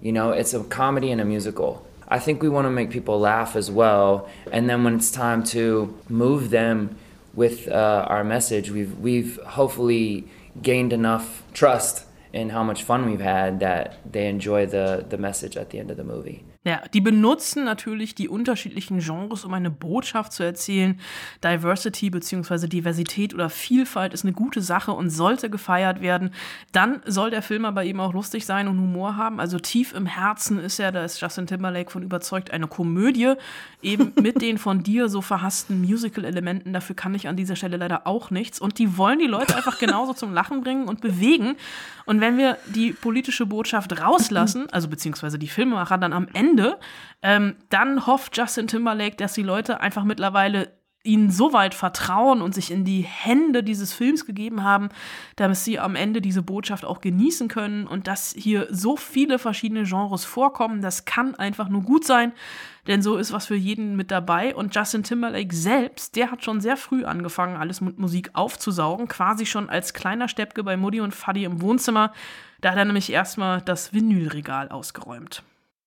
You 0.00 0.12
know, 0.12 0.30
it's 0.32 0.54
a 0.54 0.64
comedy 0.64 1.10
and 1.10 1.20
a 1.20 1.24
musical. 1.24 1.86
I 2.08 2.18
think 2.18 2.42
we 2.42 2.48
want 2.48 2.64
to 2.64 2.70
make 2.70 2.90
people 2.90 3.20
laugh 3.20 3.56
as 3.56 3.70
well. 3.70 4.28
And 4.50 4.68
then 4.68 4.84
when 4.84 4.94
it's 4.94 5.10
time 5.10 5.44
to 5.44 5.94
move 6.08 6.48
them 6.48 6.96
with 7.34 7.68
uh, 7.68 8.06
our 8.08 8.24
message, 8.24 8.70
we've, 8.70 8.98
we've 8.98 9.36
hopefully 9.42 10.26
gained 10.62 10.94
enough 10.94 11.42
trust 11.52 12.06
in 12.32 12.50
how 12.50 12.62
much 12.62 12.82
fun 12.82 13.04
we've 13.04 13.20
had 13.20 13.60
that 13.60 13.98
they 14.10 14.26
enjoy 14.26 14.64
the, 14.64 15.04
the 15.06 15.18
message 15.18 15.58
at 15.58 15.70
the 15.70 15.78
end 15.78 15.90
of 15.90 15.98
the 15.98 16.04
movie. 16.04 16.42
Ja, 16.66 16.80
die 16.94 17.02
benutzen 17.02 17.64
natürlich 17.64 18.14
die 18.14 18.26
unterschiedlichen 18.26 19.00
Genres, 19.00 19.44
um 19.44 19.52
eine 19.52 19.70
Botschaft 19.70 20.32
zu 20.32 20.42
erzählen. 20.42 20.98
Diversity 21.42 22.08
bzw. 22.08 22.68
Diversität 22.68 23.34
oder 23.34 23.50
Vielfalt 23.50 24.14
ist 24.14 24.24
eine 24.24 24.32
gute 24.32 24.62
Sache 24.62 24.92
und 24.92 25.10
sollte 25.10 25.50
gefeiert 25.50 26.00
werden. 26.00 26.30
Dann 26.72 27.02
soll 27.04 27.30
der 27.30 27.42
Film 27.42 27.66
aber 27.66 27.84
eben 27.84 28.00
auch 28.00 28.14
lustig 28.14 28.46
sein 28.46 28.66
und 28.66 28.80
Humor 28.80 29.18
haben. 29.18 29.40
Also 29.40 29.58
tief 29.58 29.92
im 29.92 30.06
Herzen 30.06 30.58
ist 30.58 30.78
er, 30.78 30.90
da 30.90 31.04
ist 31.04 31.20
Justin 31.20 31.46
Timberlake 31.46 31.90
von 31.90 32.02
überzeugt, 32.02 32.50
eine 32.50 32.66
Komödie. 32.66 33.34
Eben 33.82 34.12
mit 34.22 34.40
den 34.40 34.56
von 34.56 34.82
dir 34.82 35.10
so 35.10 35.20
verhassten 35.20 35.82
Musical-Elementen. 35.82 36.72
Dafür 36.72 36.96
kann 36.96 37.14
ich 37.14 37.28
an 37.28 37.36
dieser 37.36 37.56
Stelle 37.56 37.76
leider 37.76 38.06
auch 38.06 38.30
nichts. 38.30 38.58
Und 38.58 38.78
die 38.78 38.96
wollen 38.96 39.18
die 39.18 39.26
Leute 39.26 39.54
einfach 39.54 39.78
genauso 39.78 40.14
zum 40.14 40.32
Lachen 40.32 40.62
bringen 40.62 40.88
und 40.88 41.02
bewegen. 41.02 41.56
Und 42.06 42.20
wenn 42.20 42.38
wir 42.38 42.56
die 42.74 42.92
politische 42.92 43.44
Botschaft 43.46 44.00
rauslassen, 44.00 44.66
also 44.70 44.88
beziehungsweise 44.88 45.38
die 45.38 45.48
Filmemacher 45.48 45.98
dann 45.98 46.14
am 46.14 46.26
Ende, 46.32 46.53
ähm, 47.22 47.56
dann 47.70 48.06
hofft 48.06 48.36
Justin 48.36 48.66
Timberlake, 48.66 49.16
dass 49.16 49.32
die 49.32 49.42
Leute 49.42 49.80
einfach 49.80 50.04
mittlerweile 50.04 50.72
ihnen 51.04 51.30
so 51.30 51.52
weit 51.52 51.74
vertrauen 51.74 52.40
und 52.40 52.54
sich 52.54 52.70
in 52.70 52.84
die 52.84 53.02
Hände 53.02 53.62
dieses 53.62 53.92
Films 53.92 54.24
gegeben 54.24 54.64
haben, 54.64 54.88
damit 55.36 55.58
sie 55.58 55.78
am 55.78 55.96
Ende 55.96 56.22
diese 56.22 56.42
Botschaft 56.42 56.84
auch 56.84 57.02
genießen 57.02 57.48
können 57.48 57.86
und 57.86 58.06
dass 58.06 58.34
hier 58.36 58.66
so 58.70 58.96
viele 58.96 59.38
verschiedene 59.38 59.84
Genres 59.84 60.24
vorkommen, 60.24 60.80
das 60.80 61.04
kann 61.04 61.34
einfach 61.34 61.68
nur 61.68 61.82
gut 61.82 62.06
sein, 62.06 62.32
denn 62.86 63.02
so 63.02 63.16
ist 63.16 63.32
was 63.32 63.46
für 63.46 63.54
jeden 63.54 63.96
mit 63.96 64.10
dabei. 64.10 64.54
Und 64.54 64.74
Justin 64.74 65.02
Timberlake 65.02 65.54
selbst, 65.54 66.16
der 66.16 66.30
hat 66.30 66.42
schon 66.42 66.62
sehr 66.62 66.78
früh 66.78 67.04
angefangen, 67.04 67.56
alles 67.56 67.82
mit 67.82 67.98
Musik 67.98 68.30
aufzusaugen, 68.32 69.06
quasi 69.06 69.44
schon 69.44 69.68
als 69.68 69.92
kleiner 69.92 70.28
Steppke 70.28 70.64
bei 70.64 70.78
Mutti 70.78 71.02
und 71.02 71.14
Fuddy 71.14 71.44
im 71.44 71.60
Wohnzimmer, 71.60 72.12
da 72.62 72.70
hat 72.70 72.78
er 72.78 72.86
nämlich 72.86 73.12
erstmal 73.12 73.60
das 73.60 73.92
Vinylregal 73.92 74.70
ausgeräumt. 74.70 75.42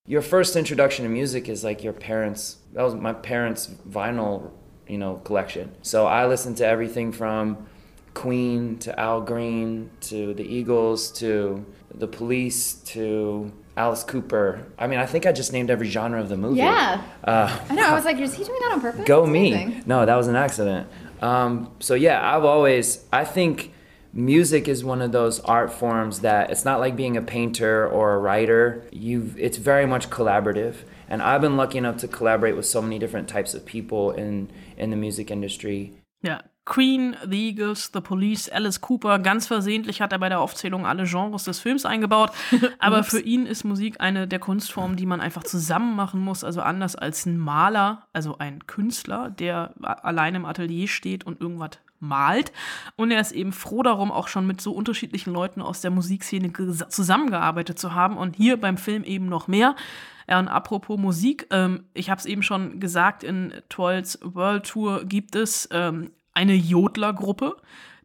Your 0.07 0.21
first 0.21 0.55
introduction 0.55 1.03
to 1.03 1.09
music 1.09 1.49
is 1.49 1.63
like 1.65 1.83
your 1.83 1.91
parents. 1.93 2.57
That 2.73 2.83
was 2.83 2.95
my 2.95 3.11
parents' 3.11 3.67
vinyl, 3.87 4.51
you 4.87 4.97
know, 4.97 5.15
collection. 5.25 5.75
So 5.81 6.05
I 6.05 6.25
listened 6.27 6.55
to 6.57 6.65
everything 6.65 7.11
from 7.11 7.67
Queen 8.13 8.77
to 8.79 8.97
Al 8.97 9.19
Green 9.21 9.89
to 10.01 10.33
the 10.33 10.43
Eagles 10.43 11.11
to 11.19 11.65
the 11.93 12.07
Police 12.07 12.75
to 12.93 13.51
Alice 13.75 14.03
Cooper. 14.03 14.65
I 14.79 14.87
mean, 14.87 14.97
I 14.97 15.05
think 15.05 15.25
I 15.25 15.33
just 15.33 15.51
named 15.51 15.69
every 15.69 15.89
genre 15.89 16.21
of 16.21 16.29
the 16.29 16.37
movie. 16.37 16.59
Yeah. 16.59 17.01
Uh, 17.23 17.59
I 17.69 17.75
know. 17.75 17.83
I 17.85 17.93
was 17.93 18.05
like, 18.05 18.17
is 18.17 18.33
he 18.33 18.45
doing 18.45 18.59
that 18.61 18.71
on 18.71 18.81
purpose? 18.81 19.05
Go 19.05 19.21
That's 19.21 19.31
me. 19.33 19.53
amazing. 19.53 19.83
No, 19.85 20.05
that 20.05 20.15
was 20.15 20.27
an 20.27 20.37
accident. 20.37 20.87
Um, 21.21 21.71
so 21.79 21.95
yeah, 21.95 22.33
I've 22.35 22.45
always 22.45 23.03
I 23.11 23.25
think 23.25 23.73
music 24.17 24.67
is 24.67 24.83
one 24.83 25.01
of 25.01 25.11
those 25.11 25.39
art 25.41 25.71
forms 25.71 26.19
that 26.21 26.49
it's 26.49 26.65
not 26.65 26.79
like 26.79 26.95
being 26.95 27.15
a 27.15 27.21
painter 27.21 27.87
or 27.87 28.15
a 28.15 28.19
writer. 28.19 28.83
You 28.91 29.33
it's 29.37 29.57
very 29.57 29.85
much 29.85 30.09
collaborative. 30.09 30.75
And 31.07 31.21
I've 31.21 31.41
been 31.41 31.55
lucky 31.55 31.77
enough 31.77 31.97
to 31.97 32.07
collaborate 32.07 32.57
with 32.57 32.65
so 32.65 32.81
many 32.81 32.99
different 32.99 33.29
types 33.29 33.53
of 33.53 33.65
people 33.65 34.11
in 34.11 34.49
in 34.75 34.89
the 34.89 34.97
music 34.97 35.31
industry. 35.31 35.93
Ja, 36.23 36.41
Queen, 36.65 37.15
The 37.25 37.37
Eagles, 37.37 37.91
The 37.91 38.01
Police, 38.01 38.49
Alice 38.49 38.81
Cooper. 38.81 39.19
Ganz 39.19 39.47
versehentlich 39.47 40.01
hat 40.01 40.11
er 40.11 40.19
bei 40.19 40.29
der 40.29 40.41
Aufzählung 40.41 40.85
alle 40.85 41.05
Genres 41.05 41.45
des 41.45 41.59
Films 41.59 41.85
eingebaut. 41.85 42.31
Aber 42.79 43.03
für 43.03 43.21
ihn 43.21 43.45
ist 43.45 43.63
Musik 43.63 44.01
eine 44.01 44.27
der 44.27 44.39
Kunstformen, 44.39 44.97
die 44.97 45.05
man 45.05 45.21
einfach 45.21 45.43
zusammen 45.43 45.95
machen 45.95 46.19
muss. 46.19 46.43
Also 46.43 46.61
anders 46.61 46.95
als 46.95 47.25
ein 47.25 47.37
Maler, 47.37 48.07
also 48.11 48.39
ein 48.39 48.65
Künstler, 48.67 49.29
der 49.29 49.75
allein 49.79 50.35
im 50.35 50.45
Atelier 50.45 50.87
steht 50.87 51.23
und 51.23 51.39
irgendwas 51.39 51.79
malt. 51.99 52.51
Und 52.95 53.11
er 53.11 53.21
ist 53.21 53.31
eben 53.31 53.51
froh 53.51 53.83
darum, 53.83 54.11
auch 54.11 54.27
schon 54.27 54.47
mit 54.47 54.61
so 54.61 54.71
unterschiedlichen 54.71 55.33
Leuten 55.33 55.61
aus 55.61 55.81
der 55.81 55.91
Musikszene 55.91 56.51
zusammengearbeitet 56.89 57.79
zu 57.79 57.93
haben. 57.93 58.17
Und 58.17 58.35
hier 58.35 58.59
beim 58.59 58.77
Film 58.77 59.03
eben 59.03 59.27
noch 59.27 59.47
mehr. 59.47 59.75
Ja, 60.29 60.39
und 60.39 60.47
apropos 60.47 60.99
Musik, 60.99 61.47
ähm, 61.51 61.85
ich 61.93 62.09
habe 62.09 62.19
es 62.19 62.25
eben 62.25 62.43
schon 62.43 62.79
gesagt, 62.79 63.23
in 63.23 63.53
Trolls 63.69 64.19
World 64.21 64.65
Tour 64.65 65.05
gibt 65.05 65.35
es 65.35 65.69
ähm, 65.71 66.11
eine 66.33 66.53
Jodlergruppe, 66.53 67.55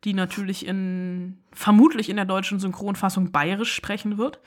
die 0.05 0.15
natürlich 0.15 0.67
in 0.67 1.39
vermutlich 1.53 2.09
in 2.09 2.17
der 2.17 2.25
deutschen 2.25 2.61
Synchronfassung 2.61 3.33
bayerisch 3.33 3.75
sprechen 3.75 4.19
wird. 4.19 4.41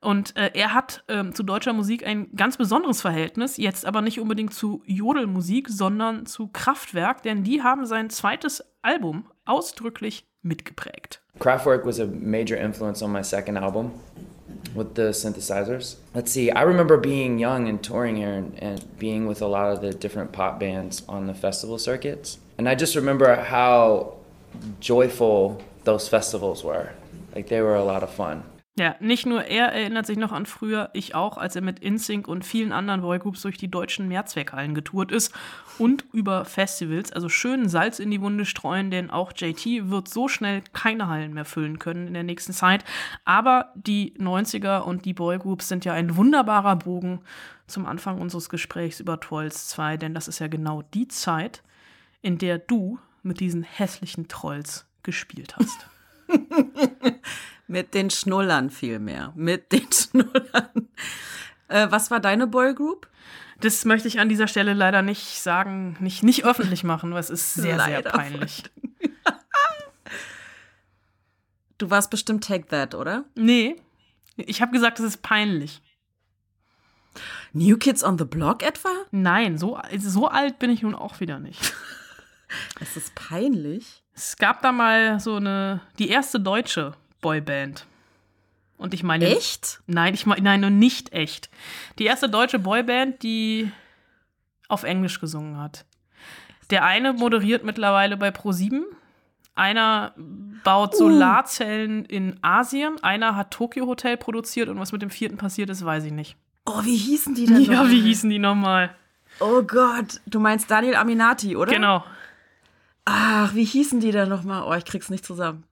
Und 0.00 0.36
äh, 0.36 0.50
er 0.54 0.74
hat 0.74 1.04
ähm, 1.08 1.34
zu 1.34 1.42
deutscher 1.42 1.72
Musik 1.72 2.06
ein 2.06 2.28
ganz 2.36 2.56
besonderes 2.56 3.00
Verhältnis, 3.00 3.56
jetzt 3.56 3.84
aber 3.84 4.00
nicht 4.00 4.20
unbedingt 4.20 4.54
zu 4.54 4.82
Jodelmusik, 4.86 5.68
sondern 5.68 6.26
zu 6.26 6.48
Kraftwerk, 6.48 7.22
denn 7.22 7.42
die 7.42 7.62
haben 7.62 7.86
sein 7.86 8.10
zweites 8.10 8.64
Album 8.82 9.26
ausdrücklich 9.44 10.26
mitgeprägt. 10.42 11.20
Kraftwerk 11.38 11.84
was 11.84 12.00
a 12.00 12.06
major 12.06 12.56
influence 12.56 13.02
on 13.02 13.12
my 13.12 13.22
second 13.22 13.56
album 13.56 13.92
with 14.74 14.88
the 14.94 15.12
synthesizers. 15.12 15.96
Let's 16.14 16.32
see, 16.32 16.50
I 16.50 16.62
remember 16.62 16.96
being 16.96 17.38
young 17.38 17.68
and 17.68 17.82
touring 17.82 18.16
here 18.16 18.32
and, 18.32 18.54
and 18.62 18.98
being 18.98 19.26
with 19.26 19.42
a 19.42 19.46
lot 19.46 19.72
of 19.72 19.80
the 19.80 19.92
different 19.92 20.32
pop 20.32 20.58
bands 20.58 21.02
on 21.08 21.26
the 21.26 21.34
festival 21.34 21.78
circuits. 21.78 22.38
And 22.58 22.68
I 22.68 22.74
just 22.74 22.96
remember 22.96 23.34
how 23.36 24.14
joyful 24.80 25.62
those 25.84 26.08
festivals 26.08 26.64
were. 26.64 26.90
Like 27.34 27.48
they 27.48 27.60
were 27.60 27.76
a 27.76 27.84
lot 27.84 28.02
of 28.02 28.10
fun. 28.10 28.42
Ja, 28.78 28.94
nicht 29.00 29.26
nur 29.26 29.42
er 29.42 29.72
erinnert 29.72 30.06
sich 30.06 30.18
noch 30.18 30.30
an 30.30 30.46
früher, 30.46 30.90
ich 30.92 31.16
auch, 31.16 31.36
als 31.36 31.56
er 31.56 31.62
mit 31.62 31.80
InSync 31.80 32.28
und 32.28 32.46
vielen 32.46 32.70
anderen 32.70 33.00
Boygroups 33.00 33.42
durch 33.42 33.58
die 33.58 33.68
deutschen 33.68 34.06
Mehrzweckhallen 34.06 34.72
getourt 34.72 35.10
ist 35.10 35.34
und 35.78 36.04
über 36.12 36.44
Festivals, 36.44 37.12
also 37.12 37.28
schön 37.28 37.68
Salz 37.68 37.98
in 37.98 38.12
die 38.12 38.20
Wunde 38.20 38.44
streuen, 38.44 38.92
denn 38.92 39.10
auch 39.10 39.32
JT 39.34 39.90
wird 39.90 40.08
so 40.08 40.28
schnell 40.28 40.62
keine 40.74 41.08
Hallen 41.08 41.34
mehr 41.34 41.44
füllen 41.44 41.80
können 41.80 42.06
in 42.06 42.14
der 42.14 42.22
nächsten 42.22 42.52
Zeit. 42.52 42.84
Aber 43.24 43.72
die 43.74 44.14
90er 44.16 44.82
und 44.82 45.04
die 45.06 45.14
Boygroups 45.14 45.66
sind 45.66 45.84
ja 45.84 45.92
ein 45.94 46.14
wunderbarer 46.14 46.76
Bogen 46.76 47.18
zum 47.66 47.84
Anfang 47.84 48.20
unseres 48.20 48.48
Gesprächs 48.48 49.00
über 49.00 49.18
Trolls 49.18 49.66
2, 49.70 49.96
denn 49.96 50.14
das 50.14 50.28
ist 50.28 50.38
ja 50.38 50.46
genau 50.46 50.82
die 50.94 51.08
Zeit, 51.08 51.64
in 52.22 52.38
der 52.38 52.58
du 52.58 53.00
mit 53.24 53.40
diesen 53.40 53.64
hässlichen 53.64 54.28
Trolls 54.28 54.86
gespielt 55.02 55.56
hast. 55.56 55.88
Mit 57.78 57.94
den 57.94 58.10
Schnullern 58.10 58.70
vielmehr. 58.70 59.32
Mit 59.36 59.70
den 59.70 59.86
Schnullern. 59.92 60.88
Äh, 61.68 61.86
was 61.90 62.10
war 62.10 62.18
deine 62.18 62.48
Boygroup? 62.48 63.08
Das 63.60 63.84
möchte 63.84 64.08
ich 64.08 64.18
an 64.18 64.28
dieser 64.28 64.48
Stelle 64.48 64.74
leider 64.74 65.02
nicht 65.02 65.40
sagen, 65.40 65.96
nicht, 66.00 66.24
nicht 66.24 66.44
öffentlich 66.44 66.82
machen, 66.82 67.12
weil 67.12 67.20
es 67.20 67.30
ist 67.30 67.54
sehr, 67.54 67.76
Leider. 67.76 68.02
sehr 68.02 68.10
peinlich. 68.10 68.64
Du 71.78 71.90
warst 71.90 72.10
bestimmt 72.10 72.42
Take 72.42 72.66
That, 72.66 72.96
oder? 72.96 73.24
Nee, 73.36 73.76
ich 74.34 74.60
habe 74.60 74.72
gesagt, 74.72 74.98
es 74.98 75.06
ist 75.06 75.22
peinlich. 75.22 75.80
New 77.52 77.76
Kids 77.76 78.02
on 78.02 78.18
the 78.18 78.24
Block 78.24 78.64
etwa? 78.64 78.88
Nein, 79.12 79.58
so, 79.58 79.78
so 79.98 80.26
alt 80.26 80.58
bin 80.58 80.70
ich 80.70 80.82
nun 80.82 80.96
auch 80.96 81.20
wieder 81.20 81.38
nicht. 81.38 81.72
Es 82.80 82.96
ist 82.96 83.14
peinlich. 83.14 84.02
Es 84.14 84.36
gab 84.38 84.62
da 84.62 84.72
mal 84.72 85.20
so 85.20 85.36
eine, 85.36 85.82
die 85.98 86.08
erste 86.08 86.40
deutsche 86.40 86.94
Boyband. 87.20 87.86
Und 88.76 88.94
ich 88.94 89.02
meine. 89.02 89.26
Echt? 89.26 89.80
Nein, 89.86 90.14
ich 90.14 90.24
meine, 90.26 90.42
nein, 90.42 90.60
nur 90.60 90.70
nicht 90.70 91.12
echt. 91.12 91.50
Die 91.98 92.04
erste 92.04 92.28
deutsche 92.28 92.58
Boyband, 92.58 93.22
die 93.22 93.70
auf 94.68 94.84
Englisch 94.84 95.20
gesungen 95.20 95.58
hat. 95.58 95.84
Der 96.70 96.84
eine 96.84 97.12
moderiert 97.12 97.64
mittlerweile 97.64 98.16
bei 98.16 98.28
Pro7. 98.28 98.82
Einer 99.54 100.14
baut 100.62 100.96
Solarzellen 100.96 102.04
in 102.04 102.38
Asien. 102.42 103.02
Einer 103.02 103.34
hat 103.34 103.50
Tokyo 103.50 103.86
Hotel 103.86 104.16
produziert 104.16 104.68
und 104.68 104.78
was 104.78 104.92
mit 104.92 105.02
dem 105.02 105.10
vierten 105.10 105.36
passiert 105.36 105.70
ist, 105.70 105.84
weiß 105.84 106.04
ich 106.04 106.12
nicht. 106.12 106.36
Oh, 106.66 106.84
wie 106.84 106.96
hießen 106.96 107.34
die 107.34 107.46
denn? 107.46 107.60
Ja, 107.62 107.72
nochmal? 107.72 107.90
wie 107.90 108.00
hießen 108.02 108.30
die 108.30 108.38
nochmal? 108.38 108.94
Oh 109.40 109.62
Gott, 109.62 110.20
du 110.26 110.38
meinst 110.38 110.70
Daniel 110.70 110.94
Aminati, 110.94 111.56
oder? 111.56 111.72
Genau. 111.72 112.04
Ach, 113.04 113.54
wie 113.54 113.64
hießen 113.64 114.00
die 114.00 114.10
denn 114.12 114.28
nochmal? 114.28 114.62
Oh, 114.62 114.74
ich 114.74 114.84
krieg's 114.84 115.08
nicht 115.10 115.24
zusammen. 115.24 115.64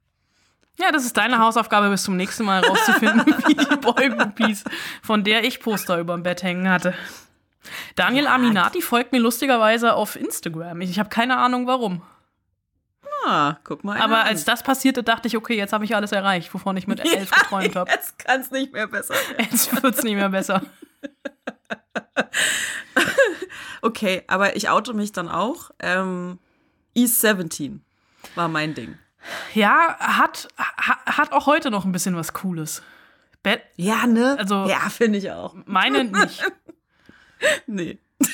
Ja, 0.79 0.93
das 0.93 1.05
ist 1.05 1.17
deine 1.17 1.39
Hausaufgabe 1.39 1.89
bis 1.89 2.03
zum 2.03 2.17
nächsten 2.17 2.45
Mal 2.45 2.63
rauszufinden, 2.65 3.27
wie 3.47 3.55
die 3.55 3.77
Boygroupies, 3.77 4.65
von 5.03 5.25
der 5.25 5.45
ich 5.45 5.61
Poster 5.61 5.99
überm 5.99 6.23
Bett 6.23 6.43
hängen 6.43 6.69
hatte. 6.69 6.95
Daniel 7.97 8.27
Aminati 8.27 8.83
folgt 8.83 9.13
mir 9.13 9.19
lustigerweise 9.19 9.95
auf 9.95 10.17
Instagram. 10.17 10.81
Ich, 10.83 10.91
ich 10.91 10.99
habe 10.99 11.09
keine 11.09 11.39
Ahnung 11.39 11.67
warum. 11.67 12.03
Ah, 13.25 13.57
guck 13.65 13.83
mal. 13.83 14.01
Aber 14.01 14.21
an. 14.21 14.29
als 14.29 14.45
das 14.45 14.63
passierte, 14.63 15.03
dachte 15.03 15.27
ich, 15.27 15.37
okay, 15.37 15.57
jetzt 15.57 15.73
habe 15.73 15.85
ich 15.85 15.97
alles 15.97 16.13
erreicht, 16.13 16.53
wovon 16.55 16.77
ich 16.77 16.87
mit 16.87 17.01
elf 17.05 17.31
geträumt 17.31 17.75
habe. 17.75 17.91
Jetzt 17.91 18.19
kann's 18.19 18.51
nicht 18.51 18.73
mehr 18.73 18.87
besser 18.87 19.15
werden. 19.15 19.49
Jetzt 19.51 19.83
wird's 19.83 20.03
nicht 20.03 20.15
mehr 20.15 20.29
besser. 20.29 20.63
Okay, 23.83 24.25
aber 24.27 24.57
ich 24.57 24.69
oute 24.69 24.95
mich 24.95 25.13
dann 25.13 25.29
auch. 25.29 25.71
Ähm, 25.79 26.41
East 26.95 27.21
17 27.21 27.85
war 28.35 28.49
mein 28.49 28.75
Ding. 28.75 28.99
Ja, 29.55 29.97
hat, 29.99 30.49
ha, 30.59 30.99
hat 31.07 31.33
auch 31.33 31.47
heute 31.47 31.71
noch 31.71 31.85
ein 31.85 31.93
bisschen 31.93 32.17
was 32.17 32.33
Cooles. 32.33 32.83
Be 33.43 33.61
Ja, 33.77 34.07
ne? 34.07 34.37
Also- 34.39 34.67
ja, 34.67 34.89
finde 34.91 35.19
ich 35.19 35.31
auch. 35.31 35.55
meine 35.67 36.05
nicht. 36.05 36.43
Nee. 37.67 37.99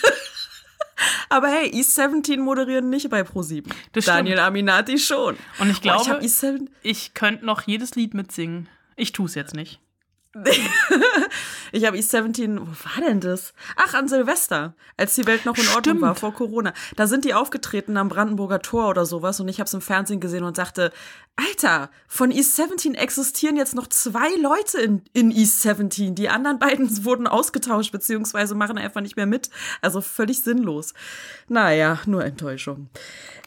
Aber 1.29 1.49
hey, 1.49 1.71
East 1.75 1.95
17 1.95 2.41
moderieren 2.41 2.89
nicht 2.91 3.09
bei 3.11 3.23
Pro7. 3.23 3.65
Das 3.93 4.05
Daniel 4.05 4.39
Aminati 4.39 4.99
schon. 4.99 5.37
Und 5.59 5.71
ich 5.71 5.79
Oh, 5.79 5.81
glaube, 5.81 6.03
ich 6.03 6.09
habe 6.11 6.23
East 6.23 6.41
17. 6.41 6.71
ich 6.83 7.15
könnte 7.15 7.45
noch 7.45 7.63
jedes 7.63 7.95
Lied 7.95 8.15
mitsingen. 8.15 8.69
Ich 8.97 9.13
tue 9.13 9.27
es 9.27 9.35
jetzt 9.35 9.55
nicht. 9.55 9.81
Ich 11.73 11.87
habe 11.87 11.97
East 11.97 12.11
17, 12.11 12.61
wo 12.61 12.67
war 12.67 13.07
denn 13.07 13.21
das? 13.21 13.55
Ach, 13.77 13.95
an 13.95 14.07
Silvester, 14.07 14.75
als 14.99 15.15
die 15.15 15.27
Welt 15.27 15.47
noch 15.47 15.57
in 15.57 15.67
Ordnung 15.69 15.81
Stimmt. 15.83 16.01
war, 16.03 16.15
vor 16.15 16.35
Corona. 16.35 16.75
Da 16.97 17.07
sind 17.07 17.25
die 17.25 17.35
aufgetreten 17.35 17.97
am 17.97 18.09
Brandenburger 18.09 18.61
Tor 18.61 18.91
oder 18.91 19.07
sowas 19.07 19.41
und 19.41 19.49
ich 19.49 19.59
habe 19.59 19.67
es 19.67 19.75
im 19.75 19.81
Fernsehen 19.81 20.21
gesehen 20.21 20.45
und 20.45 20.55
sagte, 20.55 20.93
Alter, 21.37 21.91
von 22.07 22.31
East 22.31 22.57
17 22.57 22.95
existieren 22.95 23.57
jetzt 23.57 23.75
noch 23.75 23.87
zwei 23.87 24.29
Leute 24.37 24.83
in, 24.83 25.03
in 25.15 25.31
East 25.31 25.63
17. 25.63 26.15
Die 26.15 26.29
anderen 26.29 26.59
beiden 26.59 27.05
wurden 27.05 27.27
ausgetauscht, 27.27 27.91
beziehungsweise 27.91 28.55
machen 28.55 28.77
einfach 28.77 29.01
nicht 29.01 29.17
mehr 29.17 29.27
mit. 29.27 29.49
Also 29.81 30.03
völlig 30.03 30.43
sinnlos. 30.43 30.93
Naja, 31.49 32.01
nur 32.07 32.23
Enttäuschung. 32.25 32.91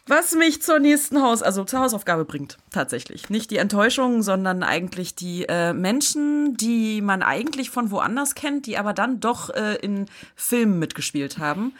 Was 0.08 0.36
mich 0.36 0.62
zur 0.62 0.78
nächsten 0.80 1.22
Haus, 1.24 1.42
also 1.42 1.64
zur 1.64 1.80
Hausaufgabe 1.80 2.26
bringt, 2.26 2.58
tatsächlich. 2.70 3.32
Nicht 3.32 3.50
die 3.50 3.58
Enttäuschung, 3.58 4.22
sondern 4.22 4.62
eigentlich 4.62 5.16
die 5.16 5.46
äh, 5.50 5.74
Menschen, 5.74 6.56
die 6.58 7.02
man 7.02 7.24
eigentlich 7.24 7.72
von 7.72 7.90
woanders 7.90 8.36
kennt, 8.36 8.68
die 8.68 8.78
aber 8.78 8.94
dann 8.94 9.20
doch 9.20 9.50
äh, 9.50 9.76
in 9.78 10.06
Filmen 10.36 10.78
mitgespielt 10.78 11.40
haben. 11.40 11.74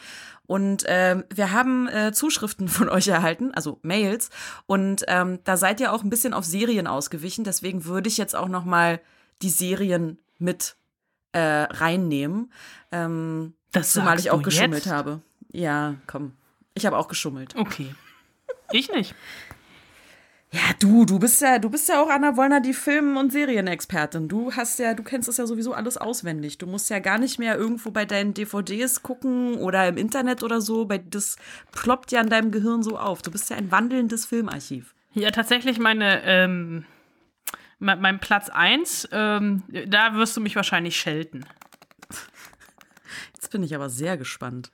Und 0.48 0.84
ähm, 0.86 1.22
wir 1.32 1.52
haben 1.52 1.88
äh, 1.88 2.12
Zuschriften 2.12 2.68
von 2.68 2.88
euch 2.90 3.06
erhalten, 3.08 3.52
also 3.54 3.78
Mails. 3.82 4.30
Und 4.66 5.04
ähm, 5.06 5.38
da 5.44 5.56
seid 5.56 5.80
ihr 5.80 5.92
auch 5.92 6.02
ein 6.02 6.10
bisschen 6.10 6.34
auf 6.34 6.44
Serien 6.44 6.88
ausgewichen. 6.88 7.44
Deswegen 7.44 7.84
würde 7.84 8.08
ich 8.08 8.16
jetzt 8.16 8.34
auch 8.34 8.48
noch 8.48 8.64
mal 8.64 9.00
die 9.42 9.50
Serien 9.50 10.18
mit 10.38 10.76
äh, 11.30 11.38
reinnehmen. 11.40 12.52
Ähm, 12.90 13.54
Das 13.70 13.92
zumal 13.92 14.18
ich 14.18 14.32
auch 14.32 14.42
geschummelt 14.42 14.84
jetzt? 14.86 14.92
habe. 14.92 15.20
Ja, 15.52 15.94
komm. 16.08 16.32
Ich 16.74 16.86
habe 16.86 16.96
auch 16.98 17.08
geschummelt. 17.08 17.54
Okay. 17.56 17.94
Ich 18.72 18.90
nicht. 18.90 19.14
Ja, 20.52 20.60
du, 20.78 21.04
du 21.04 21.18
bist 21.18 21.42
ja, 21.42 21.58
du 21.58 21.68
bist 21.68 21.88
ja 21.88 22.00
auch 22.00 22.08
Anna 22.08 22.36
Wollner, 22.36 22.60
die 22.60 22.72
Film- 22.72 23.16
und 23.16 23.32
Serienexpertin. 23.32 24.28
Du 24.28 24.52
hast 24.52 24.78
ja, 24.78 24.94
du 24.94 25.02
kennst 25.02 25.28
das 25.28 25.36
ja 25.36 25.46
sowieso 25.46 25.74
alles 25.74 25.98
auswendig. 25.98 26.56
Du 26.56 26.66
musst 26.66 26.88
ja 26.88 26.98
gar 26.98 27.18
nicht 27.18 27.38
mehr 27.38 27.56
irgendwo 27.56 27.90
bei 27.90 28.04
deinen 28.04 28.32
DVDs 28.32 29.02
gucken 29.02 29.56
oder 29.56 29.86
im 29.88 29.96
Internet 29.96 30.42
oder 30.42 30.60
so. 30.60 30.86
Bei, 30.86 30.98
das 30.98 31.36
ploppt 31.72 32.12
ja 32.12 32.20
in 32.20 32.30
deinem 32.30 32.52
Gehirn 32.52 32.82
so 32.82 32.96
auf. 32.96 33.22
Du 33.22 33.30
bist 33.30 33.50
ja 33.50 33.56
ein 33.56 33.70
wandelndes 33.70 34.24
Filmarchiv. 34.24 34.94
Ja, 35.14 35.30
tatsächlich 35.30 35.78
meine, 35.78 36.22
ähm, 36.24 36.84
mein, 37.78 38.00
mein 38.00 38.20
Platz 38.20 38.48
1, 38.48 39.08
ähm, 39.12 39.62
da 39.88 40.14
wirst 40.14 40.36
du 40.36 40.40
mich 40.40 40.56
wahrscheinlich 40.56 40.96
schelten. 40.96 41.44
Jetzt 43.34 43.50
bin 43.50 43.62
ich 43.62 43.74
aber 43.74 43.90
sehr 43.90 44.16
gespannt. 44.16 44.70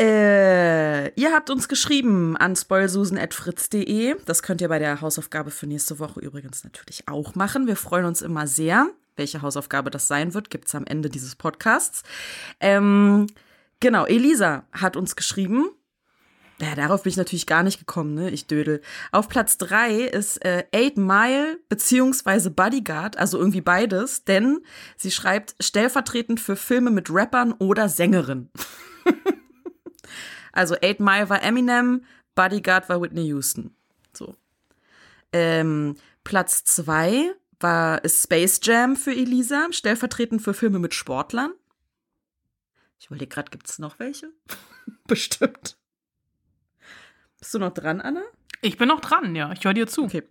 Äh, 0.00 1.08
ihr 1.20 1.34
habt 1.34 1.50
uns 1.50 1.68
geschrieben 1.68 2.34
an 2.38 2.56
spoilsusen.fritz.de. 2.56 4.16
Das 4.24 4.42
könnt 4.42 4.62
ihr 4.62 4.68
bei 4.68 4.78
der 4.78 5.02
Hausaufgabe 5.02 5.50
für 5.50 5.66
nächste 5.66 5.98
Woche 5.98 6.20
übrigens 6.20 6.64
natürlich 6.64 7.06
auch 7.06 7.34
machen. 7.34 7.66
Wir 7.66 7.76
freuen 7.76 8.06
uns 8.06 8.22
immer 8.22 8.46
sehr. 8.46 8.88
Welche 9.16 9.42
Hausaufgabe 9.42 9.90
das 9.90 10.08
sein 10.08 10.32
wird, 10.32 10.48
gibt's 10.48 10.74
am 10.74 10.86
Ende 10.86 11.10
dieses 11.10 11.36
Podcasts. 11.36 12.02
Ähm, 12.60 13.26
genau, 13.80 14.06
Elisa 14.06 14.64
hat 14.72 14.96
uns 14.96 15.16
geschrieben. 15.16 15.68
Ja, 16.62 16.74
darauf 16.74 17.02
bin 17.02 17.10
ich 17.10 17.18
natürlich 17.18 17.46
gar 17.46 17.62
nicht 17.62 17.78
gekommen, 17.78 18.14
ne? 18.14 18.30
Ich 18.30 18.46
dödel. 18.46 18.80
Auf 19.12 19.28
Platz 19.28 19.58
drei 19.58 19.96
ist 19.96 20.42
äh, 20.42 20.64
Eight 20.74 20.96
Mile 20.96 21.58
beziehungsweise 21.68 22.50
Bodyguard, 22.50 23.18
also 23.18 23.38
irgendwie 23.38 23.60
beides, 23.60 24.24
denn 24.24 24.60
sie 24.96 25.10
schreibt 25.10 25.56
stellvertretend 25.60 26.40
für 26.40 26.56
Filme 26.56 26.90
mit 26.90 27.10
Rappern 27.10 27.52
oder 27.52 27.90
Sängerin. 27.90 28.48
also 30.52 30.76
Eight 30.82 31.00
Mile 31.00 31.28
war 31.28 31.42
Eminem, 31.42 32.04
Bodyguard 32.34 32.88
war 32.88 33.00
Whitney 33.00 33.26
Houston. 33.26 33.74
So. 34.12 34.36
Ähm, 35.32 35.96
Platz 36.24 36.64
zwei 36.64 37.34
war 37.60 38.02
ist 38.04 38.22
Space 38.22 38.60
Jam 38.62 38.96
für 38.96 39.12
Elisa, 39.12 39.68
stellvertretend 39.70 40.42
für 40.42 40.54
Filme 40.54 40.78
mit 40.78 40.94
Sportlern. 40.94 41.52
Ich 42.98 43.06
überlege 43.06 43.28
gerade, 43.28 43.50
gibt 43.50 43.68
es 43.68 43.78
noch 43.78 43.98
welche? 43.98 44.30
Bestimmt. 45.06 45.78
Bist 47.38 47.54
du 47.54 47.58
noch 47.58 47.72
dran, 47.72 48.00
Anna? 48.00 48.22
Ich 48.60 48.76
bin 48.76 48.88
noch 48.88 49.00
dran, 49.00 49.34
ja. 49.34 49.52
Ich 49.52 49.64
höre 49.64 49.74
dir 49.74 49.86
zu. 49.86 50.04
Okay. 50.04 50.22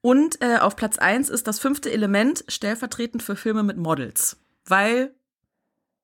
Und 0.00 0.42
äh, 0.42 0.58
auf 0.58 0.76
Platz 0.76 0.98
1 0.98 1.28
ist 1.28 1.46
das 1.46 1.58
fünfte 1.58 1.90
Element 1.90 2.44
stellvertretend 2.48 3.22
für 3.22 3.36
Filme 3.36 3.62
mit 3.62 3.76
Models. 3.76 4.38
Weil, 4.64 5.14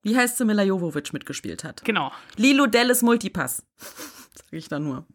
wie 0.03 0.17
heißt 0.17 0.39
sie, 0.39 0.45
Mila 0.45 0.63
Jovovich 0.63 1.13
mitgespielt 1.13 1.65
hat. 1.65 1.85
Genau. 1.85 2.13
Lilo 2.37 2.67
Dallas 2.67 3.03
Multipass. 3.03 3.63
Sag 3.79 4.53
ich 4.53 4.69
da 4.69 4.79
nur. 4.79 5.07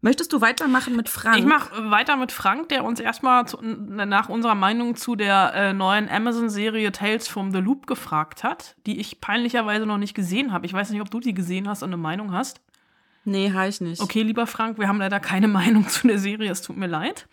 Möchtest 0.00 0.34
du 0.34 0.42
weitermachen 0.42 0.96
mit 0.96 1.08
Frank? 1.08 1.38
Ich 1.38 1.46
mache 1.46 1.90
weiter 1.90 2.16
mit 2.16 2.30
Frank, 2.30 2.68
der 2.68 2.84
uns 2.84 3.00
erstmal 3.00 3.48
zu- 3.48 3.58
nach 3.62 4.28
unserer 4.28 4.54
Meinung 4.54 4.96
zu 4.96 5.16
der 5.16 5.52
äh, 5.54 5.72
neuen 5.72 6.10
Amazon-Serie 6.10 6.92
Tales 6.92 7.26
from 7.26 7.52
the 7.52 7.58
Loop 7.58 7.86
gefragt 7.86 8.44
hat, 8.44 8.76
die 8.84 9.00
ich 9.00 9.22
peinlicherweise 9.22 9.86
noch 9.86 9.96
nicht 9.96 10.12
gesehen 10.14 10.52
habe. 10.52 10.66
Ich 10.66 10.74
weiß 10.74 10.90
nicht, 10.90 11.00
ob 11.00 11.10
du 11.10 11.20
die 11.20 11.32
gesehen 11.32 11.68
hast 11.70 11.82
und 11.82 11.88
eine 11.88 11.96
Meinung 11.96 12.32
hast. 12.32 12.60
Nee, 13.24 13.50
habe 13.54 13.68
ich 13.68 13.80
nicht. 13.80 14.02
Okay, 14.02 14.20
lieber 14.20 14.46
Frank, 14.46 14.78
wir 14.78 14.88
haben 14.88 14.98
leider 14.98 15.20
keine 15.20 15.48
Meinung 15.60 15.88
zu 15.88 16.06
der 16.06 16.18
Serie, 16.18 16.50
es 16.50 16.60
tut 16.60 16.76
mir 16.76 16.86
leid. 16.86 17.26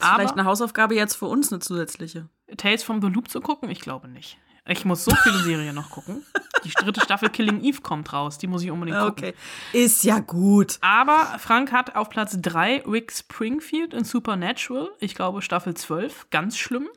Ist 0.00 0.08
vielleicht 0.08 0.32
eine 0.32 0.46
Hausaufgabe 0.46 0.96
jetzt 0.96 1.14
für 1.14 1.26
uns, 1.26 1.52
eine 1.52 1.60
zusätzliche. 1.60 2.28
Tales 2.56 2.82
from 2.82 3.00
the 3.00 3.06
Loop 3.08 3.30
zu 3.30 3.40
gucken? 3.40 3.70
Ich 3.70 3.78
glaube 3.80 4.08
nicht. 4.08 4.36
Ich 4.68 4.84
muss 4.84 5.04
so 5.04 5.14
viele 5.22 5.38
Serien 5.38 5.74
noch 5.74 5.90
gucken. 5.90 6.24
Die 6.64 6.70
dritte 6.70 7.00
Staffel 7.00 7.30
Killing 7.30 7.62
Eve 7.62 7.80
kommt 7.80 8.12
raus, 8.12 8.38
die 8.38 8.46
muss 8.46 8.62
ich 8.62 8.70
unbedingt 8.70 8.98
gucken. 8.98 9.24
Okay. 9.28 9.34
Ist 9.72 10.04
ja 10.04 10.18
gut. 10.18 10.78
Aber 10.80 11.38
Frank 11.38 11.70
hat 11.72 11.94
auf 11.94 12.10
Platz 12.10 12.36
3 12.40 12.82
Rick 12.86 13.12
Springfield 13.12 13.94
in 13.94 14.04
Supernatural. 14.04 14.90
Ich 14.98 15.14
glaube 15.14 15.42
Staffel 15.42 15.74
12. 15.74 16.28
Ganz 16.30 16.58
schlimm. 16.58 16.88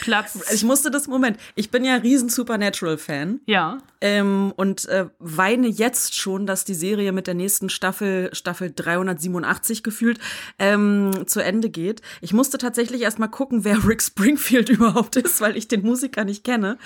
Platz. 0.00 0.38
Ich 0.56 0.64
musste 0.64 0.90
das, 0.90 1.06
Moment, 1.06 1.38
ich 1.54 1.70
bin 1.70 1.84
ja 1.84 1.96
riesen 1.96 2.28
Supernatural-Fan. 2.28 3.40
ja. 3.46 3.78
Ähm, 4.02 4.52
und 4.56 4.84
äh, 4.86 5.06
weine 5.18 5.68
jetzt 5.68 6.14
schon, 6.14 6.46
dass 6.46 6.64
die 6.66 6.74
Serie 6.74 7.12
mit 7.12 7.26
der 7.26 7.34
nächsten 7.34 7.70
Staffel, 7.70 8.28
Staffel 8.34 8.70
387 8.74 9.82
gefühlt, 9.82 10.18
ähm, 10.58 11.24
zu 11.26 11.40
Ende 11.40 11.70
geht. 11.70 12.02
Ich 12.20 12.34
musste 12.34 12.58
tatsächlich 12.58 13.02
erst 13.02 13.18
mal 13.18 13.28
gucken, 13.28 13.64
wer 13.64 13.86
Rick 13.86 14.02
Springfield 14.02 14.68
überhaupt 14.68 15.16
ist, 15.16 15.40
weil 15.40 15.56
ich 15.56 15.66
den 15.66 15.82
Musiker 15.82 16.24
nicht 16.24 16.44
kenne. 16.44 16.78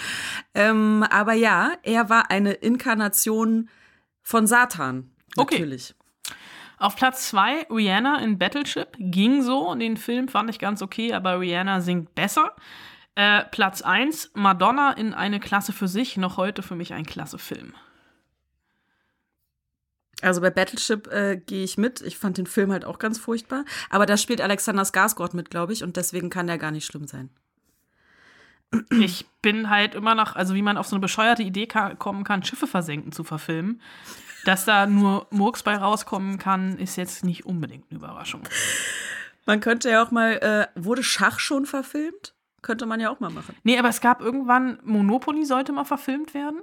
Ähm, 0.54 1.04
aber 1.10 1.32
ja, 1.32 1.72
er 1.82 2.08
war 2.08 2.30
eine 2.30 2.52
Inkarnation 2.52 3.68
von 4.22 4.46
Satan. 4.46 5.10
Okay. 5.36 5.90
Auf 6.80 6.96
Platz 6.96 7.28
2 7.28 7.66
Rihanna 7.70 8.20
in 8.20 8.38
Battleship. 8.38 8.96
Ging 8.98 9.42
so. 9.42 9.74
Den 9.74 9.98
Film 9.98 10.28
fand 10.28 10.48
ich 10.48 10.58
ganz 10.58 10.80
okay, 10.80 11.12
aber 11.12 11.38
Rihanna 11.38 11.82
singt 11.82 12.14
besser. 12.14 12.56
Äh, 13.16 13.44
Platz 13.50 13.82
1 13.82 14.30
Madonna 14.32 14.92
in 14.92 15.12
eine 15.12 15.40
Klasse 15.40 15.74
für 15.74 15.88
sich. 15.88 16.16
Noch 16.16 16.38
heute 16.38 16.62
für 16.62 16.76
mich 16.76 16.94
ein 16.94 17.04
klasse 17.04 17.36
Film. 17.36 17.74
Also 20.22 20.40
bei 20.40 20.48
Battleship 20.48 21.06
äh, 21.08 21.36
gehe 21.36 21.64
ich 21.64 21.76
mit. 21.76 22.00
Ich 22.00 22.16
fand 22.16 22.38
den 22.38 22.46
Film 22.46 22.72
halt 22.72 22.86
auch 22.86 22.98
ganz 22.98 23.18
furchtbar. 23.18 23.66
Aber 23.90 24.06
da 24.06 24.16
spielt 24.16 24.40
Alexander 24.40 24.84
Skarsgård 24.84 25.36
mit, 25.36 25.50
glaube 25.50 25.74
ich, 25.74 25.84
und 25.84 25.98
deswegen 25.98 26.30
kann 26.30 26.46
der 26.46 26.56
gar 26.56 26.70
nicht 26.70 26.86
schlimm 26.86 27.06
sein. 27.06 27.28
Ich 28.90 29.26
bin 29.42 29.68
halt 29.68 29.94
immer 29.94 30.14
noch, 30.14 30.34
also 30.36 30.54
wie 30.54 30.62
man 30.62 30.78
auf 30.78 30.86
so 30.86 30.96
eine 30.96 31.00
bescheuerte 31.00 31.42
Idee 31.42 31.66
ka 31.66 31.94
kommen 31.94 32.24
kann, 32.24 32.44
Schiffe 32.44 32.66
versenken 32.66 33.12
zu 33.12 33.24
verfilmen. 33.24 33.82
Dass 34.44 34.64
da 34.64 34.86
nur 34.86 35.26
Murks 35.30 35.62
bei 35.62 35.76
rauskommen 35.76 36.38
kann, 36.38 36.78
ist 36.78 36.96
jetzt 36.96 37.24
nicht 37.24 37.46
unbedingt 37.46 37.86
eine 37.90 37.98
Überraschung. 37.98 38.42
Man 39.46 39.60
könnte 39.60 39.90
ja 39.90 40.02
auch 40.02 40.10
mal, 40.10 40.32
äh, 40.74 40.80
wurde 40.80 41.02
Schach 41.02 41.38
schon 41.38 41.66
verfilmt? 41.66 42.34
Könnte 42.62 42.84
man 42.86 43.00
ja 43.00 43.10
auch 43.10 43.20
mal 43.20 43.30
machen. 43.30 43.56
Nee, 43.62 43.78
aber 43.78 43.88
es 43.88 44.00
gab 44.00 44.20
irgendwann, 44.20 44.78
Monopoly 44.84 45.44
sollte 45.46 45.72
mal 45.72 45.84
verfilmt 45.84 46.34
werden. 46.34 46.60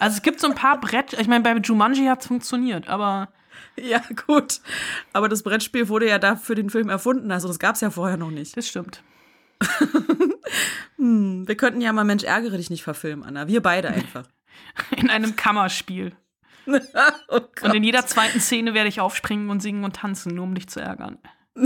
Also 0.00 0.16
es 0.16 0.22
gibt 0.22 0.40
so 0.40 0.48
ein 0.48 0.54
paar 0.54 0.80
Brett, 0.80 1.12
ich 1.12 1.28
meine, 1.28 1.44
bei 1.44 1.54
Jumanji 1.54 2.06
hat 2.06 2.22
es 2.22 2.26
funktioniert, 2.26 2.88
aber 2.88 3.28
Ja, 3.76 4.02
gut. 4.26 4.60
Aber 5.12 5.28
das 5.28 5.42
Brettspiel 5.42 5.88
wurde 5.88 6.08
ja 6.08 6.18
da 6.18 6.36
für 6.36 6.54
den 6.54 6.70
Film 6.70 6.88
erfunden. 6.88 7.30
Also 7.30 7.48
das 7.48 7.58
gab 7.58 7.74
es 7.74 7.80
ja 7.80 7.90
vorher 7.90 8.16
noch 8.16 8.30
nicht. 8.30 8.56
das 8.56 8.68
stimmt. 8.68 9.02
Wir 10.96 11.56
könnten 11.56 11.80
ja 11.80 11.92
mal 11.92 12.04
Mensch, 12.04 12.24
ärgere 12.24 12.56
dich 12.56 12.70
nicht 12.70 12.82
verfilmen, 12.82 13.24
Anna. 13.24 13.48
Wir 13.48 13.62
beide 13.62 13.88
einfach. 13.88 14.26
In 14.96 15.10
einem 15.10 15.36
Kammerspiel. 15.36 16.12
oh. 17.28 17.40
Und 17.62 17.74
in 17.74 17.84
jeder 17.84 18.06
zweiten 18.06 18.40
Szene 18.40 18.74
werde 18.74 18.88
ich 18.88 19.00
aufspringen 19.00 19.50
und 19.50 19.60
singen 19.60 19.84
und 19.84 19.96
tanzen, 19.96 20.34
nur 20.34 20.44
um 20.44 20.54
dich 20.54 20.68
zu 20.68 20.80
ärgern. 20.80 21.18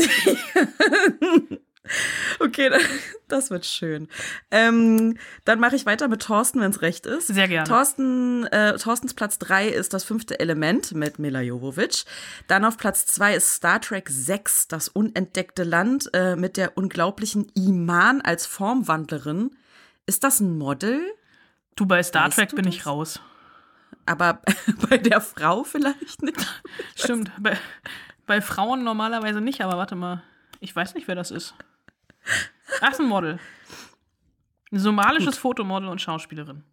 Okay, 2.40 2.70
das 3.28 3.50
wird 3.50 3.64
schön. 3.64 4.08
Ähm, 4.50 5.18
dann 5.44 5.60
mache 5.60 5.76
ich 5.76 5.86
weiter 5.86 6.08
mit 6.08 6.22
Thorsten, 6.22 6.60
wenn 6.60 6.70
es 6.70 6.82
recht 6.82 7.06
ist. 7.06 7.28
Sehr 7.28 7.48
gerne. 7.48 7.68
Thorsten, 7.68 8.44
äh, 8.46 8.76
Thorstens 8.76 9.14
Platz 9.14 9.38
drei 9.38 9.68
ist 9.68 9.94
das 9.94 10.04
fünfte 10.04 10.40
Element 10.40 10.94
mit 10.94 11.18
Mila 11.18 11.40
Jovovich. 11.40 12.04
Dann 12.48 12.64
auf 12.64 12.76
Platz 12.76 13.06
zwei 13.06 13.34
ist 13.34 13.54
Star 13.54 13.80
Trek 13.80 14.08
6, 14.08 14.68
das 14.68 14.88
unentdeckte 14.88 15.64
Land, 15.64 16.10
äh, 16.12 16.36
mit 16.36 16.56
der 16.56 16.76
unglaublichen 16.76 17.50
Iman 17.54 18.20
als 18.20 18.46
Formwandlerin. 18.46 19.56
Ist 20.06 20.24
das 20.24 20.40
ein 20.40 20.56
Model? 20.58 21.00
Du, 21.74 21.86
bei 21.86 22.02
Star 22.02 22.26
Weißt 22.26 22.36
Trek 22.36 22.48
du 22.50 22.56
bin 22.56 22.64
das? 22.66 22.74
ich 22.74 22.86
raus. 22.86 23.20
Aber 24.06 24.40
bei 24.88 24.98
der 24.98 25.20
Frau 25.20 25.64
vielleicht 25.64 26.22
nicht? 26.22 26.62
Stimmt. 26.94 27.30
Bei, 27.38 27.58
bei 28.26 28.40
Frauen 28.40 28.84
normalerweise 28.84 29.40
nicht, 29.40 29.60
aber 29.60 29.76
warte 29.76 29.96
mal. 29.96 30.22
Ich 30.60 30.74
weiß 30.74 30.94
nicht, 30.94 31.06
wer 31.08 31.14
das 31.14 31.30
ist. 31.30 31.54
Ach, 32.80 32.90
ist 32.92 33.00
ein 33.00 33.06
Model. 33.08 33.38
Ein 34.72 34.78
somalisches 34.78 35.38
Fotomodel 35.38 35.88
und 35.88 36.00
Schauspielerin. 36.00 36.64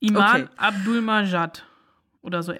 Iman 0.00 0.42
Okay. 0.44 0.48
Abdul-Majid. 0.56 1.64
Oder 2.22 2.42
so. 2.42 2.54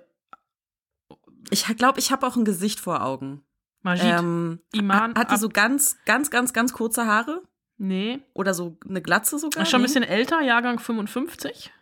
Ich 1.51 1.65
glaube, 1.77 1.99
ich 1.99 2.13
habe 2.13 2.27
auch 2.27 2.37
ein 2.37 2.45
Gesicht 2.45 2.81
vor 2.81 3.03
Augen. 3.03 3.43
Majid. 3.83 4.05
Ähm, 4.05 4.61
Iman. 4.73 5.15
hat 5.17 5.31
die 5.31 5.35
Ab- 5.35 5.41
so 5.41 5.49
ganz, 5.49 5.97
ganz, 6.05 6.31
ganz, 6.31 6.53
ganz 6.53 6.73
kurze 6.73 7.07
Haare? 7.07 7.43
Nee. 7.79 8.21
Oder 8.33 8.55
so 8.55 8.79
eine 8.89 9.03
Glatze 9.03 9.39
sogar? 9.39 9.67
Schon 9.67 9.81
ein 9.81 9.85
bisschen 9.85 10.05
älter, 10.05 10.41
Jahrgang 10.41 10.79
55. 10.79 11.73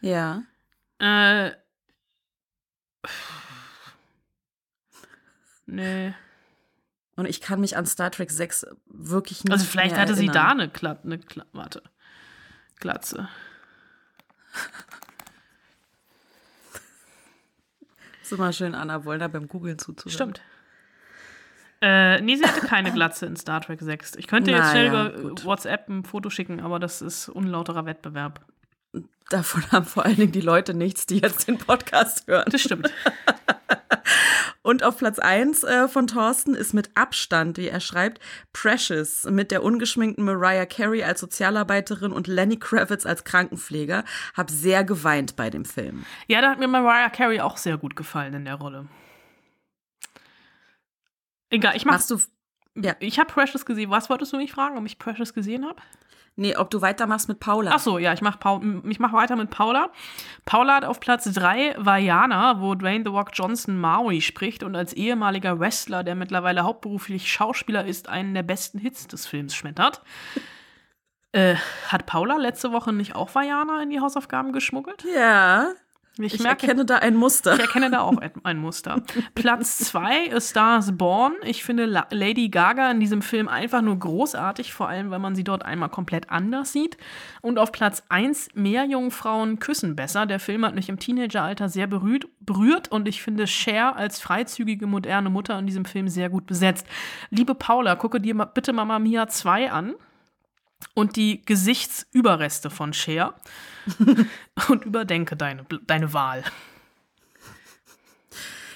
Ja. 0.00 0.42
Äh. 0.98 1.52
Nee. 5.66 6.14
Und 7.16 7.26
ich 7.26 7.40
kann 7.40 7.60
mich 7.60 7.76
an 7.76 7.86
Star 7.86 8.10
Trek 8.10 8.30
6 8.30 8.66
wirklich 8.86 9.42
nicht 9.44 9.52
Also 9.52 9.64
vielleicht 9.64 9.92
mehr 9.92 10.02
hatte 10.02 10.14
sie 10.14 10.26
da 10.26 10.48
erinnern. 10.48 10.60
eine, 10.60 10.70
Kla 10.70 10.98
eine 11.02 11.18
Kla 11.18 11.46
warte. 11.52 11.82
Glatze. 12.78 13.28
Ist 18.22 18.32
immer 18.32 18.52
schön, 18.52 18.74
Anna 18.74 19.04
Wollner 19.04 19.28
beim 19.28 19.48
Googlen 19.48 19.78
zuzuhören. 19.78 20.12
Stimmt. 20.12 20.42
Äh, 21.80 22.20
nee, 22.22 22.36
sie 22.36 22.44
hatte 22.44 22.66
keine 22.66 22.92
Glatze 22.92 23.26
in 23.26 23.36
Star 23.36 23.60
Trek 23.60 23.80
6. 23.80 24.16
Ich 24.16 24.26
könnte 24.26 24.50
jetzt 24.50 24.60
Na 24.60 24.70
schnell 24.70 24.86
ja, 24.86 25.08
über 25.08 25.22
gut. 25.22 25.44
WhatsApp 25.44 25.88
ein 25.88 26.04
Foto 26.04 26.30
schicken, 26.30 26.60
aber 26.60 26.78
das 26.78 27.02
ist 27.02 27.28
unlauterer 27.28 27.86
Wettbewerb. 27.86 28.44
Davon 29.28 29.64
haben 29.72 29.86
vor 29.86 30.04
allen 30.04 30.16
Dingen 30.16 30.32
die 30.32 30.40
Leute 30.40 30.74
nichts, 30.74 31.06
die 31.06 31.18
jetzt 31.18 31.48
den 31.48 31.58
Podcast 31.58 32.26
hören. 32.26 32.48
Das 32.50 32.60
stimmt. 32.60 32.90
Und 34.62 34.82
auf 34.82 34.98
Platz 34.98 35.20
1 35.20 35.62
äh, 35.62 35.86
von 35.86 36.08
Thorsten 36.08 36.54
ist 36.54 36.74
mit 36.74 36.90
Abstand, 36.96 37.56
wie 37.56 37.68
er 37.68 37.78
schreibt, 37.78 38.20
Precious 38.52 39.24
mit 39.24 39.52
der 39.52 39.62
ungeschminkten 39.62 40.24
Mariah 40.24 40.66
Carey 40.66 41.04
als 41.04 41.20
Sozialarbeiterin 41.20 42.10
und 42.10 42.26
Lenny 42.26 42.56
Kravitz 42.56 43.06
als 43.06 43.22
Krankenpfleger. 43.22 44.04
Hab 44.36 44.50
sehr 44.50 44.82
geweint 44.82 45.36
bei 45.36 45.50
dem 45.50 45.64
Film. 45.64 46.04
Ja, 46.26 46.40
da 46.40 46.50
hat 46.50 46.58
mir 46.58 46.66
Mariah 46.66 47.10
Carey 47.10 47.40
auch 47.40 47.58
sehr 47.58 47.78
gut 47.78 47.94
gefallen 47.94 48.34
in 48.34 48.44
der 48.44 48.56
Rolle. 48.56 48.86
Egal, 51.50 51.76
ich 51.76 51.84
mach, 51.84 51.94
Machst 51.94 52.10
du, 52.10 52.18
ja, 52.74 52.96
ich 52.98 53.20
habe 53.20 53.32
Precious 53.32 53.66
gesehen. 53.66 53.90
Was 53.90 54.10
wolltest 54.10 54.32
du 54.32 54.36
mich 54.36 54.52
fragen, 54.52 54.76
ob 54.76 54.84
ich 54.84 54.98
Precious 54.98 55.32
gesehen 55.32 55.64
habe? 55.64 55.80
Nee, 56.36 56.56
ob 56.56 56.70
du 56.70 56.80
weitermachst 56.80 57.28
mit 57.28 57.40
Paula. 57.40 57.72
Ach 57.74 57.78
so, 57.80 57.98
ja, 57.98 58.12
ich 58.12 58.20
mache 58.20 58.38
ich 58.88 59.00
mach 59.00 59.12
weiter 59.12 59.36
mit 59.36 59.50
Paula. 59.50 59.90
Paula 60.44 60.76
hat 60.76 60.84
auf 60.84 61.00
Platz 61.00 61.24
3 61.32 61.76
Vajana, 61.78 62.60
wo 62.60 62.74
Dwayne 62.74 63.04
The 63.04 63.10
Rock 63.10 63.30
Johnson 63.32 63.78
Maui 63.78 64.20
spricht 64.20 64.62
und 64.62 64.76
als 64.76 64.92
ehemaliger 64.92 65.58
Wrestler, 65.58 66.04
der 66.04 66.14
mittlerweile 66.14 66.62
hauptberuflich 66.64 67.30
Schauspieler 67.30 67.84
ist, 67.84 68.08
einen 68.08 68.34
der 68.34 68.42
besten 68.42 68.78
Hits 68.78 69.06
des 69.08 69.26
Films 69.26 69.54
schmettert. 69.54 70.02
äh, 71.32 71.56
hat 71.88 72.06
Paula 72.06 72.36
letzte 72.36 72.72
Woche 72.72 72.92
nicht 72.92 73.14
auch 73.14 73.34
Vajana 73.34 73.82
in 73.82 73.90
die 73.90 74.00
Hausaufgaben 74.00 74.52
geschmuggelt? 74.52 75.04
Ja, 75.14 75.72
Ich, 76.18 76.34
ich 76.34 76.42
merke, 76.42 76.66
erkenne 76.66 76.86
da 76.86 76.96
ein 76.96 77.14
Muster. 77.14 77.54
ich 77.54 77.60
erkenne 77.60 77.90
da 77.90 78.00
auch 78.00 78.16
ein, 78.42 78.58
Muster. 78.58 79.02
Platz 79.34 79.78
2 79.78 80.26
ist 80.26 80.50
Stars 80.50 80.96
Born. 80.96 81.34
Ich 81.44 81.62
finde 81.62 81.84
La 81.84 82.06
Lady 82.10 82.48
Gaga 82.48 82.90
in 82.90 83.00
diesem 83.00 83.20
Film 83.20 83.48
einfach 83.48 83.82
nur 83.82 83.98
großartig, 83.98 84.72
vor 84.72 84.88
allem, 84.88 85.10
weil 85.10 85.18
man 85.18 85.34
sie 85.34 85.44
dort 85.44 85.64
einmal 85.64 85.90
komplett 85.90 86.30
anders 86.30 86.72
sieht. 86.72 86.96
Und 87.42 87.58
auf 87.58 87.70
Platz 87.70 88.02
1 88.08 88.48
Mehr 88.54 88.84
Jungfrauen 88.84 89.58
küssen 89.58 89.94
besser. 89.94 90.24
Der 90.24 90.40
Film 90.40 90.64
hat 90.64 90.74
mich 90.74 90.88
im 90.88 90.98
Teenageralter 90.98 91.68
sehr 91.68 91.86
berührt, 91.86 92.26
berührt 92.40 92.90
und 92.90 93.06
ich 93.08 93.22
finde 93.22 93.46
Cher 93.46 93.96
als 93.96 94.20
freizügige, 94.20 94.86
moderne 94.86 95.28
Mutter 95.28 95.58
in 95.58 95.66
diesem 95.66 95.84
Film 95.84 96.08
sehr 96.08 96.30
gut 96.30 96.46
besetzt. 96.46 96.86
Liebe 97.28 97.54
Paula, 97.54 97.94
gucke 97.94 98.20
dir 98.20 98.34
bitte 98.34 98.72
Mama 98.72 98.98
Mia 98.98 99.28
2 99.28 99.70
an 99.70 99.94
und 100.94 101.16
die 101.16 101.42
Gesichtsüberreste 101.44 102.70
von 102.70 102.92
Cher 102.92 103.34
und 104.68 104.84
überdenke 104.84 105.36
deine, 105.36 105.64
deine 105.86 106.12
Wahl. 106.12 106.44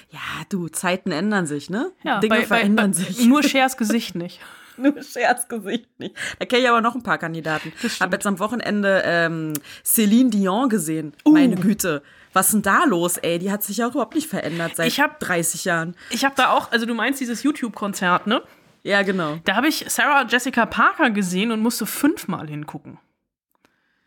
Ja, 0.09 0.19
du, 0.49 0.67
Zeiten 0.67 1.11
ändern 1.11 1.45
sich, 1.45 1.69
ne? 1.69 1.91
Ja, 2.03 2.19
Dinge 2.19 2.35
bei, 2.35 2.45
verändern 2.45 2.91
bei, 2.91 2.97
sich. 2.97 3.25
Nur 3.25 3.41
Chers 3.47 3.77
Gesicht 3.77 4.15
nicht. 4.15 4.41
Nur 4.77 5.01
Scherzgesicht 5.03 5.99
nicht. 5.99 6.15
Da 6.39 6.45
kenne 6.45 6.63
ich 6.63 6.69
aber 6.69 6.81
noch 6.81 6.95
ein 6.95 7.03
paar 7.03 7.17
Kandidaten. 7.17 7.71
Hab 7.99 8.11
jetzt 8.13 8.25
am 8.25 8.39
Wochenende 8.39 9.01
ähm, 9.05 9.53
Céline 9.85 10.29
Dion 10.29 10.69
gesehen. 10.69 11.13
Uh. 11.25 11.33
Meine 11.33 11.55
Güte. 11.55 12.01
Was 12.33 12.47
ist 12.47 12.53
denn 12.53 12.61
da 12.61 12.85
los, 12.85 13.17
ey? 13.17 13.37
Die 13.39 13.51
hat 13.51 13.63
sich 13.63 13.77
ja 13.77 13.87
überhaupt 13.87 14.15
nicht 14.15 14.27
verändert 14.27 14.77
seit 14.77 14.87
Ich 14.87 14.99
hab- 14.99 15.19
30 15.19 15.65
Jahren. 15.65 15.95
Ich 16.09 16.23
habe 16.23 16.33
da 16.35 16.51
auch, 16.51 16.71
also 16.71 16.85
du 16.85 16.93
meinst 16.93 17.19
dieses 17.19 17.43
YouTube-Konzert, 17.43 18.27
ne? 18.27 18.41
Ja, 18.83 19.03
genau. 19.03 19.39
Da 19.43 19.55
habe 19.55 19.67
ich 19.67 19.85
Sarah 19.87 20.25
Jessica 20.27 20.65
Parker 20.65 21.11
gesehen 21.11 21.51
und 21.51 21.61
musste 21.61 21.85
fünfmal 21.85 22.47
hingucken. 22.47 22.97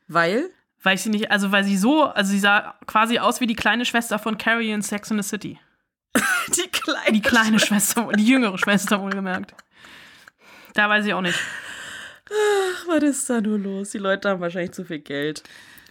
Weil? 0.08 0.50
Weil 0.82 0.96
ich 0.96 1.02
sie 1.02 1.10
nicht, 1.10 1.30
also 1.30 1.52
weil 1.52 1.64
sie 1.64 1.76
so, 1.76 2.04
also 2.04 2.30
sie 2.30 2.38
sah 2.38 2.74
quasi 2.86 3.18
aus 3.18 3.40
wie 3.40 3.46
die 3.46 3.54
kleine 3.54 3.84
Schwester 3.84 4.18
von 4.18 4.36
Carrie 4.36 4.70
in 4.72 4.82
Sex 4.82 5.10
in 5.10 5.22
the 5.22 5.28
City. 5.28 5.58
Die 6.48 6.68
kleine. 6.68 7.12
Die 7.12 7.22
kleine 7.22 7.58
Schwester, 7.58 8.08
die 8.14 8.26
jüngere 8.26 8.56
Schwester 8.58 9.00
wohlgemerkt. 9.00 9.54
Da 10.74 10.88
weiß 10.88 11.06
ich 11.06 11.14
auch 11.14 11.22
nicht. 11.22 11.38
Was 12.86 13.02
ist 13.02 13.30
da 13.30 13.40
nur 13.40 13.58
los? 13.58 13.90
Die 13.90 13.98
Leute 13.98 14.28
haben 14.28 14.40
wahrscheinlich 14.40 14.72
zu 14.72 14.84
viel 14.84 15.00
Geld 15.00 15.42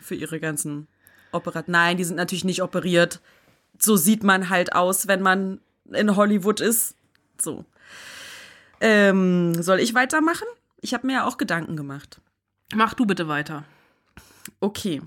für 0.01 0.15
ihre 0.15 0.39
ganzen 0.39 0.87
Operat. 1.31 1.67
Nein, 1.67 1.97
die 1.97 2.03
sind 2.03 2.15
natürlich 2.15 2.45
nicht 2.45 2.61
operiert. 2.61 3.19
So 3.79 3.95
sieht 3.95 4.23
man 4.23 4.49
halt 4.49 4.73
aus, 4.73 5.07
wenn 5.07 5.21
man 5.21 5.59
in 5.91 6.15
Hollywood 6.15 6.61
ist. 6.61 6.95
So. 7.41 7.65
Ähm, 8.83 9.63
soll 9.63 9.79
ich 9.79 9.93
weitermachen? 9.93 10.45
Ich 10.81 10.93
habe 10.93 11.07
mir 11.07 11.13
ja 11.13 11.25
auch 11.25 11.37
Gedanken 11.37 11.77
gemacht. 11.77 12.19
Mach 12.75 12.93
du 12.93 13.05
bitte 13.05 13.29
weiter. 13.29 13.63
Okay. 14.59 15.01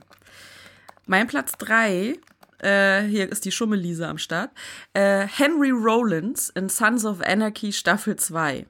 Mein 1.05 1.27
Platz 1.27 1.53
3, 1.59 2.19
äh, 2.61 3.03
hier 3.03 3.31
ist 3.31 3.45
die 3.45 3.53
Schummelise 3.53 4.09
am 4.09 4.17
Start. 4.17 4.51
Äh, 4.95 5.27
Henry 5.27 5.73
Rollins 5.73 6.49
in 6.49 6.71
Sons 6.71 7.05
of 7.05 7.21
Anarchy 7.21 7.71
Staffel 7.71 8.17
2. 8.17 8.67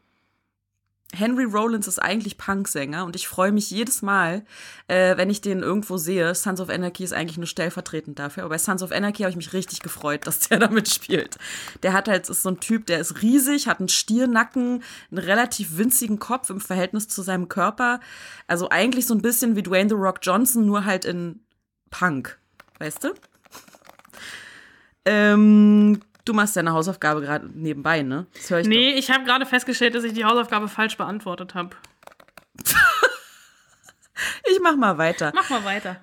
Henry 1.14 1.45
Rollins 1.45 1.87
ist 1.87 2.01
eigentlich 2.01 2.37
Punksänger 2.37 3.05
und 3.05 3.14
ich 3.14 3.29
freue 3.29 3.53
mich 3.53 3.71
jedes 3.71 4.03
Mal, 4.03 4.45
äh, 4.88 5.16
wenn 5.16 5.31
ich 5.31 5.40
den 5.40 5.61
irgendwo 5.61 5.97
sehe. 5.97 6.35
Sons 6.35 6.61
of 6.61 6.69
Anarchy 6.69 7.05
ist 7.05 7.12
eigentlich 7.12 7.38
nur 7.38 7.47
stellvertretend 7.47 8.19
dafür, 8.19 8.42
aber 8.42 8.51
bei 8.51 8.59
Sons 8.59 8.83
of 8.83 8.92
Anarchy 8.92 9.23
habe 9.23 9.31
ich 9.31 9.37
mich 9.37 9.53
richtig 9.53 9.81
gefreut, 9.81 10.21
dass 10.27 10.40
der 10.40 10.59
da 10.59 10.69
mitspielt. 10.69 11.38
Der 11.83 11.92
hat 11.92 12.09
halt, 12.09 12.29
ist 12.29 12.42
so 12.42 12.51
ein 12.51 12.61
Typ, 12.61 12.87
der 12.87 12.99
ist 12.99 13.23
riesig, 13.23 13.69
hat 13.69 13.79
einen 13.79 13.88
Stiernacken, 13.88 14.83
einen 15.11 15.19
relativ 15.19 15.79
winzigen 15.79 16.19
Kopf 16.19 16.51
im 16.51 16.61
Verhältnis 16.61 17.09
zu 17.09 17.23
seinem 17.23 17.49
Körper. 17.49 18.01
Also 18.49 18.69
eigentlich 18.71 19.07
so 19.07 19.14
ein 19.14 19.23
bisschen 19.23 19.57
wie 19.57 19.62
Dwayne 19.62 19.88
The 19.88 19.95
Rock 19.95 20.19
Johnson, 20.23 20.66
nur 20.66 20.85
halt 20.85 21.05
in 21.05 21.40
Punk. 21.90 22.38
Weißt 22.79 23.05
du? 23.05 23.14
Ähm, 25.05 26.01
du 26.27 26.35
machst 26.35 26.57
deine 26.57 26.73
Hausaufgabe 26.73 27.23
gerade 27.23 27.49
nebenbei, 27.55 28.03
ne? 28.03 28.27
Das 28.35 28.51
höre 28.51 28.61
ich 28.61 28.67
Nee, 28.67 28.91
ich 28.91 29.11
habe 29.11 29.25
gerade 29.25 29.47
festgestellt, 29.47 29.95
dass 29.95 30.05
ich 30.05 30.12
die 30.12 30.25
Hausaufgabe 30.27 30.69
falsch 30.69 30.97
beantwortet 30.99 31.55
habe. 31.55 31.71
doch. 32.57 32.65
Ich 34.51 34.61
mach 34.62 34.77
mal 34.77 34.97
weiter. 34.97 35.33
Mach 35.35 35.51
mal 35.51 35.65
weiter. 35.65 35.97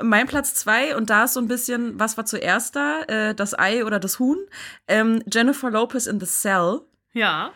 Mein 0.00 0.26
Platz 0.26 0.54
zwei, 0.54 0.96
und 0.96 1.10
da 1.10 1.24
ist 1.24 1.34
so 1.34 1.40
ein 1.40 1.48
bisschen, 1.48 1.98
was 1.98 2.16
war 2.16 2.24
zuerst 2.24 2.76
da? 2.76 3.02
Äh, 3.08 3.34
das 3.34 3.58
Ei 3.58 3.84
oder 3.84 3.98
das 3.98 4.18
Huhn? 4.20 4.38
Ähm, 4.86 5.22
Jennifer 5.30 5.70
Lopez 5.70 6.06
in 6.06 6.20
The 6.20 6.26
Cell. 6.26 6.82
Ja. 7.12 7.50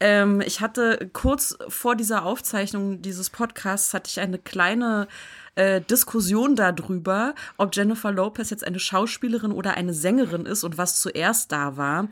Ähm, 0.00 0.40
ich 0.40 0.60
hatte 0.60 1.10
kurz 1.12 1.56
vor 1.68 1.94
dieser 1.94 2.24
Aufzeichnung 2.24 3.02
dieses 3.02 3.30
Podcasts 3.30 3.92
hatte 3.94 4.08
ich 4.08 4.20
eine 4.20 4.38
kleine 4.38 5.06
äh, 5.54 5.80
Diskussion 5.80 6.56
darüber, 6.56 7.34
ob 7.56 7.74
Jennifer 7.74 8.10
Lopez 8.10 8.50
jetzt 8.50 8.66
eine 8.66 8.78
Schauspielerin 8.78 9.52
oder 9.52 9.74
eine 9.74 9.94
Sängerin 9.94 10.46
ist 10.46 10.64
und 10.64 10.78
was 10.78 11.00
zuerst 11.00 11.52
da 11.52 11.76
war. 11.76 12.08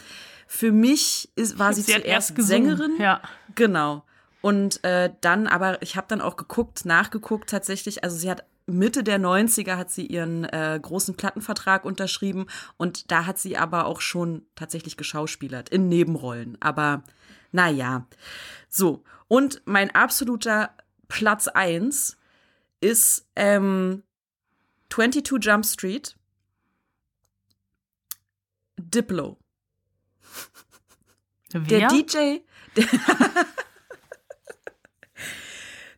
Für 0.47 0.73
mich 0.73 1.31
ist, 1.37 1.59
war 1.59 1.73
sie, 1.73 1.83
Sie 1.83 1.93
zuerst 1.93 2.35
Sängerin. 2.37 2.97
ja. 2.99 3.23
Genau. 3.55 4.05
Und 4.43 4.83
äh, 4.85 5.11
dann 5.21 5.47
aber, 5.47 5.81
ich 5.83 5.97
habe 5.97 6.07
dann 6.09 6.21
auch 6.21 6.37
geguckt, 6.37 6.85
nachgeguckt 6.85 7.51
tatsächlich. 7.51 8.05
Also 8.05 8.17
sie 8.17 8.31
hat 8.31 8.45
Mitte 8.67 9.03
der 9.03 9.19
90er 9.19 9.77
hat 9.77 9.91
sie 9.91 10.07
ihren 10.07 10.45
äh, 10.45 10.79
großen 10.81 11.17
Plattenvertrag 11.17 11.85
unterschrieben 11.85 12.47
und 12.77 13.11
da 13.11 13.27
hat 13.27 13.39
sie 13.39 13.57
aber 13.57 13.87
auch 13.87 14.01
schon 14.01 14.43
tatsächlich 14.55 14.97
geschauspielert 14.97 15.69
in 15.69 15.89
Nebenrollen. 15.89 16.57
Aber 16.61 17.03
naja. 17.53 18.07
So. 18.69 19.03
Und 19.29 19.63
mein 19.65 19.95
absoluter 19.95 20.71
Platz 21.09 21.49
eins 21.49 22.17
ist 22.81 23.27
ähm, 23.37 24.03
22 24.91 25.45
Jump 25.45 25.65
Street. 25.65 26.17
Diplo. 28.77 29.39
Der 31.53 31.69
Wer? 31.69 31.89
DJ, 31.89 32.39
der, 32.77 32.87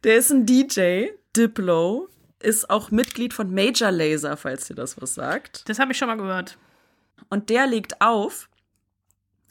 der 0.04 0.16
ist 0.16 0.30
ein 0.30 0.46
DJ, 0.46 1.08
Diplo, 1.36 2.08
ist 2.40 2.70
auch 2.70 2.90
Mitglied 2.90 3.34
von 3.34 3.52
Major 3.52 3.90
Laser, 3.90 4.36
falls 4.36 4.66
dir 4.66 4.74
das 4.74 5.00
was 5.00 5.14
sagt. 5.14 5.68
Das 5.68 5.78
habe 5.78 5.92
ich 5.92 5.98
schon 5.98 6.08
mal 6.08 6.16
gehört. 6.16 6.58
Und 7.28 7.50
der 7.50 7.66
legt 7.66 8.00
auf 8.00 8.48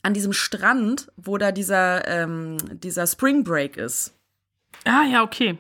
an 0.04 0.14
diesem 0.14 0.34
Strand, 0.34 1.12
wo 1.16 1.38
da 1.38 1.52
dieser, 1.52 2.08
ähm, 2.08 2.58
dieser 2.80 3.06
Spring 3.06 3.44
Break 3.44 3.78
ist. 3.78 4.14
Ah, 4.86 5.04
ja, 5.04 5.24
okay. 5.24 5.58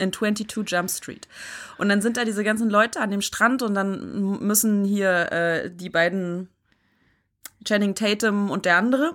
In 0.00 0.12
22 0.12 0.68
Jump 0.70 0.90
Street. 0.90 1.28
Und 1.78 1.88
dann 1.88 2.02
sind 2.02 2.16
da 2.16 2.24
diese 2.24 2.44
ganzen 2.44 2.70
Leute 2.70 3.00
an 3.00 3.10
dem 3.10 3.22
Strand 3.22 3.62
und 3.62 3.74
dann 3.74 4.40
müssen 4.40 4.84
hier 4.84 5.32
äh, 5.32 5.70
die 5.70 5.90
beiden 5.90 6.48
Channing 7.64 7.94
Tatum 7.94 8.50
und 8.50 8.64
der 8.64 8.76
andere, 8.76 9.12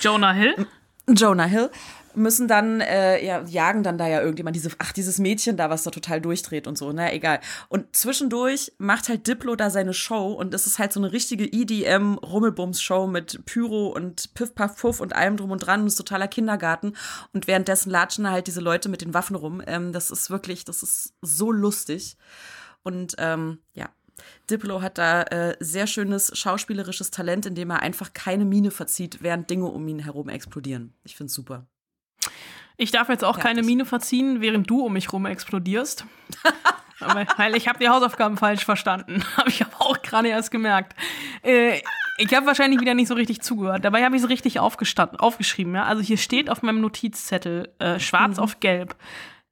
Jonah 0.00 0.32
Hill. 0.32 0.66
Jonah 1.08 1.44
Hill, 1.44 1.70
müssen 2.14 2.48
dann, 2.48 2.80
äh, 2.80 3.24
ja, 3.24 3.42
jagen 3.42 3.82
dann 3.82 3.98
da 3.98 4.06
ja 4.06 4.20
irgendjemand, 4.20 4.56
diese, 4.56 4.70
ach, 4.78 4.92
dieses 4.92 5.18
Mädchen 5.18 5.56
da, 5.56 5.70
was 5.70 5.82
da 5.82 5.90
total 5.90 6.20
durchdreht 6.20 6.66
und 6.66 6.76
so, 6.78 6.92
na, 6.92 7.12
egal. 7.12 7.40
Und 7.68 7.94
zwischendurch 7.94 8.72
macht 8.78 9.08
halt 9.08 9.26
Diplo 9.26 9.56
da 9.56 9.70
seine 9.70 9.94
Show 9.94 10.32
und 10.32 10.54
es 10.54 10.66
ist 10.66 10.78
halt 10.78 10.92
so 10.92 11.00
eine 11.00 11.12
richtige 11.12 11.44
EDM-Rummelbums-Show 11.44 13.06
mit 13.06 13.44
Pyro 13.46 13.88
und 13.88 14.34
Piff, 14.34 14.54
Puff, 14.54 14.76
Puff 14.76 15.00
und 15.00 15.14
allem 15.14 15.36
drum 15.36 15.50
und 15.50 15.58
dran 15.58 15.82
und 15.82 15.86
ist 15.86 15.96
totaler 15.96 16.28
Kindergarten. 16.28 16.94
Und 17.32 17.46
währenddessen 17.46 17.90
latschen 17.90 18.24
da 18.24 18.30
halt 18.30 18.46
diese 18.46 18.60
Leute 18.60 18.88
mit 18.88 19.00
den 19.00 19.14
Waffen 19.14 19.36
rum. 19.36 19.62
Ähm, 19.66 19.92
das 19.92 20.10
ist 20.10 20.30
wirklich, 20.30 20.64
das 20.64 20.82
ist 20.82 21.14
so 21.22 21.52
lustig. 21.52 22.16
Und 22.82 23.14
ähm, 23.18 23.58
ja, 23.74 23.90
Diplo 24.50 24.82
hat 24.82 24.98
da 24.98 25.22
äh, 25.22 25.56
sehr 25.60 25.86
schönes 25.86 26.36
schauspielerisches 26.36 27.10
Talent, 27.10 27.46
indem 27.46 27.70
er 27.70 27.80
einfach 27.80 28.12
keine 28.12 28.44
Miene 28.44 28.70
verzieht, 28.70 29.22
während 29.22 29.50
Dinge 29.50 29.66
um 29.66 29.86
ihn 29.88 30.00
herum 30.00 30.28
explodieren. 30.28 30.94
Ich 31.04 31.16
find's 31.16 31.34
super. 31.34 31.66
Ich 32.80 32.90
darf 32.90 33.10
jetzt 33.10 33.24
auch 33.24 33.38
keine 33.38 33.56
Fertig. 33.56 33.66
Miene 33.66 33.84
verziehen, 33.84 34.40
während 34.40 34.70
du 34.70 34.86
um 34.86 34.94
mich 34.94 35.12
rum 35.12 35.26
explodierst. 35.26 36.06
Weil 37.36 37.54
ich 37.54 37.68
habe 37.68 37.78
die 37.78 37.90
Hausaufgaben 37.90 38.38
falsch 38.38 38.64
verstanden. 38.64 39.22
Habe 39.36 39.50
ich 39.50 39.62
aber 39.62 39.82
auch 39.82 40.00
gerade 40.00 40.28
erst 40.28 40.50
gemerkt. 40.50 40.94
Äh, 41.42 41.80
ich 42.16 42.34
habe 42.34 42.46
wahrscheinlich 42.46 42.80
wieder 42.80 42.94
nicht 42.94 43.08
so 43.08 43.14
richtig 43.14 43.42
zugehört. 43.42 43.84
Dabei 43.84 44.04
habe 44.04 44.16
ich 44.16 44.22
es 44.22 44.28
richtig 44.28 44.60
aufgeschrieben. 44.60 45.74
Ja? 45.74 45.84
Also 45.84 46.02
hier 46.02 46.16
steht 46.16 46.48
auf 46.48 46.62
meinem 46.62 46.80
Notizzettel, 46.80 47.72
äh, 47.78 47.98
schwarz 47.98 48.38
auf 48.38 48.60
gelb, 48.60 48.96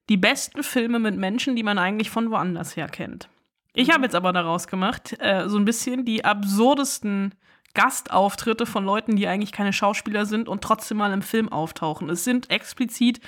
die 0.09 0.17
besten 0.19 0.63
Filme 0.63 0.99
mit 0.99 1.17
Menschen, 1.17 1.55
die 1.55 1.63
man 1.63 1.79
eigentlich 1.79 2.11
von 2.11 2.31
woanders 2.31 2.77
her 2.77 2.89
kennt. 2.89 3.29
Ich 3.75 3.91
habe 3.91 4.05
jetzt 4.05 4.15
aber 4.15 4.33
daraus 4.33 4.67
gemacht, 4.67 5.17
äh, 5.21 5.49
so 5.49 5.59
ein 5.59 5.65
bisschen 5.67 6.05
die 6.05 6.25
absurdesten 6.25 7.35
Gastauftritte 7.79 8.67
von 8.67 8.85
Leuten, 8.85 9.15
die 9.15 9.29
eigentlich 9.29 9.53
keine 9.53 9.73
Schauspieler 9.73 10.27
sind 10.27 10.49
und 10.49 10.65
trotzdem 10.65 10.97
mal 10.97 11.13
im 11.13 11.23
Film 11.23 11.49
auftauchen. 11.49 12.11
Es 12.11 12.25
sind 12.25 12.51
explizit 12.51 13.21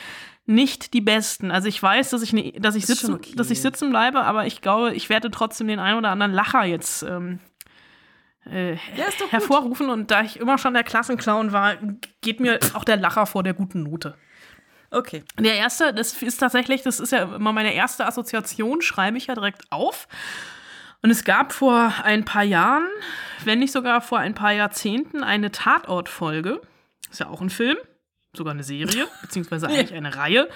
nicht 0.45 0.93
die 0.93 1.01
besten. 1.01 1.53
Also 1.53 1.69
ich 1.69 1.81
weiß, 1.81 2.11
dass 2.11 2.21
ich, 2.21 2.33
ne, 2.33 2.53
dass 2.59 2.75
ich, 2.75 2.85
sitzen, 2.85 3.15
okay. 3.15 3.33
dass 3.37 3.49
ich 3.53 3.63
sitzen 3.63 3.91
bleibe, 3.91 4.23
aber 4.23 4.47
ich 4.47 4.61
glaube, 4.61 4.93
ich 4.93 5.09
werde 5.09 5.31
trotzdem 5.31 5.69
den 5.69 5.79
einen 5.79 5.99
oder 5.99 6.09
anderen 6.09 6.33
Lacher 6.33 6.65
jetzt 6.65 7.05
ähm, 7.05 7.39
äh, 8.45 8.73
Ja, 8.73 9.07
doch 9.07 9.19
gut. 9.21 9.33
hervorrufen. 9.33 9.89
Und 9.89 10.11
da 10.11 10.23
ich 10.23 10.41
immer 10.41 10.59
schon 10.59 10.75
der 10.75 10.83
Klassenclown 10.83 11.53
war, 11.53 11.77
geht 12.21 12.41
mir 12.41 12.59
auch 12.75 12.83
der 12.83 12.97
Lacher 12.97 13.27
vor 13.27 13.45
der 13.45 13.55
guten 13.55 13.85
Note. 13.85 14.17
Okay. 14.91 15.23
Der 15.39 15.55
erste, 15.55 15.95
das 15.95 16.21
ist 16.21 16.39
tatsächlich, 16.39 16.83
das 16.83 16.99
ist 16.99 17.13
ja 17.13 17.37
immer 17.37 17.53
meine 17.53 17.73
erste 17.73 18.05
Assoziation, 18.05 18.83
schreibe 18.83 19.17
ich 19.17 19.29
ja 19.29 19.35
direkt 19.35 19.71
auf. 19.71 20.09
Und 21.03 21.11
es 21.11 21.25
gab 21.25 21.53
vor 21.53 21.93
ein 22.05 22.25
paar 22.25 22.43
Jahren, 22.45 22.87
wenn 23.45 23.59
nicht 23.61 23.73
sogar 23.73 24.01
vor 24.01 24.19
ein 24.19 24.35
paar 24.35 24.53
Jahrzehnten, 24.53 25.23
eine 25.23 25.51
Tatortfolge. 25.51 26.61
Ist 27.11 27.21
ja 27.21 27.29
auch 27.29 27.41
ein 27.41 27.51
Film, 27.51 27.77
sogar 28.35 28.53
eine 28.53 28.63
Serie, 28.65 29.09
beziehungsweise 29.23 29.67
eigentlich 29.69 29.95
eine 29.95 30.15
Reihe, 30.15 30.49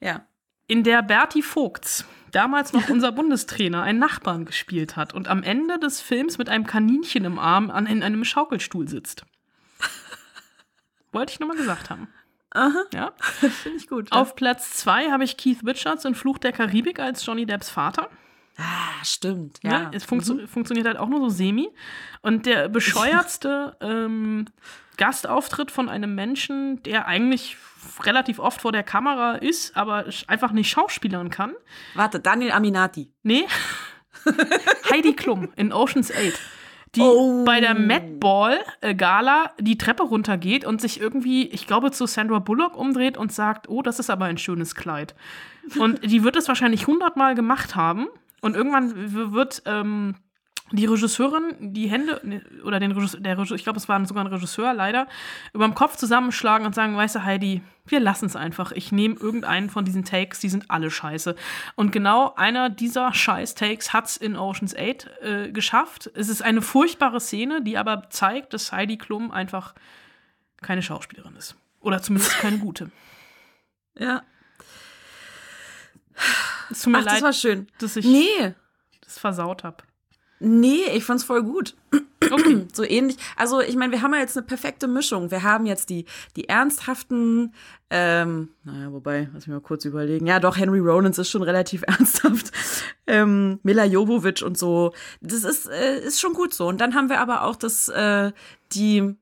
Ja. 0.00 0.26
in 0.66 0.82
der 0.82 1.02
Berti 1.02 1.42
Vogts, 1.42 2.06
damals 2.32 2.72
noch 2.72 2.88
unser 2.88 3.12
Bundestrainer, 3.12 3.82
einen 3.82 3.98
Nachbarn 3.98 4.46
gespielt 4.46 4.96
hat 4.96 5.12
und 5.12 5.28
am 5.28 5.42
Ende 5.42 5.78
des 5.78 6.00
Films 6.00 6.38
mit 6.38 6.48
einem 6.48 6.66
Kaninchen 6.66 7.24
im 7.24 7.38
Arm 7.38 7.70
an, 7.70 7.86
in 7.86 8.02
einem 8.02 8.24
Schaukelstuhl 8.24 8.88
sitzt. 8.88 9.24
Wollte 11.12 11.32
ich 11.32 11.40
nur 11.40 11.48
mal 11.48 11.56
gesagt 11.56 11.90
haben. 11.90 12.08
Aha. 12.50 12.84
Ja. 12.94 13.12
Finde 13.20 13.76
ich 13.78 13.88
gut. 13.88 14.10
Auf 14.12 14.34
Platz 14.36 14.72
zwei 14.72 15.10
habe 15.10 15.24
ich 15.24 15.36
Keith 15.36 15.58
Richards 15.66 16.04
in 16.06 16.14
Fluch 16.14 16.38
der 16.38 16.52
Karibik 16.52 16.98
als 16.98 17.24
Johnny 17.26 17.44
Depps 17.44 17.68
Vater. 17.70 18.08
Ah, 18.58 19.04
stimmt. 19.04 19.58
Ja. 19.62 19.70
Ja. 19.70 19.78
Mhm. 19.80 19.90
Es 19.92 20.04
funktio 20.04 20.46
funktioniert 20.46 20.86
halt 20.86 20.98
auch 20.98 21.08
nur 21.08 21.20
so 21.20 21.28
semi. 21.28 21.68
Und 22.22 22.46
der 22.46 22.68
bescheuertste 22.70 23.76
ähm, 23.80 24.46
Gastauftritt 24.96 25.70
von 25.70 25.88
einem 25.88 26.14
Menschen, 26.14 26.82
der 26.82 27.06
eigentlich 27.06 27.56
relativ 28.02 28.38
oft 28.38 28.60
vor 28.60 28.72
der 28.72 28.82
Kamera 28.82 29.36
ist, 29.36 29.76
aber 29.76 30.06
einfach 30.26 30.52
nicht 30.52 30.70
schauspielern 30.70 31.30
kann. 31.30 31.54
Warte, 31.94 32.20
Daniel 32.20 32.52
Aminati. 32.52 33.12
Nee. 33.22 33.46
Heidi 34.90 35.14
Klum 35.14 35.50
in 35.56 35.72
Ocean's 35.72 36.10
8. 36.10 36.38
Die 36.94 37.00
Oh. 37.00 37.44
bei 37.44 37.60
der 37.60 37.74
Ball 37.74 38.58
äh, 38.80 38.94
Gala 38.94 39.52
die 39.60 39.76
Treppe 39.76 40.02
runtergeht 40.02 40.64
und 40.64 40.80
sich 40.80 40.98
irgendwie, 41.00 41.46
ich 41.48 41.66
glaube, 41.66 41.90
zu 41.90 42.06
Sandra 42.06 42.38
Bullock 42.38 42.76
umdreht 42.76 43.18
und 43.18 43.32
sagt, 43.32 43.68
oh, 43.68 43.82
das 43.82 43.98
ist 43.98 44.08
aber 44.08 44.24
ein 44.24 44.38
schönes 44.38 44.74
Kleid. 44.74 45.14
Und 45.78 46.02
die 46.10 46.22
wird 46.24 46.36
es 46.36 46.48
wahrscheinlich 46.48 46.86
hundertmal 46.86 47.34
gemacht 47.34 47.76
haben. 47.76 48.06
Und 48.40 48.54
irgendwann 48.54 49.32
wird 49.32 49.62
ähm, 49.66 50.16
die 50.72 50.86
Regisseurin 50.86 51.54
die 51.60 51.88
Hände, 51.88 52.42
oder 52.64 52.80
den 52.80 52.92
Regisseur, 52.92 53.20
der 53.20 53.38
Regisseur, 53.38 53.56
ich 53.56 53.62
glaube, 53.62 53.78
es 53.78 53.88
war 53.88 54.04
sogar 54.04 54.24
ein 54.24 54.32
Regisseur 54.32 54.74
leider, 54.74 55.06
über 55.52 55.64
dem 55.64 55.74
Kopf 55.74 55.96
zusammenschlagen 55.96 56.66
und 56.66 56.74
sagen, 56.74 56.96
weißt 56.96 57.16
du, 57.16 57.24
Heidi, 57.24 57.62
wir 57.86 58.00
lassen 58.00 58.26
es 58.26 58.34
einfach. 58.34 58.72
Ich 58.72 58.90
nehme 58.90 59.14
irgendeinen 59.14 59.70
von 59.70 59.84
diesen 59.84 60.04
Takes, 60.04 60.40
die 60.40 60.48
sind 60.48 60.70
alle 60.70 60.90
scheiße. 60.90 61.36
Und 61.76 61.92
genau 61.92 62.34
einer 62.34 62.68
dieser 62.68 63.14
Scheiß-Takes 63.14 63.92
hat 63.92 64.06
es 64.06 64.16
in 64.16 64.36
Ocean's 64.36 64.74
8 64.74 65.08
äh, 65.22 65.52
geschafft. 65.52 66.10
Es 66.14 66.28
ist 66.28 66.42
eine 66.42 66.62
furchtbare 66.62 67.20
Szene, 67.20 67.62
die 67.62 67.78
aber 67.78 68.10
zeigt, 68.10 68.52
dass 68.52 68.72
Heidi 68.72 68.98
Klum 68.98 69.30
einfach 69.30 69.74
keine 70.62 70.82
Schauspielerin 70.82 71.36
ist. 71.36 71.54
Oder 71.80 72.02
zumindest 72.02 72.38
keine 72.38 72.58
gute. 72.58 72.90
Ja. 73.96 74.22
Es 76.70 76.82
tut 76.82 76.92
mir 76.92 76.98
Ach, 77.00 77.04
das 77.04 77.12
leid, 77.14 77.22
war 77.22 77.32
schön. 77.32 77.66
dass 77.78 77.96
ich 77.96 78.04
Nee. 78.06 78.54
das 79.04 79.18
versaut 79.18 79.64
habe. 79.64 79.78
Nee, 80.38 80.84
ich 80.94 81.02
fand's 81.04 81.24
voll 81.24 81.42
gut. 81.42 81.74
so 82.74 82.84
ähnlich. 82.84 83.16
Also, 83.36 83.60
ich 83.62 83.74
meine, 83.74 83.92
wir 83.92 84.02
haben 84.02 84.12
ja 84.12 84.20
jetzt 84.20 84.36
eine 84.36 84.44
perfekte 84.46 84.86
Mischung. 84.86 85.30
Wir 85.30 85.42
haben 85.42 85.64
jetzt 85.64 85.88
die, 85.88 86.04
die 86.36 86.48
ernsthaften, 86.50 87.54
ähm, 87.88 88.50
naja, 88.64 88.92
wobei, 88.92 89.30
lass 89.32 89.46
mich 89.46 89.54
mal 89.54 89.60
kurz 89.62 89.86
überlegen. 89.86 90.26
Ja, 90.26 90.38
doch, 90.38 90.58
Henry 90.58 90.80
Rollins 90.80 91.16
ist 91.16 91.30
schon 91.30 91.42
relativ 91.42 91.82
ernsthaft. 91.86 92.52
Ähm, 93.06 93.60
Mila 93.62 93.84
Jovovich 93.86 94.42
und 94.44 94.58
so. 94.58 94.92
Das 95.22 95.42
ist, 95.44 95.70
äh, 95.70 96.00
ist 96.00 96.20
schon 96.20 96.34
gut 96.34 96.52
so. 96.52 96.66
Und 96.68 96.82
dann 96.82 96.94
haben 96.94 97.08
wir 97.08 97.20
aber 97.20 97.42
auch 97.44 97.56
das, 97.56 97.88
äh, 97.88 98.32
die, 98.72 99.14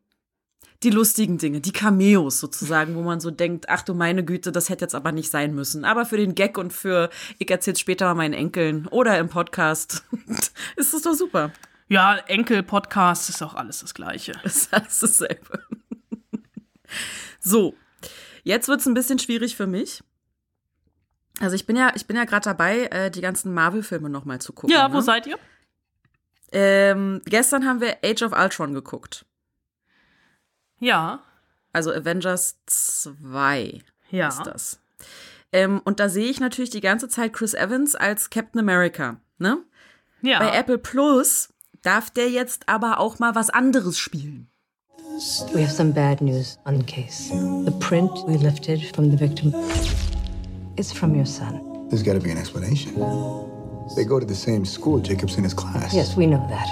die 0.84 0.90
lustigen 0.90 1.38
Dinge, 1.38 1.60
die 1.60 1.72
Cameos 1.72 2.38
sozusagen, 2.38 2.94
wo 2.94 3.02
man 3.02 3.18
so 3.18 3.30
denkt, 3.30 3.68
ach 3.68 3.82
du 3.82 3.94
meine 3.94 4.24
Güte, 4.24 4.52
das 4.52 4.68
hätte 4.68 4.84
jetzt 4.84 4.94
aber 4.94 5.12
nicht 5.12 5.30
sein 5.30 5.54
müssen. 5.54 5.84
Aber 5.84 6.04
für 6.04 6.18
den 6.18 6.34
Gag 6.34 6.58
und 6.58 6.72
für, 6.72 7.10
ich 7.38 7.50
erzähl's 7.50 7.80
später 7.80 8.06
mal 8.06 8.14
meinen 8.14 8.34
Enkeln 8.34 8.86
oder 8.88 9.18
im 9.18 9.28
Podcast, 9.28 10.04
ist 10.76 10.92
das 10.94 11.02
doch 11.02 11.14
super. 11.14 11.52
Ja, 11.88 12.16
Enkel-Podcast 12.16 13.28
ist 13.28 13.42
auch 13.42 13.54
alles 13.54 13.80
das 13.80 13.94
Gleiche. 13.94 14.32
Ist 14.44 14.72
alles 14.72 15.00
dasselbe. 15.00 15.62
So, 17.40 17.74
jetzt 18.42 18.68
wird's 18.68 18.86
ein 18.86 18.94
bisschen 18.94 19.18
schwierig 19.18 19.54
für 19.54 19.66
mich. 19.66 20.02
Also 21.40 21.56
ich 21.56 21.66
bin 21.66 21.76
ja, 21.76 21.92
ich 21.94 22.06
bin 22.06 22.16
ja 22.16 22.24
gerade 22.24 22.44
dabei, 22.44 22.86
äh, 22.86 23.10
die 23.10 23.20
ganzen 23.20 23.52
Marvel-Filme 23.52 24.08
noch 24.08 24.24
mal 24.24 24.40
zu 24.40 24.54
gucken. 24.54 24.74
Ja, 24.74 24.90
wo 24.90 24.96
ne? 24.96 25.02
seid 25.02 25.26
ihr? 25.26 25.38
ähm, 26.52 27.20
Gestern 27.26 27.66
haben 27.66 27.80
wir 27.80 27.98
Age 28.02 28.22
of 28.22 28.32
Ultron 28.32 28.72
geguckt. 28.72 29.26
Ja. 30.78 31.20
Also 31.72 31.92
Avengers 31.92 32.56
2 32.66 33.80
Ja. 34.10 34.28
ist 34.28 34.42
das. 34.44 34.78
Ähm, 35.52 35.80
und 35.84 36.00
da 36.00 36.08
sehe 36.08 36.26
ich 36.26 36.40
natürlich 36.40 36.70
die 36.70 36.80
ganze 36.80 37.08
Zeit 37.08 37.32
Chris 37.32 37.54
Evans 37.54 37.94
als 37.94 38.30
Captain 38.30 38.60
America. 38.60 39.16
Ne? 39.38 39.58
Ja. 40.22 40.38
Bei 40.38 40.56
Apple 40.56 40.78
Plus 40.78 41.48
darf 41.82 42.10
der 42.10 42.30
jetzt 42.30 42.68
aber 42.68 42.98
auch 42.98 43.18
mal 43.18 43.34
was 43.34 43.50
anderes 43.50 43.98
spielen. 43.98 44.48
We 45.52 45.62
have 45.62 45.72
some 45.72 45.92
bad 45.92 46.20
news 46.20 46.58
on 46.64 46.78
the 46.80 46.84
case. 46.84 47.28
The 47.64 47.70
print 47.78 48.10
we 48.26 48.36
lifted 48.36 48.80
from 48.96 49.10
the 49.10 49.16
victim 49.16 49.54
is 50.76 50.90
from 50.92 51.14
your 51.14 51.26
son. 51.26 51.60
There's 51.88 52.02
got 52.02 52.14
to 52.14 52.20
be 52.20 52.32
an 52.32 52.38
explanation. 52.38 52.94
They 53.94 54.04
go 54.04 54.18
to 54.18 54.26
the 54.26 54.34
same 54.34 54.64
school. 54.64 55.00
Jacob's 55.00 55.36
in 55.36 55.44
his 55.44 55.54
class. 55.54 55.92
Yes, 55.94 56.16
we 56.16 56.26
know 56.26 56.44
that. 56.48 56.66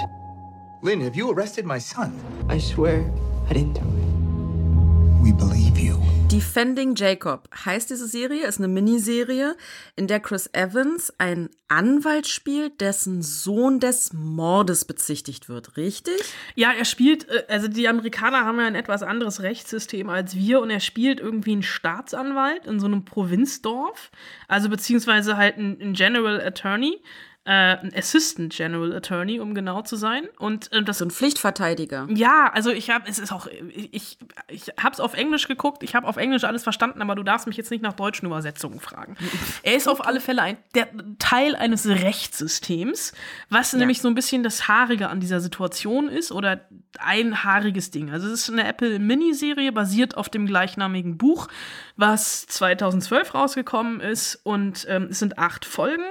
Lynn, 0.81 0.99
have 1.01 1.15
you 1.15 1.31
arrested 1.31 1.65
my 1.65 1.79
son? 1.79 2.11
I 2.49 2.59
swear 2.59 3.05
I 3.53 3.55
didn't 3.55 3.73
do 3.73 3.81
it. 3.81 5.23
We 5.23 5.31
believe 5.31 5.77
you. 5.77 5.99
Defending 6.31 6.95
Jacob 6.95 7.47
heißt 7.65 7.91
diese 7.91 8.07
Serie, 8.07 8.47
ist 8.47 8.57
eine 8.57 8.67
Miniserie, 8.67 9.55
in 9.95 10.07
der 10.07 10.19
Chris 10.19 10.49
Evans 10.53 11.13
einen 11.19 11.51
Anwalt 11.67 12.25
spielt, 12.25 12.81
dessen 12.81 13.21
Sohn 13.21 13.79
des 13.79 14.11
Mordes 14.11 14.85
bezichtigt 14.85 15.49
wird, 15.49 15.77
richtig? 15.77 16.15
Ja, 16.55 16.71
er 16.71 16.85
spielt, 16.85 17.29
äh, 17.29 17.43
also 17.47 17.67
die 17.67 17.87
Amerikaner 17.87 18.43
haben 18.43 18.59
ja 18.59 18.65
ein 18.65 18.73
etwas 18.73 19.03
anderes 19.03 19.43
Rechtssystem 19.43 20.09
als 20.09 20.35
wir 20.35 20.59
und 20.59 20.71
er 20.71 20.79
spielt 20.79 21.19
irgendwie 21.19 21.51
einen 21.51 21.61
Staatsanwalt 21.61 22.65
in 22.65 22.79
so 22.79 22.87
einem 22.87 23.05
Provinzdorf, 23.05 24.09
also 24.47 24.67
beziehungsweise 24.67 25.37
halt 25.37 25.57
ein, 25.57 25.79
ein 25.79 25.93
General 25.93 26.41
Attorney, 26.41 26.99
äh, 27.45 27.51
ein 27.51 27.91
Assistant 27.93 28.53
General 28.55 28.95
Attorney, 28.95 29.41
um 29.41 29.53
genau 29.53 29.81
zu 29.81 29.97
sein. 29.97 30.29
Und 30.39 30.71
äh, 30.71 30.81
das 30.81 30.99
So 30.99 31.05
ein 31.05 31.11
Pflichtverteidiger. 31.11 32.07
Ja, 32.09 32.49
also 32.53 32.69
ich 32.71 32.89
habe, 32.89 33.09
es 33.09 33.19
ist 33.19 33.33
auch, 33.33 33.47
ich, 33.47 34.17
ich 34.47 34.67
habe 34.81 34.93
es 34.93 35.01
auf 35.01 35.13
Englisch 35.13 35.47
geguckt, 35.49 35.83
ich 35.83 35.93
habe 35.93 36.07
auf 36.07 36.15
Englisch 36.15 36.45
alles 36.45 36.63
verstanden, 36.63 37.01
aber 37.01 37.15
du 37.15 37.23
darfst 37.23 37.45
mich 37.45 37.57
jetzt 37.57 37.69
nicht 37.69 37.83
nach 37.83 37.93
deutschen 37.93 38.27
Übersetzungen 38.27 38.79
fragen. 38.79 39.17
Er 39.63 39.75
ist 39.75 39.87
auf 39.87 40.05
alle 40.05 40.19
Fälle 40.19 40.41
ein 40.41 40.57
der 40.75 40.87
Teil 41.19 41.55
eines 41.55 41.87
Rechtssystems, 41.87 43.13
was 43.49 43.73
nämlich 43.73 44.01
so 44.01 44.07
ein 44.07 44.15
bisschen 44.15 44.43
das 44.43 44.67
Haarige 44.67 45.09
an 45.09 45.19
dieser 45.19 45.39
Situation 45.39 46.09
ist 46.09 46.31
oder 46.31 46.61
ein 46.99 47.43
haariges 47.43 47.91
Ding. 47.91 48.11
Also 48.11 48.27
es 48.27 48.41
ist 48.41 48.49
eine 48.49 48.67
Apple 48.67 48.99
Miniserie 48.99 49.71
basiert 49.71 50.17
auf 50.17 50.29
dem 50.29 50.45
gleichnamigen 50.45 51.17
Buch, 51.17 51.47
was 51.95 52.45
2012 52.47 53.33
rausgekommen 53.33 53.99
ist 53.99 54.35
und 54.43 54.85
ähm, 54.89 55.07
es 55.11 55.19
sind 55.19 55.37
acht 55.37 55.65
Folgen. 55.65 56.03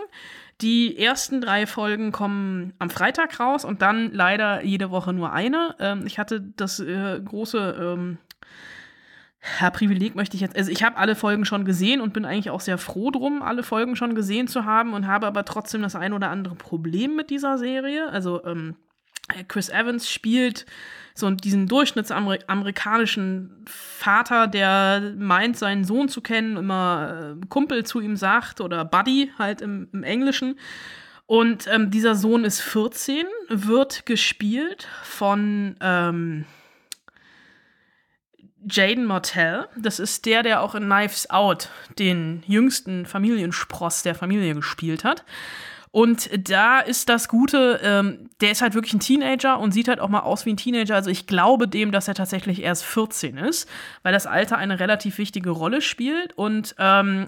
Die 0.62 0.96
ersten 0.96 1.40
drei 1.40 1.66
Folgen 1.66 2.12
kommen 2.12 2.72
am 2.78 2.88
Freitag 2.88 3.38
raus 3.40 3.64
und 3.64 3.82
dann 3.82 4.12
leider 4.12 4.64
jede 4.64 4.90
Woche 4.90 5.12
nur 5.12 5.32
eine. 5.32 5.74
Ähm, 5.80 6.06
ich 6.06 6.18
hatte 6.18 6.40
das 6.40 6.78
äh, 6.78 7.20
große 7.20 7.76
ähm, 7.80 8.18
ja, 9.60 9.70
Privileg, 9.70 10.14
möchte 10.14 10.36
ich 10.36 10.40
jetzt. 10.40 10.56
Also, 10.56 10.70
ich 10.70 10.84
habe 10.84 10.96
alle 10.96 11.16
Folgen 11.16 11.44
schon 11.44 11.64
gesehen 11.64 12.00
und 12.00 12.12
bin 12.12 12.24
eigentlich 12.24 12.50
auch 12.50 12.60
sehr 12.60 12.78
froh 12.78 13.10
drum, 13.10 13.42
alle 13.42 13.64
Folgen 13.64 13.96
schon 13.96 14.14
gesehen 14.14 14.46
zu 14.46 14.64
haben 14.64 14.94
und 14.94 15.08
habe 15.08 15.26
aber 15.26 15.44
trotzdem 15.44 15.82
das 15.82 15.96
ein 15.96 16.12
oder 16.12 16.30
andere 16.30 16.54
Problem 16.54 17.16
mit 17.16 17.30
dieser 17.30 17.58
Serie. 17.58 18.08
Also, 18.08 18.44
ähm, 18.44 18.76
Chris 19.48 19.68
Evans 19.68 20.08
spielt 20.08 20.66
so 21.14 21.30
diesen 21.30 21.66
durchschnittsamerikanischen 21.66 23.64
Vater, 23.66 24.46
der 24.46 25.12
meint, 25.16 25.58
seinen 25.58 25.84
Sohn 25.84 26.08
zu 26.08 26.20
kennen, 26.20 26.56
immer 26.56 27.36
äh, 27.42 27.46
Kumpel 27.48 27.84
zu 27.84 28.00
ihm 28.00 28.16
sagt 28.16 28.60
oder 28.60 28.84
Buddy 28.84 29.30
halt 29.38 29.60
im, 29.60 29.88
im 29.92 30.02
Englischen. 30.02 30.58
Und 31.26 31.66
ähm, 31.68 31.90
dieser 31.90 32.14
Sohn 32.14 32.44
ist 32.44 32.60
14, 32.60 33.24
wird 33.48 34.06
gespielt 34.06 34.88
von 35.02 35.76
ähm, 35.80 36.44
Jaden 38.68 39.06
Martell. 39.06 39.68
Das 39.76 39.98
ist 39.98 40.26
der, 40.26 40.42
der 40.42 40.62
auch 40.62 40.74
in 40.74 40.84
Knives 40.84 41.30
Out 41.30 41.68
den 41.98 42.42
jüngsten 42.46 43.06
Familienspross 43.06 44.02
der 44.02 44.14
Familie 44.14 44.54
gespielt 44.54 45.04
hat. 45.04 45.24
Und 45.92 46.30
da 46.48 46.80
ist 46.80 47.10
das 47.10 47.28
Gute, 47.28 47.78
ähm, 47.82 48.30
der 48.40 48.50
ist 48.50 48.62
halt 48.62 48.72
wirklich 48.72 48.94
ein 48.94 49.00
Teenager 49.00 49.58
und 49.58 49.72
sieht 49.72 49.88
halt 49.88 50.00
auch 50.00 50.08
mal 50.08 50.20
aus 50.20 50.46
wie 50.46 50.50
ein 50.54 50.56
Teenager. 50.56 50.94
Also 50.94 51.10
ich 51.10 51.26
glaube 51.26 51.68
dem, 51.68 51.92
dass 51.92 52.08
er 52.08 52.14
tatsächlich 52.14 52.62
erst 52.62 52.84
14 52.84 53.36
ist, 53.36 53.68
weil 54.02 54.14
das 54.14 54.26
Alter 54.26 54.56
eine 54.56 54.80
relativ 54.80 55.18
wichtige 55.18 55.50
Rolle 55.50 55.82
spielt. 55.82 56.32
Und 56.32 56.74
ähm, 56.78 57.26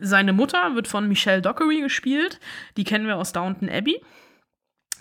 seine 0.00 0.32
Mutter 0.32 0.74
wird 0.74 0.88
von 0.88 1.06
Michelle 1.06 1.40
Dockery 1.40 1.82
gespielt. 1.82 2.40
Die 2.76 2.82
kennen 2.82 3.06
wir 3.06 3.16
aus 3.16 3.32
Downton 3.32 3.68
Abbey. 3.68 4.02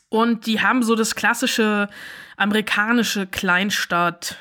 Und 0.09 0.45
die 0.45 0.61
haben 0.61 0.83
so 0.83 0.93
das 0.93 1.15
klassische 1.15 1.89
amerikanische 2.37 3.25
Kleinstadt 3.25 4.37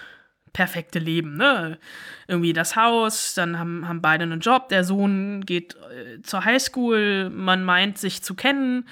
perfekte 0.53 0.99
Leben, 0.99 1.36
ne? 1.36 1.78
Irgendwie 2.26 2.53
das 2.53 2.76
Haus, 2.76 3.34
dann 3.34 3.59
haben, 3.59 3.88
haben 3.88 4.03
beide 4.03 4.24
einen 4.24 4.40
Job, 4.40 4.68
der 4.68 4.84
Sohn 4.84 5.44
geht 5.44 5.76
äh, 5.76 6.22
zur 6.22 6.44
Highschool, 6.44 7.30
man 7.30 7.64
meint 7.64 7.99
sich 7.99 8.22
zu 8.22 8.34
kennen. 8.34 8.86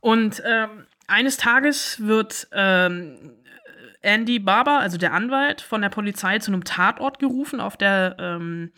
Und 0.00 0.42
ähm, 0.44 0.86
eines 1.06 1.36
Tages 1.36 2.00
wird 2.00 2.48
ähm, 2.52 3.32
Andy 4.02 4.38
Barber, 4.38 4.80
also 4.80 4.98
der 4.98 5.12
Anwalt, 5.12 5.60
von 5.60 5.82
der 5.82 5.88
Polizei 5.88 6.38
zu 6.38 6.50
einem 6.50 6.64
Tatort 6.64 7.18
gerufen 7.18 7.60
auf 7.60 7.76
der 7.76 8.16
ähm, 8.18 8.72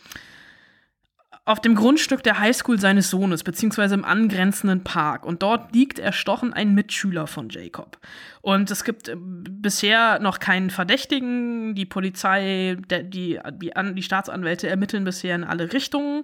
auf 1.47 1.61
dem 1.61 1.75
Grundstück 1.75 2.23
der 2.23 2.39
Highschool 2.39 2.79
seines 2.79 3.11
Sohnes, 3.11 3.43
beziehungsweise 3.43 3.93
im 3.93 4.03
angrenzenden 4.03 4.83
Park. 4.83 5.25
Und 5.25 5.43
dort 5.43 5.75
liegt 5.75 5.99
erstochen 5.99 6.53
ein 6.53 6.73
Mitschüler 6.73 7.27
von 7.27 7.49
Jacob. 7.49 7.99
Und 8.41 8.71
es 8.71 8.83
gibt 8.83 9.09
äh, 9.09 9.15
bisher 9.15 10.17
noch 10.19 10.39
keinen 10.39 10.71
Verdächtigen. 10.71 11.75
Die 11.75 11.85
Polizei, 11.85 12.77
die, 12.89 13.39
die, 13.51 13.71
die 13.93 14.03
Staatsanwälte 14.03 14.67
ermitteln 14.67 15.03
bisher 15.03 15.35
in 15.35 15.43
alle 15.43 15.71
Richtungen. 15.71 16.23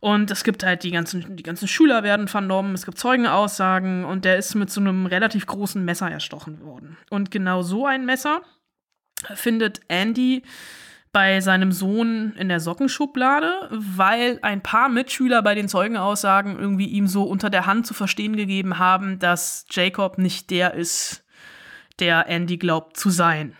Und 0.00 0.30
es 0.30 0.44
gibt 0.44 0.62
halt 0.62 0.82
die 0.82 0.90
ganzen, 0.90 1.36
die 1.36 1.42
ganzen 1.42 1.66
Schüler 1.66 2.02
werden 2.02 2.28
vernommen, 2.28 2.74
es 2.74 2.84
gibt 2.84 2.98
Zeugenaussagen 2.98 4.04
und 4.04 4.24
der 4.24 4.36
ist 4.36 4.54
mit 4.54 4.70
so 4.70 4.80
einem 4.80 5.06
relativ 5.06 5.46
großen 5.46 5.84
Messer 5.84 6.08
erstochen 6.08 6.60
worden. 6.60 6.96
Und 7.10 7.32
genau 7.32 7.62
so 7.62 7.84
ein 7.86 8.06
Messer 8.06 8.42
findet 9.34 9.80
Andy 9.88 10.42
bei 11.12 11.40
seinem 11.40 11.72
Sohn 11.72 12.34
in 12.36 12.48
der 12.48 12.60
Sockenschublade, 12.60 13.68
weil 13.70 14.38
ein 14.42 14.62
paar 14.62 14.88
Mitschüler 14.88 15.42
bei 15.42 15.54
den 15.54 15.68
Zeugenaussagen 15.68 16.58
irgendwie 16.58 16.86
ihm 16.86 17.06
so 17.06 17.24
unter 17.24 17.50
der 17.50 17.66
Hand 17.66 17.86
zu 17.86 17.94
verstehen 17.94 18.36
gegeben 18.36 18.78
haben, 18.78 19.18
dass 19.18 19.66
Jacob 19.70 20.18
nicht 20.18 20.50
der 20.50 20.74
ist, 20.74 21.24
der 21.98 22.28
Andy 22.28 22.58
glaubt 22.58 22.96
zu 22.96 23.10
sein. 23.10 23.56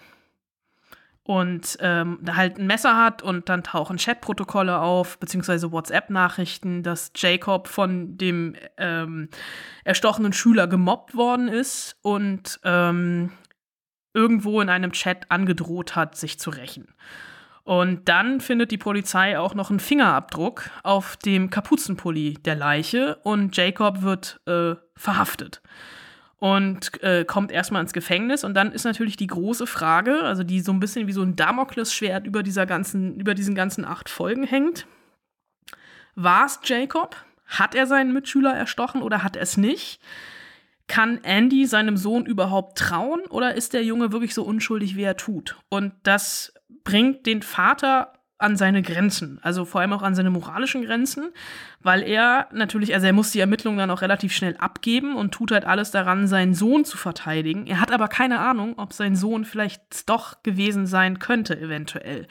Und 1.23 1.77
ähm, 1.81 2.21
halt 2.35 2.59
ein 2.59 2.67
Messer 2.67 2.97
hat 2.97 3.23
und 3.23 3.51
dann 3.51 3.63
tauchen 3.63 3.99
Chatprotokolle 3.99 4.79
auf, 4.79 5.19
beziehungsweise 5.19 5.73
WhatsApp-Nachrichten, 5.73 6.83
dass 6.83 7.13
Jacob 7.15 7.69
von 7.69 8.17
dem 8.17 8.57
ähm, 8.79 9.29
erstochenen 9.85 10.33
Schüler 10.33 10.67
gemobbt 10.67 11.15
worden 11.15 11.49
ist 11.49 11.99
und 12.01 12.59
ähm, 12.65 13.31
irgendwo 14.15 14.63
in 14.63 14.71
einem 14.71 14.93
Chat 14.93 15.31
angedroht 15.31 15.97
hat, 15.97 16.17
sich 16.17 16.39
zu 16.39 16.49
rächen. 16.49 16.95
Und 17.69 18.09
dann 18.09 18.41
findet 18.41 18.71
die 18.71 18.79
Polizei 18.79 19.39
auch 19.39 19.55
noch 19.55 19.69
einen 19.69 19.79
Fingerabdruck 19.79 20.71
auf 20.85 21.19
dem 21.19 21.51
Kapuzenpulli 21.51 22.39
der 22.43 22.55
Leiche 22.55 23.17
und 23.25 23.55
Jacob 23.55 24.01
wird 24.01 24.41
äh, 24.47 24.75
verhaftet 24.97 25.61
und 26.39 27.03
äh, 27.03 27.27
kommt 27.27 27.53
erstmal 27.53 27.83
ins 27.83 27.93
Gefängnis. 27.93 28.43
Und 28.43 28.55
dann 28.55 28.73
ist 28.73 28.85
natürlich 28.85 29.19
die 29.19 29.27
große 29.27 29.67
Frage, 29.67 30.23
also 30.23 30.45
die 30.45 30.61
so 30.61 30.73
ein 30.73 30.81
bisschen 30.81 31.09
wie 31.09 31.13
so 31.13 31.21
ein 31.21 31.37
Damoklesschwert 31.37 32.27
über 32.27 32.43
dieser 32.43 32.65
ganzen, 32.65 33.21
über 33.21 33.35
diesen 33.35 33.55
ganzen 33.55 33.85
acht 33.85 34.09
Folgen 34.09 34.45
hängt. 34.45 34.87
War 36.15 36.47
es 36.47 36.61
Jacob? 36.65 37.17
Hat 37.45 37.75
er 37.75 37.87
seinen 37.87 38.15
Mitschüler 38.15 38.57
erstochen 38.57 39.03
oder 39.03 39.23
hat 39.23 39.37
er 39.37 39.43
es 39.43 39.59
nicht? 39.59 40.01
Kann 40.87 41.23
Andy 41.23 41.67
seinem 41.67 41.99
Sohn 41.99 42.25
überhaupt 42.25 42.79
trauen 42.79 43.21
oder 43.29 43.57
ist 43.57 43.75
der 43.75 43.85
Junge 43.85 44.11
wirklich 44.11 44.33
so 44.33 44.43
unschuldig, 44.43 44.97
wie 44.97 45.03
er 45.03 45.19
tut? 45.19 45.59
Und 45.69 45.93
das 46.05 46.55
bringt 46.85 47.27
den 47.27 47.43
Vater 47.43 48.13
an 48.39 48.57
seine 48.57 48.83
Grenzen, 48.83 49.41
also 49.43 49.65
vor 49.65 49.81
allem 49.81 49.93
auch 49.93 50.03
an 50.03 50.15
seine 50.15 50.31
moralischen 50.31 50.85
Grenzen, 50.85 51.33
weil 51.81 52.05
er 52.05 52.49
natürlich, 52.53 52.95
also 52.95 53.07
er 53.07 53.13
muss 53.13 53.33
die 53.33 53.41
Ermittlungen 53.41 53.79
dann 53.79 53.91
auch 53.91 54.01
relativ 54.01 54.33
schnell 54.33 54.57
abgeben 54.59 55.17
und 55.17 55.33
tut 55.33 55.51
halt 55.51 55.65
alles 55.65 55.91
daran, 55.91 56.29
seinen 56.29 56.55
Sohn 56.55 56.85
zu 56.85 56.97
verteidigen. 56.97 57.67
Er 57.67 57.81
hat 57.81 57.91
aber 57.91 58.07
keine 58.07 58.39
Ahnung, 58.39 58.75
ob 58.79 58.93
sein 58.93 59.17
Sohn 59.17 59.45
vielleicht 59.45 60.09
doch 60.09 60.45
gewesen 60.45 60.87
sein 60.87 61.19
könnte, 61.19 61.61
eventuell. 61.61 62.29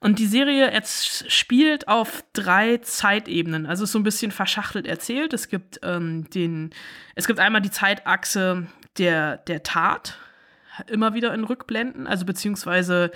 Und 0.00 0.18
die 0.18 0.26
Serie 0.26 0.72
jetzt 0.72 1.30
spielt 1.30 1.86
auf 1.86 2.24
drei 2.32 2.78
Zeitebenen, 2.78 3.66
also 3.66 3.84
ist 3.84 3.92
so 3.92 4.00
ein 4.00 4.04
bisschen 4.04 4.32
verschachtelt 4.32 4.86
erzählt. 4.86 5.32
Es 5.32 5.48
gibt 5.48 5.78
ähm, 5.84 6.28
den, 6.30 6.70
es 7.14 7.26
gibt 7.26 7.38
einmal 7.38 7.62
die 7.62 7.70
Zeitachse 7.70 8.66
der, 8.98 9.38
der 9.38 9.62
Tat, 9.62 10.18
immer 10.88 11.14
wieder 11.14 11.32
in 11.34 11.44
Rückblenden, 11.44 12.06
also 12.06 12.24
beziehungsweise 12.24 13.10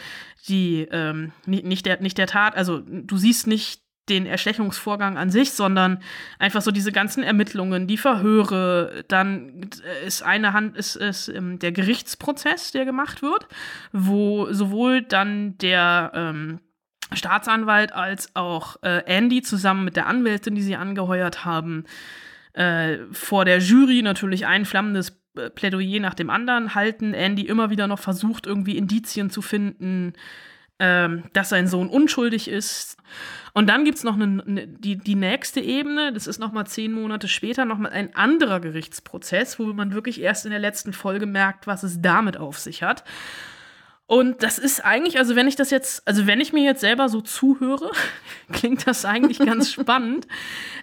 die, 0.48 0.88
ähm, 0.90 1.32
nicht, 1.46 1.86
der, 1.86 2.00
nicht 2.00 2.18
der 2.18 2.26
Tat, 2.26 2.56
also 2.56 2.80
du 2.80 3.16
siehst 3.16 3.46
nicht 3.46 3.82
den 4.08 4.26
Erstechungsvorgang 4.26 5.16
an 5.16 5.30
sich, 5.30 5.52
sondern 5.52 6.02
einfach 6.38 6.62
so 6.62 6.70
diese 6.72 6.90
ganzen 6.90 7.22
Ermittlungen, 7.22 7.86
die 7.86 7.96
Verhöre, 7.96 9.04
dann 9.08 9.70
ist 10.04 10.22
eine 10.22 10.52
Hand, 10.52 10.76
ist, 10.76 10.96
ist 10.96 11.28
ähm, 11.28 11.58
der 11.58 11.72
Gerichtsprozess, 11.72 12.72
der 12.72 12.84
gemacht 12.84 13.22
wird, 13.22 13.46
wo 13.92 14.52
sowohl 14.52 15.02
dann 15.02 15.56
der, 15.58 16.10
ähm, 16.14 16.60
Staatsanwalt 17.12 17.92
als 17.92 18.34
auch 18.36 18.76
äh, 18.82 19.02
Andy 19.06 19.42
zusammen 19.42 19.84
mit 19.84 19.96
der 19.96 20.06
Anwältin, 20.06 20.54
die 20.54 20.62
sie 20.62 20.76
angeheuert 20.76 21.44
haben, 21.44 21.84
äh, 22.52 22.98
vor 23.12 23.44
der 23.44 23.58
Jury 23.58 24.02
natürlich 24.02 24.46
ein 24.46 24.64
flammendes 24.64 25.19
Plädoyer 25.48 26.00
nach 26.00 26.14
dem 26.14 26.28
anderen 26.28 26.74
halten. 26.74 27.14
Andy 27.14 27.46
immer 27.46 27.70
wieder 27.70 27.86
noch 27.86 27.98
versucht, 27.98 28.46
irgendwie 28.46 28.76
Indizien 28.76 29.30
zu 29.30 29.40
finden, 29.40 30.12
ähm, 30.78 31.24
dass 31.32 31.48
sein 31.48 31.66
Sohn 31.66 31.88
unschuldig 31.88 32.48
ist. 32.48 32.96
Und 33.52 33.68
dann 33.68 33.84
gibt 33.84 33.98
es 33.98 34.04
noch 34.04 34.14
eine, 34.14 34.42
eine, 34.46 34.66
die, 34.66 34.96
die 34.96 35.14
nächste 35.14 35.60
Ebene, 35.60 36.12
das 36.12 36.26
ist 36.26 36.38
noch 36.38 36.52
mal 36.52 36.66
zehn 36.66 36.92
Monate 36.92 37.28
später, 37.28 37.64
noch 37.64 37.78
mal 37.78 37.90
ein 37.90 38.14
anderer 38.14 38.60
Gerichtsprozess, 38.60 39.58
wo 39.58 39.64
man 39.72 39.92
wirklich 39.92 40.20
erst 40.20 40.44
in 40.44 40.50
der 40.50 40.60
letzten 40.60 40.92
Folge 40.92 41.26
merkt, 41.26 41.66
was 41.66 41.82
es 41.82 42.00
damit 42.00 42.36
auf 42.36 42.58
sich 42.58 42.82
hat. 42.82 43.04
Und 44.10 44.42
das 44.42 44.58
ist 44.58 44.84
eigentlich, 44.84 45.18
also 45.18 45.36
wenn 45.36 45.46
ich 45.46 45.54
das 45.54 45.70
jetzt, 45.70 46.04
also 46.04 46.26
wenn 46.26 46.40
ich 46.40 46.52
mir 46.52 46.64
jetzt 46.64 46.80
selber 46.80 47.08
so 47.08 47.20
zuhöre, 47.20 47.92
klingt 48.52 48.84
das 48.88 49.04
eigentlich 49.04 49.38
ganz 49.38 49.70
spannend. 49.72 50.26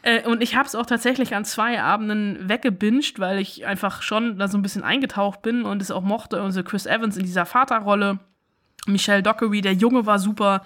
Äh, 0.01 0.25
und 0.25 0.41
ich 0.41 0.55
habe 0.55 0.65
es 0.65 0.75
auch 0.75 0.85
tatsächlich 0.85 1.35
an 1.35 1.43
zwei 1.43 1.81
Abenden 1.81 2.47
weggebinged, 2.47 3.19
weil 3.19 3.39
ich 3.39 3.65
einfach 3.65 4.01
schon 4.01 4.39
da 4.39 4.47
so 4.47 4.57
ein 4.57 4.61
bisschen 4.61 4.83
eingetaucht 4.83 5.41
bin 5.41 5.63
und 5.63 5.81
es 5.81 5.91
auch 5.91 6.03
mochte. 6.03 6.41
Und 6.41 6.53
so 6.53 6.63
Chris 6.63 6.85
Evans 6.85 7.17
in 7.17 7.25
dieser 7.25 7.45
Vaterrolle, 7.45 8.19
Michelle 8.85 9.23
Dockery, 9.23 9.59
der 9.59 9.73
Junge 9.73 10.05
war 10.05 10.19
super. 10.19 10.63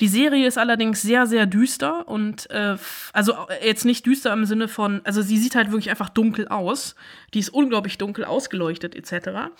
Die 0.00 0.08
Serie 0.08 0.48
ist 0.48 0.58
allerdings 0.58 1.02
sehr, 1.02 1.28
sehr 1.28 1.46
düster 1.46 2.08
und 2.08 2.50
äh, 2.50 2.78
also 3.12 3.34
jetzt 3.64 3.84
nicht 3.84 4.04
düster 4.06 4.32
im 4.32 4.44
Sinne 4.44 4.66
von, 4.66 5.02
also 5.04 5.22
sie 5.22 5.38
sieht 5.38 5.54
halt 5.54 5.70
wirklich 5.70 5.90
einfach 5.90 6.08
dunkel 6.08 6.48
aus. 6.48 6.96
Die 7.32 7.38
ist 7.38 7.50
unglaublich 7.50 7.96
dunkel 7.96 8.24
ausgeleuchtet 8.24 8.96
etc. 8.96 9.52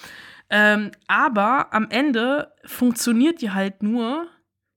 Ähm, 0.55 0.91
aber 1.09 1.73
am 1.73 1.89
Ende 1.89 2.53
funktioniert 2.67 3.41
die 3.41 3.53
halt 3.53 3.83
nur 3.83 4.29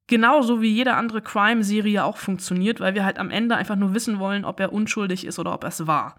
genauso 0.08 0.62
wie 0.62 0.70
jede 0.70 0.94
andere 0.94 1.22
Crime-Serie 1.22 2.06
auch 2.06 2.16
funktioniert, 2.16 2.80
weil 2.80 2.96
wir 2.96 3.04
halt 3.04 3.20
am 3.20 3.30
Ende 3.30 3.58
einfach 3.58 3.76
nur 3.76 3.94
wissen 3.94 4.18
wollen, 4.18 4.46
ob 4.46 4.62
er 4.62 4.72
unschuldig 4.72 5.26
ist 5.26 5.38
oder 5.38 5.54
ob 5.54 5.64
er 5.64 5.70
es 5.70 5.86
war. 5.86 6.16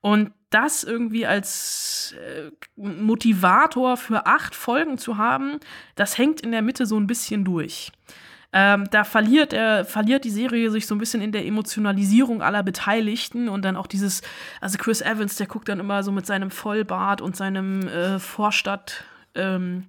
Und 0.00 0.32
das 0.50 0.84
irgendwie 0.84 1.26
als 1.26 2.14
äh, 2.20 2.50
Motivator 2.76 3.96
für 3.96 4.26
acht 4.26 4.54
Folgen 4.54 4.96
zu 4.96 5.18
haben, 5.18 5.58
das 5.96 6.16
hängt 6.16 6.42
in 6.42 6.52
der 6.52 6.62
Mitte 6.62 6.86
so 6.86 6.96
ein 6.96 7.08
bisschen 7.08 7.44
durch. 7.44 7.90
Ähm, 8.56 8.88
da 8.92 9.02
verliert 9.02 9.52
er, 9.52 9.84
verliert 9.84 10.22
die 10.22 10.30
Serie 10.30 10.70
sich 10.70 10.86
so 10.86 10.94
ein 10.94 10.98
bisschen 10.98 11.20
in 11.20 11.32
der 11.32 11.44
Emotionalisierung 11.44 12.40
aller 12.40 12.62
Beteiligten 12.62 13.48
und 13.48 13.64
dann 13.64 13.76
auch 13.76 13.88
dieses, 13.88 14.22
also 14.60 14.78
Chris 14.78 15.00
Evans, 15.00 15.34
der 15.34 15.48
guckt 15.48 15.68
dann 15.68 15.80
immer 15.80 16.04
so 16.04 16.12
mit 16.12 16.24
seinem 16.24 16.52
Vollbart 16.52 17.20
und 17.20 17.34
seinem 17.34 17.88
äh, 17.88 18.20
Vorstadt, 18.20 19.02
ähm, 19.34 19.86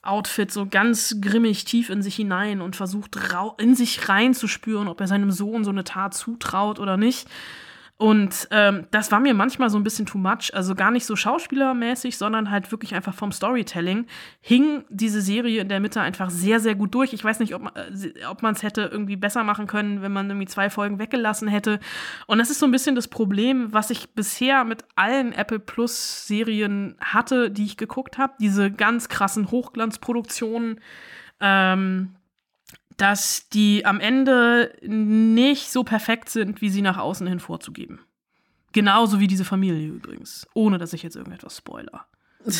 Outfit 0.00 0.50
so 0.50 0.64
ganz 0.64 1.16
grimmig 1.20 1.66
tief 1.66 1.90
in 1.90 2.00
sich 2.00 2.16
hinein 2.16 2.62
und 2.62 2.74
versucht 2.74 3.18
in 3.58 3.74
sich 3.74 4.08
reinzuspüren, 4.08 4.88
ob 4.88 4.98
er 4.98 5.06
seinem 5.06 5.30
Sohn 5.30 5.62
so 5.62 5.70
eine 5.70 5.84
Tat 5.84 6.14
zutraut 6.14 6.78
oder 6.78 6.96
nicht. 6.96 7.28
Und 8.00 8.48
ähm, 8.50 8.86
das 8.92 9.12
war 9.12 9.20
mir 9.20 9.34
manchmal 9.34 9.68
so 9.68 9.76
ein 9.78 9.82
bisschen 9.82 10.06
too 10.06 10.16
much. 10.16 10.54
Also 10.54 10.74
gar 10.74 10.90
nicht 10.90 11.04
so 11.04 11.16
schauspielermäßig, 11.16 12.16
sondern 12.16 12.50
halt 12.50 12.72
wirklich 12.72 12.94
einfach 12.94 13.12
vom 13.12 13.30
Storytelling. 13.30 14.06
Hing 14.40 14.84
diese 14.88 15.20
Serie 15.20 15.60
in 15.60 15.68
der 15.68 15.80
Mitte 15.80 16.00
einfach 16.00 16.30
sehr, 16.30 16.60
sehr 16.60 16.74
gut 16.74 16.94
durch. 16.94 17.12
Ich 17.12 17.22
weiß 17.22 17.40
nicht, 17.40 17.54
ob, 17.54 17.76
äh, 17.76 18.34
man 18.40 18.54
es 18.54 18.62
hätte 18.62 18.88
irgendwie 18.90 19.16
besser 19.16 19.44
machen 19.44 19.66
können, 19.66 20.00
wenn 20.00 20.14
man 20.14 20.30
irgendwie 20.30 20.46
zwei 20.46 20.70
Folgen 20.70 20.98
weggelassen 20.98 21.46
hätte. 21.46 21.78
Und 22.26 22.38
das 22.38 22.48
ist 22.48 22.60
so 22.60 22.64
ein 22.64 22.72
bisschen 22.72 22.94
das 22.94 23.06
Problem, 23.06 23.70
was 23.74 23.90
ich 23.90 24.14
bisher 24.14 24.64
mit 24.64 24.82
allen 24.96 25.34
Apple 25.34 25.58
Plus 25.58 26.26
Serien 26.26 26.96
hatte, 27.02 27.50
die 27.50 27.66
ich 27.66 27.76
geguckt 27.76 28.16
habe. 28.16 28.32
Diese 28.40 28.70
ganz 28.70 29.10
krassen 29.10 29.50
Hochglanzproduktionen. 29.50 30.80
Ähm, 31.38 32.14
dass 32.96 33.48
die 33.48 33.86
am 33.86 34.00
Ende 34.00 34.74
nicht 34.82 35.70
so 35.70 35.84
perfekt 35.84 36.28
sind, 36.28 36.60
wie 36.60 36.70
sie 36.70 36.82
nach 36.82 36.98
außen 36.98 37.26
hin 37.26 37.40
vorzugeben. 37.40 38.00
Genauso 38.72 39.20
wie 39.20 39.26
diese 39.26 39.44
Familie 39.44 39.88
übrigens. 39.88 40.46
Ohne 40.54 40.78
dass 40.78 40.92
ich 40.92 41.02
jetzt 41.02 41.16
irgendetwas 41.16 41.56
spoiler. 41.56 42.06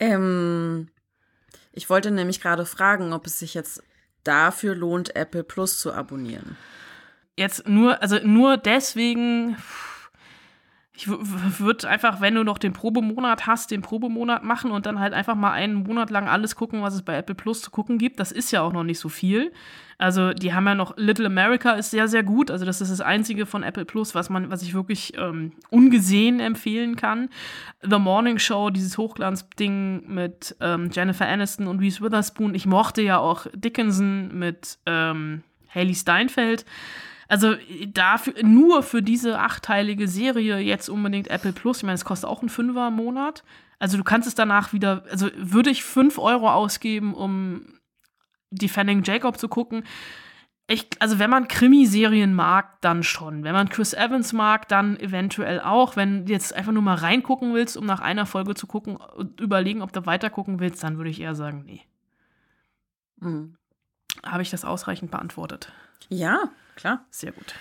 ähm, 0.00 0.88
ich 1.72 1.90
wollte 1.90 2.10
nämlich 2.10 2.40
gerade 2.40 2.64
fragen, 2.64 3.12
ob 3.12 3.26
es 3.26 3.38
sich 3.38 3.54
jetzt 3.54 3.82
dafür 4.24 4.74
lohnt, 4.74 5.14
Apple 5.14 5.44
Plus 5.44 5.78
zu 5.78 5.92
abonnieren. 5.92 6.56
Jetzt 7.36 7.68
nur, 7.68 8.00
also 8.00 8.18
nur 8.18 8.56
deswegen. 8.56 9.56
Ich 10.98 11.08
würde 11.08 11.88
einfach, 11.88 12.22
wenn 12.22 12.34
du 12.34 12.42
noch 12.42 12.56
den 12.56 12.72
Probemonat 12.72 13.46
hast, 13.46 13.70
den 13.70 13.82
Probemonat 13.82 14.44
machen 14.44 14.70
und 14.70 14.86
dann 14.86 14.98
halt 14.98 15.12
einfach 15.12 15.34
mal 15.34 15.52
einen 15.52 15.74
Monat 15.74 16.08
lang 16.08 16.26
alles 16.26 16.56
gucken, 16.56 16.80
was 16.80 16.94
es 16.94 17.02
bei 17.02 17.14
Apple 17.14 17.34
Plus 17.34 17.60
zu 17.60 17.70
gucken 17.70 17.98
gibt. 17.98 18.18
Das 18.18 18.32
ist 18.32 18.50
ja 18.50 18.62
auch 18.62 18.72
noch 18.72 18.82
nicht 18.82 18.98
so 18.98 19.10
viel. 19.10 19.52
Also, 19.98 20.32
die 20.32 20.54
haben 20.54 20.66
ja 20.66 20.74
noch 20.74 20.96
Little 20.96 21.26
America 21.26 21.72
ist 21.72 21.90
sehr, 21.90 22.08
sehr 22.08 22.22
gut. 22.22 22.50
Also, 22.50 22.64
das 22.64 22.80
ist 22.80 22.90
das 22.90 23.02
einzige 23.02 23.44
von 23.44 23.62
Apple 23.62 23.84
Plus, 23.84 24.14
was 24.14 24.30
man, 24.30 24.50
was 24.50 24.62
ich 24.62 24.72
wirklich 24.72 25.12
ähm, 25.18 25.52
ungesehen 25.68 26.40
empfehlen 26.40 26.96
kann. 26.96 27.28
The 27.82 27.98
Morning 27.98 28.38
Show, 28.38 28.70
dieses 28.70 28.96
Hochglanzding 28.96 30.06
mit 30.06 30.56
ähm, 30.60 30.88
Jennifer 30.90 31.28
Aniston 31.28 31.66
und 31.66 31.80
Reese 31.80 32.00
Witherspoon. 32.00 32.54
Ich 32.54 32.64
mochte 32.64 33.02
ja 33.02 33.18
auch 33.18 33.46
Dickinson 33.54 34.36
mit 34.38 34.78
ähm, 34.86 35.42
Haley 35.74 35.94
Steinfeld. 35.94 36.64
Also 37.28 37.56
dafür, 37.88 38.34
nur 38.42 38.82
für 38.82 39.02
diese 39.02 39.38
achteilige 39.38 40.06
Serie 40.08 40.58
jetzt 40.58 40.88
unbedingt 40.88 41.28
Apple 41.28 41.52
Plus. 41.52 41.78
Ich 41.78 41.82
meine, 41.82 41.94
es 41.94 42.04
kostet 42.04 42.30
auch 42.30 42.40
einen 42.40 42.48
Fünfer 42.48 42.88
im 42.88 42.94
Monat. 42.94 43.42
Also 43.78 43.96
du 43.96 44.04
kannst 44.04 44.28
es 44.28 44.34
danach 44.34 44.72
wieder, 44.72 45.04
also 45.10 45.28
würde 45.36 45.70
ich 45.70 45.82
fünf 45.84 46.18
Euro 46.18 46.50
ausgeben, 46.50 47.14
um 47.14 47.78
Defending 48.50 49.02
Jacob 49.02 49.38
zu 49.38 49.48
gucken. 49.48 49.84
Ich, 50.68 50.88
also 50.98 51.18
wenn 51.20 51.30
man 51.30 51.46
Krimiserien 51.46 52.34
mag, 52.34 52.80
dann 52.80 53.04
schon. 53.04 53.44
Wenn 53.44 53.52
man 53.52 53.68
Chris 53.68 53.92
Evans 53.92 54.32
mag, 54.32 54.66
dann 54.68 54.98
eventuell 54.98 55.60
auch. 55.60 55.94
Wenn 55.94 56.26
du 56.26 56.32
jetzt 56.32 56.52
einfach 56.54 56.72
nur 56.72 56.82
mal 56.82 56.96
reingucken 56.96 57.54
willst, 57.54 57.76
um 57.76 57.86
nach 57.86 58.00
einer 58.00 58.26
Folge 58.26 58.54
zu 58.54 58.66
gucken 58.66 58.96
und 58.96 59.40
überlegen, 59.40 59.82
ob 59.82 59.92
du 59.92 60.06
weiter 60.06 60.28
gucken 60.28 60.58
willst, 60.58 60.82
dann 60.82 60.96
würde 60.96 61.10
ich 61.10 61.20
eher 61.20 61.36
sagen, 61.36 61.64
nee. 61.66 61.82
Mhm. 63.18 63.56
Habe 64.24 64.42
ich 64.42 64.50
das 64.50 64.64
ausreichend 64.64 65.12
beantwortet? 65.12 65.72
Ja, 66.08 66.50
klar. 66.76 67.04
Sehr 67.10 67.32
gut. 67.32 67.54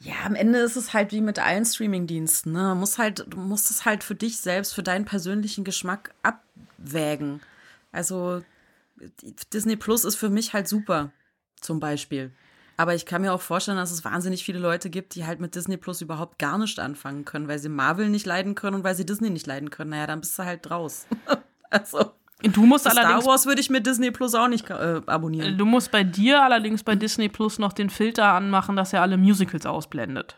Ja, 0.00 0.14
am 0.24 0.36
Ende 0.36 0.60
ist 0.60 0.76
es 0.76 0.94
halt 0.94 1.10
wie 1.10 1.20
mit 1.20 1.40
allen 1.40 1.64
Streamingdiensten. 1.64 2.52
Ne? 2.52 2.74
Man 2.74 2.86
halt, 2.98 3.24
du 3.28 3.38
musst 3.38 3.70
es 3.70 3.84
halt 3.84 4.04
für 4.04 4.14
dich 4.14 4.38
selbst, 4.38 4.74
für 4.74 4.84
deinen 4.84 5.04
persönlichen 5.04 5.64
Geschmack 5.64 6.14
abwägen. 6.22 7.40
Also 7.90 8.42
Disney 9.52 9.76
Plus 9.76 10.04
ist 10.04 10.16
für 10.16 10.28
mich 10.28 10.52
halt 10.52 10.68
super, 10.68 11.10
zum 11.60 11.80
Beispiel. 11.80 12.32
Aber 12.76 12.94
ich 12.94 13.06
kann 13.06 13.22
mir 13.22 13.32
auch 13.32 13.40
vorstellen, 13.40 13.76
dass 13.76 13.90
es 13.90 14.04
wahnsinnig 14.04 14.44
viele 14.44 14.60
Leute 14.60 14.88
gibt, 14.88 15.16
die 15.16 15.26
halt 15.26 15.40
mit 15.40 15.56
Disney 15.56 15.76
Plus 15.76 16.00
überhaupt 16.00 16.38
gar 16.38 16.58
nicht 16.58 16.78
anfangen 16.78 17.24
können, 17.24 17.48
weil 17.48 17.58
sie 17.58 17.68
Marvel 17.68 18.08
nicht 18.08 18.24
leiden 18.24 18.54
können 18.54 18.76
und 18.76 18.84
weil 18.84 18.94
sie 18.94 19.04
Disney 19.04 19.30
nicht 19.30 19.48
leiden 19.48 19.70
können. 19.70 19.90
Naja, 19.90 20.06
dann 20.06 20.20
bist 20.20 20.38
du 20.38 20.44
halt 20.44 20.64
draus. 20.64 21.06
also. 21.70 22.12
Du 22.42 22.64
musst 22.64 22.84
Star 22.84 22.96
allerdings. 22.96 23.22
Star 23.22 23.30
Wars 23.30 23.46
würde 23.46 23.60
ich 23.60 23.70
mit 23.70 23.86
Disney 23.86 24.10
Plus 24.10 24.34
auch 24.34 24.48
nicht 24.48 24.70
äh, 24.70 25.00
abonnieren. 25.06 25.58
Du 25.58 25.64
musst 25.64 25.90
bei 25.90 26.04
dir 26.04 26.42
allerdings 26.42 26.84
bei 26.84 26.94
Disney 26.94 27.28
Plus 27.28 27.58
noch 27.58 27.72
den 27.72 27.90
Filter 27.90 28.26
anmachen, 28.26 28.76
dass 28.76 28.92
er 28.92 29.02
alle 29.02 29.16
Musicals 29.16 29.66
ausblendet. 29.66 30.36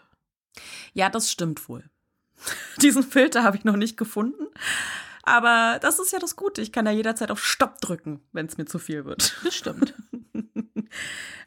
Ja, 0.95 1.11
das 1.11 1.31
stimmt 1.31 1.69
wohl. 1.69 1.85
Diesen 2.83 3.03
Filter 3.03 3.45
habe 3.45 3.57
ich 3.57 3.65
noch 3.65 3.77
nicht 3.77 3.97
gefunden. 3.97 4.47
Aber 5.23 5.79
das 5.83 5.99
ist 5.99 6.13
ja 6.13 6.19
das 6.19 6.37
Gute. 6.37 6.63
Ich 6.63 6.73
kann 6.73 6.87
ja 6.87 6.93
jederzeit 6.93 7.31
auf 7.31 7.45
Stopp 7.45 7.81
drücken, 7.81 8.21
wenn 8.33 8.47
es 8.47 8.57
mir 8.57 8.65
zu 8.65 8.79
viel 8.79 9.05
wird. 9.05 9.37
Das 9.45 9.55
stimmt. 9.55 9.95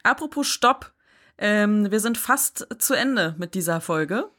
Apropos 0.04 0.48
Stopp. 0.48 0.94
Ähm, 1.38 1.90
wir 1.90 2.00
sind 2.00 2.18
fast 2.18 2.68
zu 2.78 2.94
Ende 2.94 3.36
mit 3.40 3.56
dieser 3.56 3.82
Folge. 3.82 4.30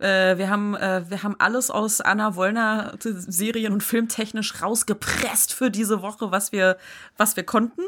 Äh, 0.00 0.38
wir, 0.38 0.48
haben, 0.50 0.74
äh, 0.74 1.02
wir 1.08 1.22
haben 1.22 1.36
alles 1.38 1.70
aus 1.70 2.00
Anna 2.00 2.36
Wollner 2.36 2.94
Serien- 3.00 3.72
und 3.72 3.82
Filmtechnisch 3.82 4.62
rausgepresst 4.62 5.52
für 5.52 5.70
diese 5.70 6.02
Woche, 6.02 6.30
was 6.30 6.52
wir, 6.52 6.76
was 7.16 7.36
wir 7.36 7.44
konnten. 7.44 7.82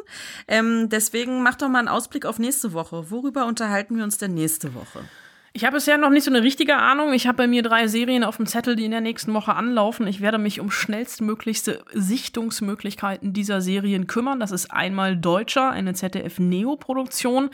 Ähm, 0.49 0.89
deswegen 0.89 1.43
mach 1.43 1.55
doch 1.55 1.69
mal 1.69 1.81
einen 1.81 1.89
Ausblick 1.89 2.27
auf 2.27 2.39
nächste 2.39 2.73
Woche. 2.73 3.11
Worüber 3.11 3.47
unterhalten 3.47 3.97
wir 3.97 4.05
uns 4.05 4.19
denn 4.19 4.35
nächste 4.35 4.75
Woche? 4.75 5.05
Ich 5.53 5.65
habe 5.65 5.75
bisher 5.75 5.99
noch 5.99 6.11
nicht 6.11 6.23
so 6.23 6.31
eine 6.31 6.43
richtige 6.43 6.77
Ahnung. 6.77 7.13
Ich 7.13 7.27
habe 7.27 7.39
bei 7.39 7.47
mir 7.49 7.63
drei 7.63 7.89
Serien 7.89 8.23
auf 8.23 8.37
dem 8.37 8.47
Zettel, 8.47 8.77
die 8.77 8.85
in 8.85 8.93
der 8.93 9.01
nächsten 9.01 9.35
Woche 9.35 9.55
anlaufen. 9.55 10.07
Ich 10.07 10.21
werde 10.21 10.39
mich 10.39 10.61
um 10.61 10.71
schnellstmöglichste 10.71 11.83
Sichtungsmöglichkeiten 11.93 13.33
dieser 13.33 13.61
Serien 13.61 14.07
kümmern. 14.07 14.39
Das 14.39 14.53
ist 14.53 14.71
einmal 14.71 15.17
Deutscher, 15.17 15.71
eine 15.71 15.95
ZDF-Neo-Produktion. 15.95 17.51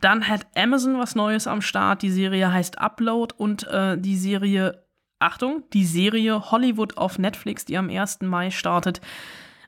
Dann 0.00 0.28
hat 0.28 0.46
Amazon 0.56 0.98
was 0.98 1.14
Neues 1.14 1.46
am 1.46 1.62
Start. 1.62 2.02
Die 2.02 2.10
Serie 2.10 2.52
heißt 2.52 2.80
Upload 2.80 3.34
und 3.38 3.64
äh, 3.68 3.96
die 3.96 4.16
Serie, 4.16 4.84
Achtung, 5.20 5.62
die 5.72 5.84
Serie 5.84 6.50
Hollywood 6.50 6.96
auf 6.96 7.16
Netflix, 7.16 7.64
die 7.64 7.78
am 7.78 7.90
1. 7.90 8.22
Mai 8.22 8.50
startet. 8.50 9.00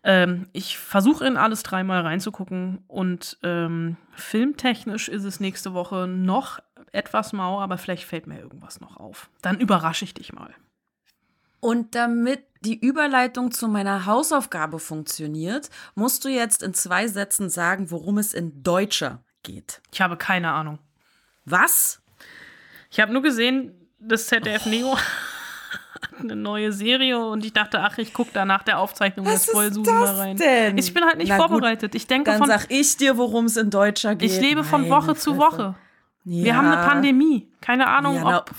Ähm, 0.03 0.49
ich 0.53 0.79
versuche 0.79 1.27
in 1.27 1.37
alles 1.37 1.63
dreimal 1.63 2.01
reinzugucken 2.01 2.79
und 2.87 3.39
ähm, 3.43 3.97
filmtechnisch 4.13 5.09
ist 5.09 5.25
es 5.25 5.39
nächste 5.39 5.75
Woche 5.75 6.07
noch 6.07 6.61
etwas 6.93 7.33
mau, 7.33 7.61
aber 7.61 7.79
vielleicht 7.79 8.05
fällt 8.05 8.27
mir 8.27 8.39
irgendwas 8.39 8.81
noch 8.81 8.97
auf. 8.97 9.29
Dann 9.43 9.59
überrasche 9.61 10.05
ich 10.05 10.15
dich 10.15 10.33
mal. 10.33 10.55
Und 11.61 11.95
damit 11.95 12.45
die 12.61 12.79
Überleitung 12.79 13.51
zu 13.51 13.69
meiner 13.69 14.07
Hausaufgabe 14.07 14.79
funktioniert, 14.79 15.71
musst 15.95 16.25
du 16.25 16.29
jetzt 16.29 16.63
in 16.63 16.75
zwei 16.75 17.09
Sätzen 17.09 17.51
sagen, 17.51 17.91
worum 17.91 18.19
es 18.19 18.33
in 18.35 18.63
Deutscher 18.63 19.23
geht. 19.43 19.81
Ich 19.93 20.01
habe 20.01 20.17
keine 20.17 20.53
Ahnung. 20.53 20.79
Was? 21.45 22.01
Ich 22.91 23.01
habe 23.01 23.13
nur 23.13 23.23
gesehen, 23.23 23.89
das 23.99 24.27
ZDF 24.29 24.67
Neo 24.67 24.97
hat 26.13 26.21
eine 26.21 26.37
neue 26.37 26.73
Serie 26.73 27.19
und 27.25 27.45
ich 27.45 27.53
dachte, 27.53 27.81
ach, 27.81 27.99
ich 27.99 28.13
gucke 28.13 28.31
da 28.33 28.45
nach 28.45 28.63
der 28.63 28.79
Aufzeichnung 28.79 29.27
Was 29.27 29.47
jetzt 29.47 29.51
voll 29.51 29.73
Susan 29.73 29.95
mal 29.95 30.15
rein. 30.15 30.37
denn? 30.37 30.79
Ich 30.79 30.95
bin 30.95 31.05
halt 31.05 31.19
nicht 31.19 31.29
Na 31.29 31.39
gut, 31.39 31.49
vorbereitet. 31.49 31.95
Ich 31.95 32.07
denke 32.07 32.31
Dann 32.31 32.39
von. 32.39 32.49
sag 32.49 32.67
ich 32.71 32.97
dir, 32.97 33.17
worum 33.17 33.47
es 33.47 33.57
in 33.57 33.71
Deutscher 33.71 34.15
geht. 34.15 34.31
Ich 34.31 34.41
lebe 34.41 34.65
von 34.65 34.83
Meine 34.83 34.95
Woche 34.95 35.15
zu 35.17 35.35
Fresse. 35.35 35.75
Woche. 36.29 36.45
Wir 36.45 36.57
haben 36.57 36.67
eine 36.67 36.87
Pandemie. 36.87 37.49
Keine 37.61 37.87
Ahnung, 37.87 38.17
Ja, 38.17 38.39
ob. 38.39 38.51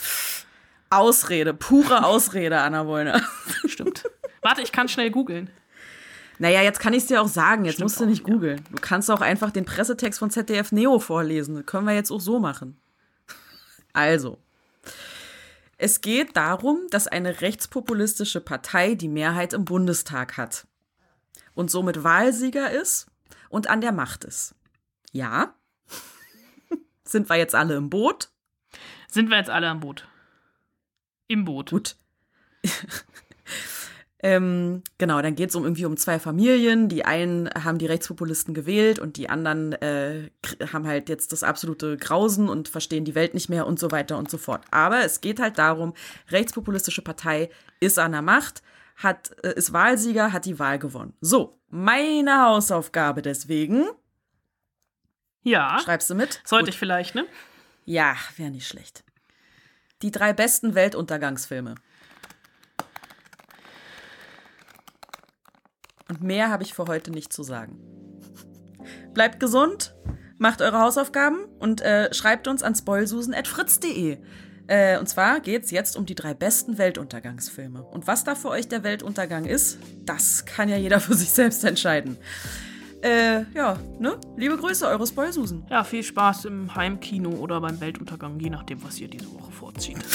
Ausrede, 0.89 1.53
pure 1.53 2.03
Ausrede, 2.03 2.59
Anna 2.59 2.87
Wollner. 2.87 3.21
Stimmt. 3.67 4.03
Warte, 4.41 4.61
ich 4.61 4.71
kann 4.71 4.87
schnell 4.87 5.11
googeln. 5.11 5.49
Naja, 6.39 6.61
jetzt 6.61 6.79
kann 6.79 6.93
ich 6.93 7.03
es 7.03 7.07
dir 7.07 7.21
auch 7.21 7.27
sagen. 7.27 7.65
Jetzt 7.65 7.75
Stimmt 7.75 7.85
musst 7.85 7.99
du 7.99 8.05
auch, 8.05 8.09
nicht 8.09 8.23
googeln. 8.23 8.63
Du 8.71 8.77
kannst 8.81 9.11
auch 9.11 9.21
einfach 9.21 9.51
den 9.51 9.65
Pressetext 9.65 10.17
von 10.19 10.31
ZDF 10.31 10.71
Neo 10.71 10.97
vorlesen. 10.99 11.55
Das 11.55 11.65
können 11.65 11.85
wir 11.85 11.93
jetzt 11.93 12.11
auch 12.11 12.21
so 12.21 12.39
machen. 12.39 12.79
Also. 13.93 14.37
Es 15.77 16.01
geht 16.01 16.37
darum, 16.37 16.79
dass 16.91 17.07
eine 17.07 17.41
rechtspopulistische 17.41 18.39
Partei 18.39 18.95
die 18.95 19.07
Mehrheit 19.07 19.53
im 19.53 19.65
Bundestag 19.65 20.37
hat 20.37 20.67
und 21.55 21.71
somit 21.71 22.03
Wahlsieger 22.03 22.69
ist 22.69 23.07
und 23.49 23.67
an 23.67 23.81
der 23.81 23.91
Macht 23.91 24.25
ist. 24.25 24.55
Ja? 25.11 25.55
Sind 27.09 27.29
wir 27.29 27.37
jetzt 27.37 27.55
alle 27.55 27.75
im 27.75 27.89
Boot? 27.89 28.29
Sind 29.09 29.29
wir 29.29 29.37
jetzt 29.37 29.49
alle 29.49 29.67
am 29.67 29.79
Boot? 29.79 30.07
Im 31.27 31.43
Boot. 31.43 31.71
Gut. 31.71 31.95
ähm, 34.21 34.83
genau, 34.97 35.21
dann 35.21 35.35
geht 35.35 35.49
es 35.49 35.55
um 35.55 35.63
irgendwie 35.63 35.85
um 35.85 35.97
zwei 35.97 36.19
Familien. 36.19 36.87
Die 36.87 37.05
einen 37.05 37.49
haben 37.49 37.79
die 37.79 37.87
Rechtspopulisten 37.87 38.53
gewählt 38.53 38.99
und 38.99 39.17
die 39.17 39.29
anderen 39.29 39.73
äh, 39.73 40.29
haben 40.71 40.85
halt 40.85 41.09
jetzt 41.09 41.31
das 41.31 41.43
absolute 41.43 41.97
Grausen 41.97 42.47
und 42.47 42.67
verstehen 42.69 43.05
die 43.05 43.15
Welt 43.15 43.33
nicht 43.33 43.49
mehr 43.49 43.65
und 43.65 43.79
so 43.79 43.91
weiter 43.91 44.17
und 44.17 44.29
so 44.29 44.37
fort. 44.37 44.61
Aber 44.69 45.03
es 45.03 45.21
geht 45.21 45.39
halt 45.39 45.57
darum, 45.57 45.93
rechtspopulistische 46.29 47.01
Partei 47.01 47.49
ist 47.79 47.97
an 47.97 48.11
der 48.11 48.21
Macht, 48.21 48.61
hat, 48.97 49.31
äh, 49.43 49.53
ist 49.55 49.73
Wahlsieger, 49.73 50.31
hat 50.31 50.45
die 50.45 50.59
Wahl 50.59 50.77
gewonnen. 50.77 51.13
So, 51.21 51.59
meine 51.69 52.45
Hausaufgabe 52.45 53.23
deswegen. 53.23 53.85
Ja. 55.49 55.79
Schreibst 55.83 56.09
du 56.09 56.15
mit? 56.15 56.41
Sollte 56.45 56.65
Gut. 56.65 56.73
ich 56.75 56.79
vielleicht, 56.79 57.15
ne? 57.15 57.25
Ja, 57.85 58.15
wäre 58.37 58.51
nicht 58.51 58.67
schlecht. 58.67 59.03
Die 60.03 60.11
drei 60.11 60.31
besten 60.31 60.75
Weltuntergangsfilme. 60.75 61.75
Und 66.07 66.21
mehr 66.21 66.49
habe 66.49 66.63
ich 66.63 66.73
für 66.73 66.85
heute 66.85 67.09
nicht 67.09 67.33
zu 67.33 67.41
sagen. 67.41 67.79
Bleibt 69.13 69.39
gesund, 69.39 69.95
macht 70.37 70.61
eure 70.61 70.79
Hausaufgaben 70.79 71.45
und 71.59 71.81
äh, 71.81 72.13
schreibt 72.13 72.47
uns 72.47 72.61
an 72.61 72.75
spoilsusen.fritz.de. 72.75 74.19
Äh, 74.67 74.99
und 74.99 75.09
zwar 75.09 75.39
geht 75.39 75.65
es 75.65 75.71
jetzt 75.71 75.97
um 75.97 76.05
die 76.05 76.15
drei 76.15 76.35
besten 76.35 76.77
Weltuntergangsfilme. 76.77 77.81
Und 77.83 78.05
was 78.05 78.23
da 78.23 78.35
für 78.35 78.49
euch 78.49 78.67
der 78.67 78.83
Weltuntergang 78.83 79.45
ist, 79.45 79.79
das 80.05 80.45
kann 80.45 80.69
ja 80.69 80.77
jeder 80.77 80.99
für 80.99 81.15
sich 81.15 81.31
selbst 81.31 81.63
entscheiden. 81.63 82.17
Äh, 83.01 83.45
ja, 83.53 83.77
ne? 83.97 84.19
Liebe 84.35 84.57
Grüße, 84.57 84.85
eure 84.85 85.07
Spoil 85.07 85.31
Susan. 85.31 85.65
Ja, 85.69 85.83
viel 85.83 86.03
Spaß 86.03 86.45
im 86.45 86.75
Heimkino 86.75 87.29
oder 87.29 87.61
beim 87.61 87.79
Weltuntergang, 87.79 88.39
je 88.39 88.49
nachdem, 88.49 88.83
was 88.83 88.99
ihr 88.99 89.07
diese 89.07 89.31
Woche 89.33 89.51
vorzieht. 89.51 89.97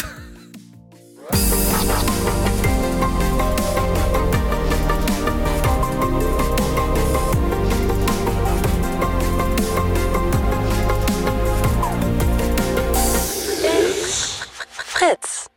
Fritz. 14.71 15.54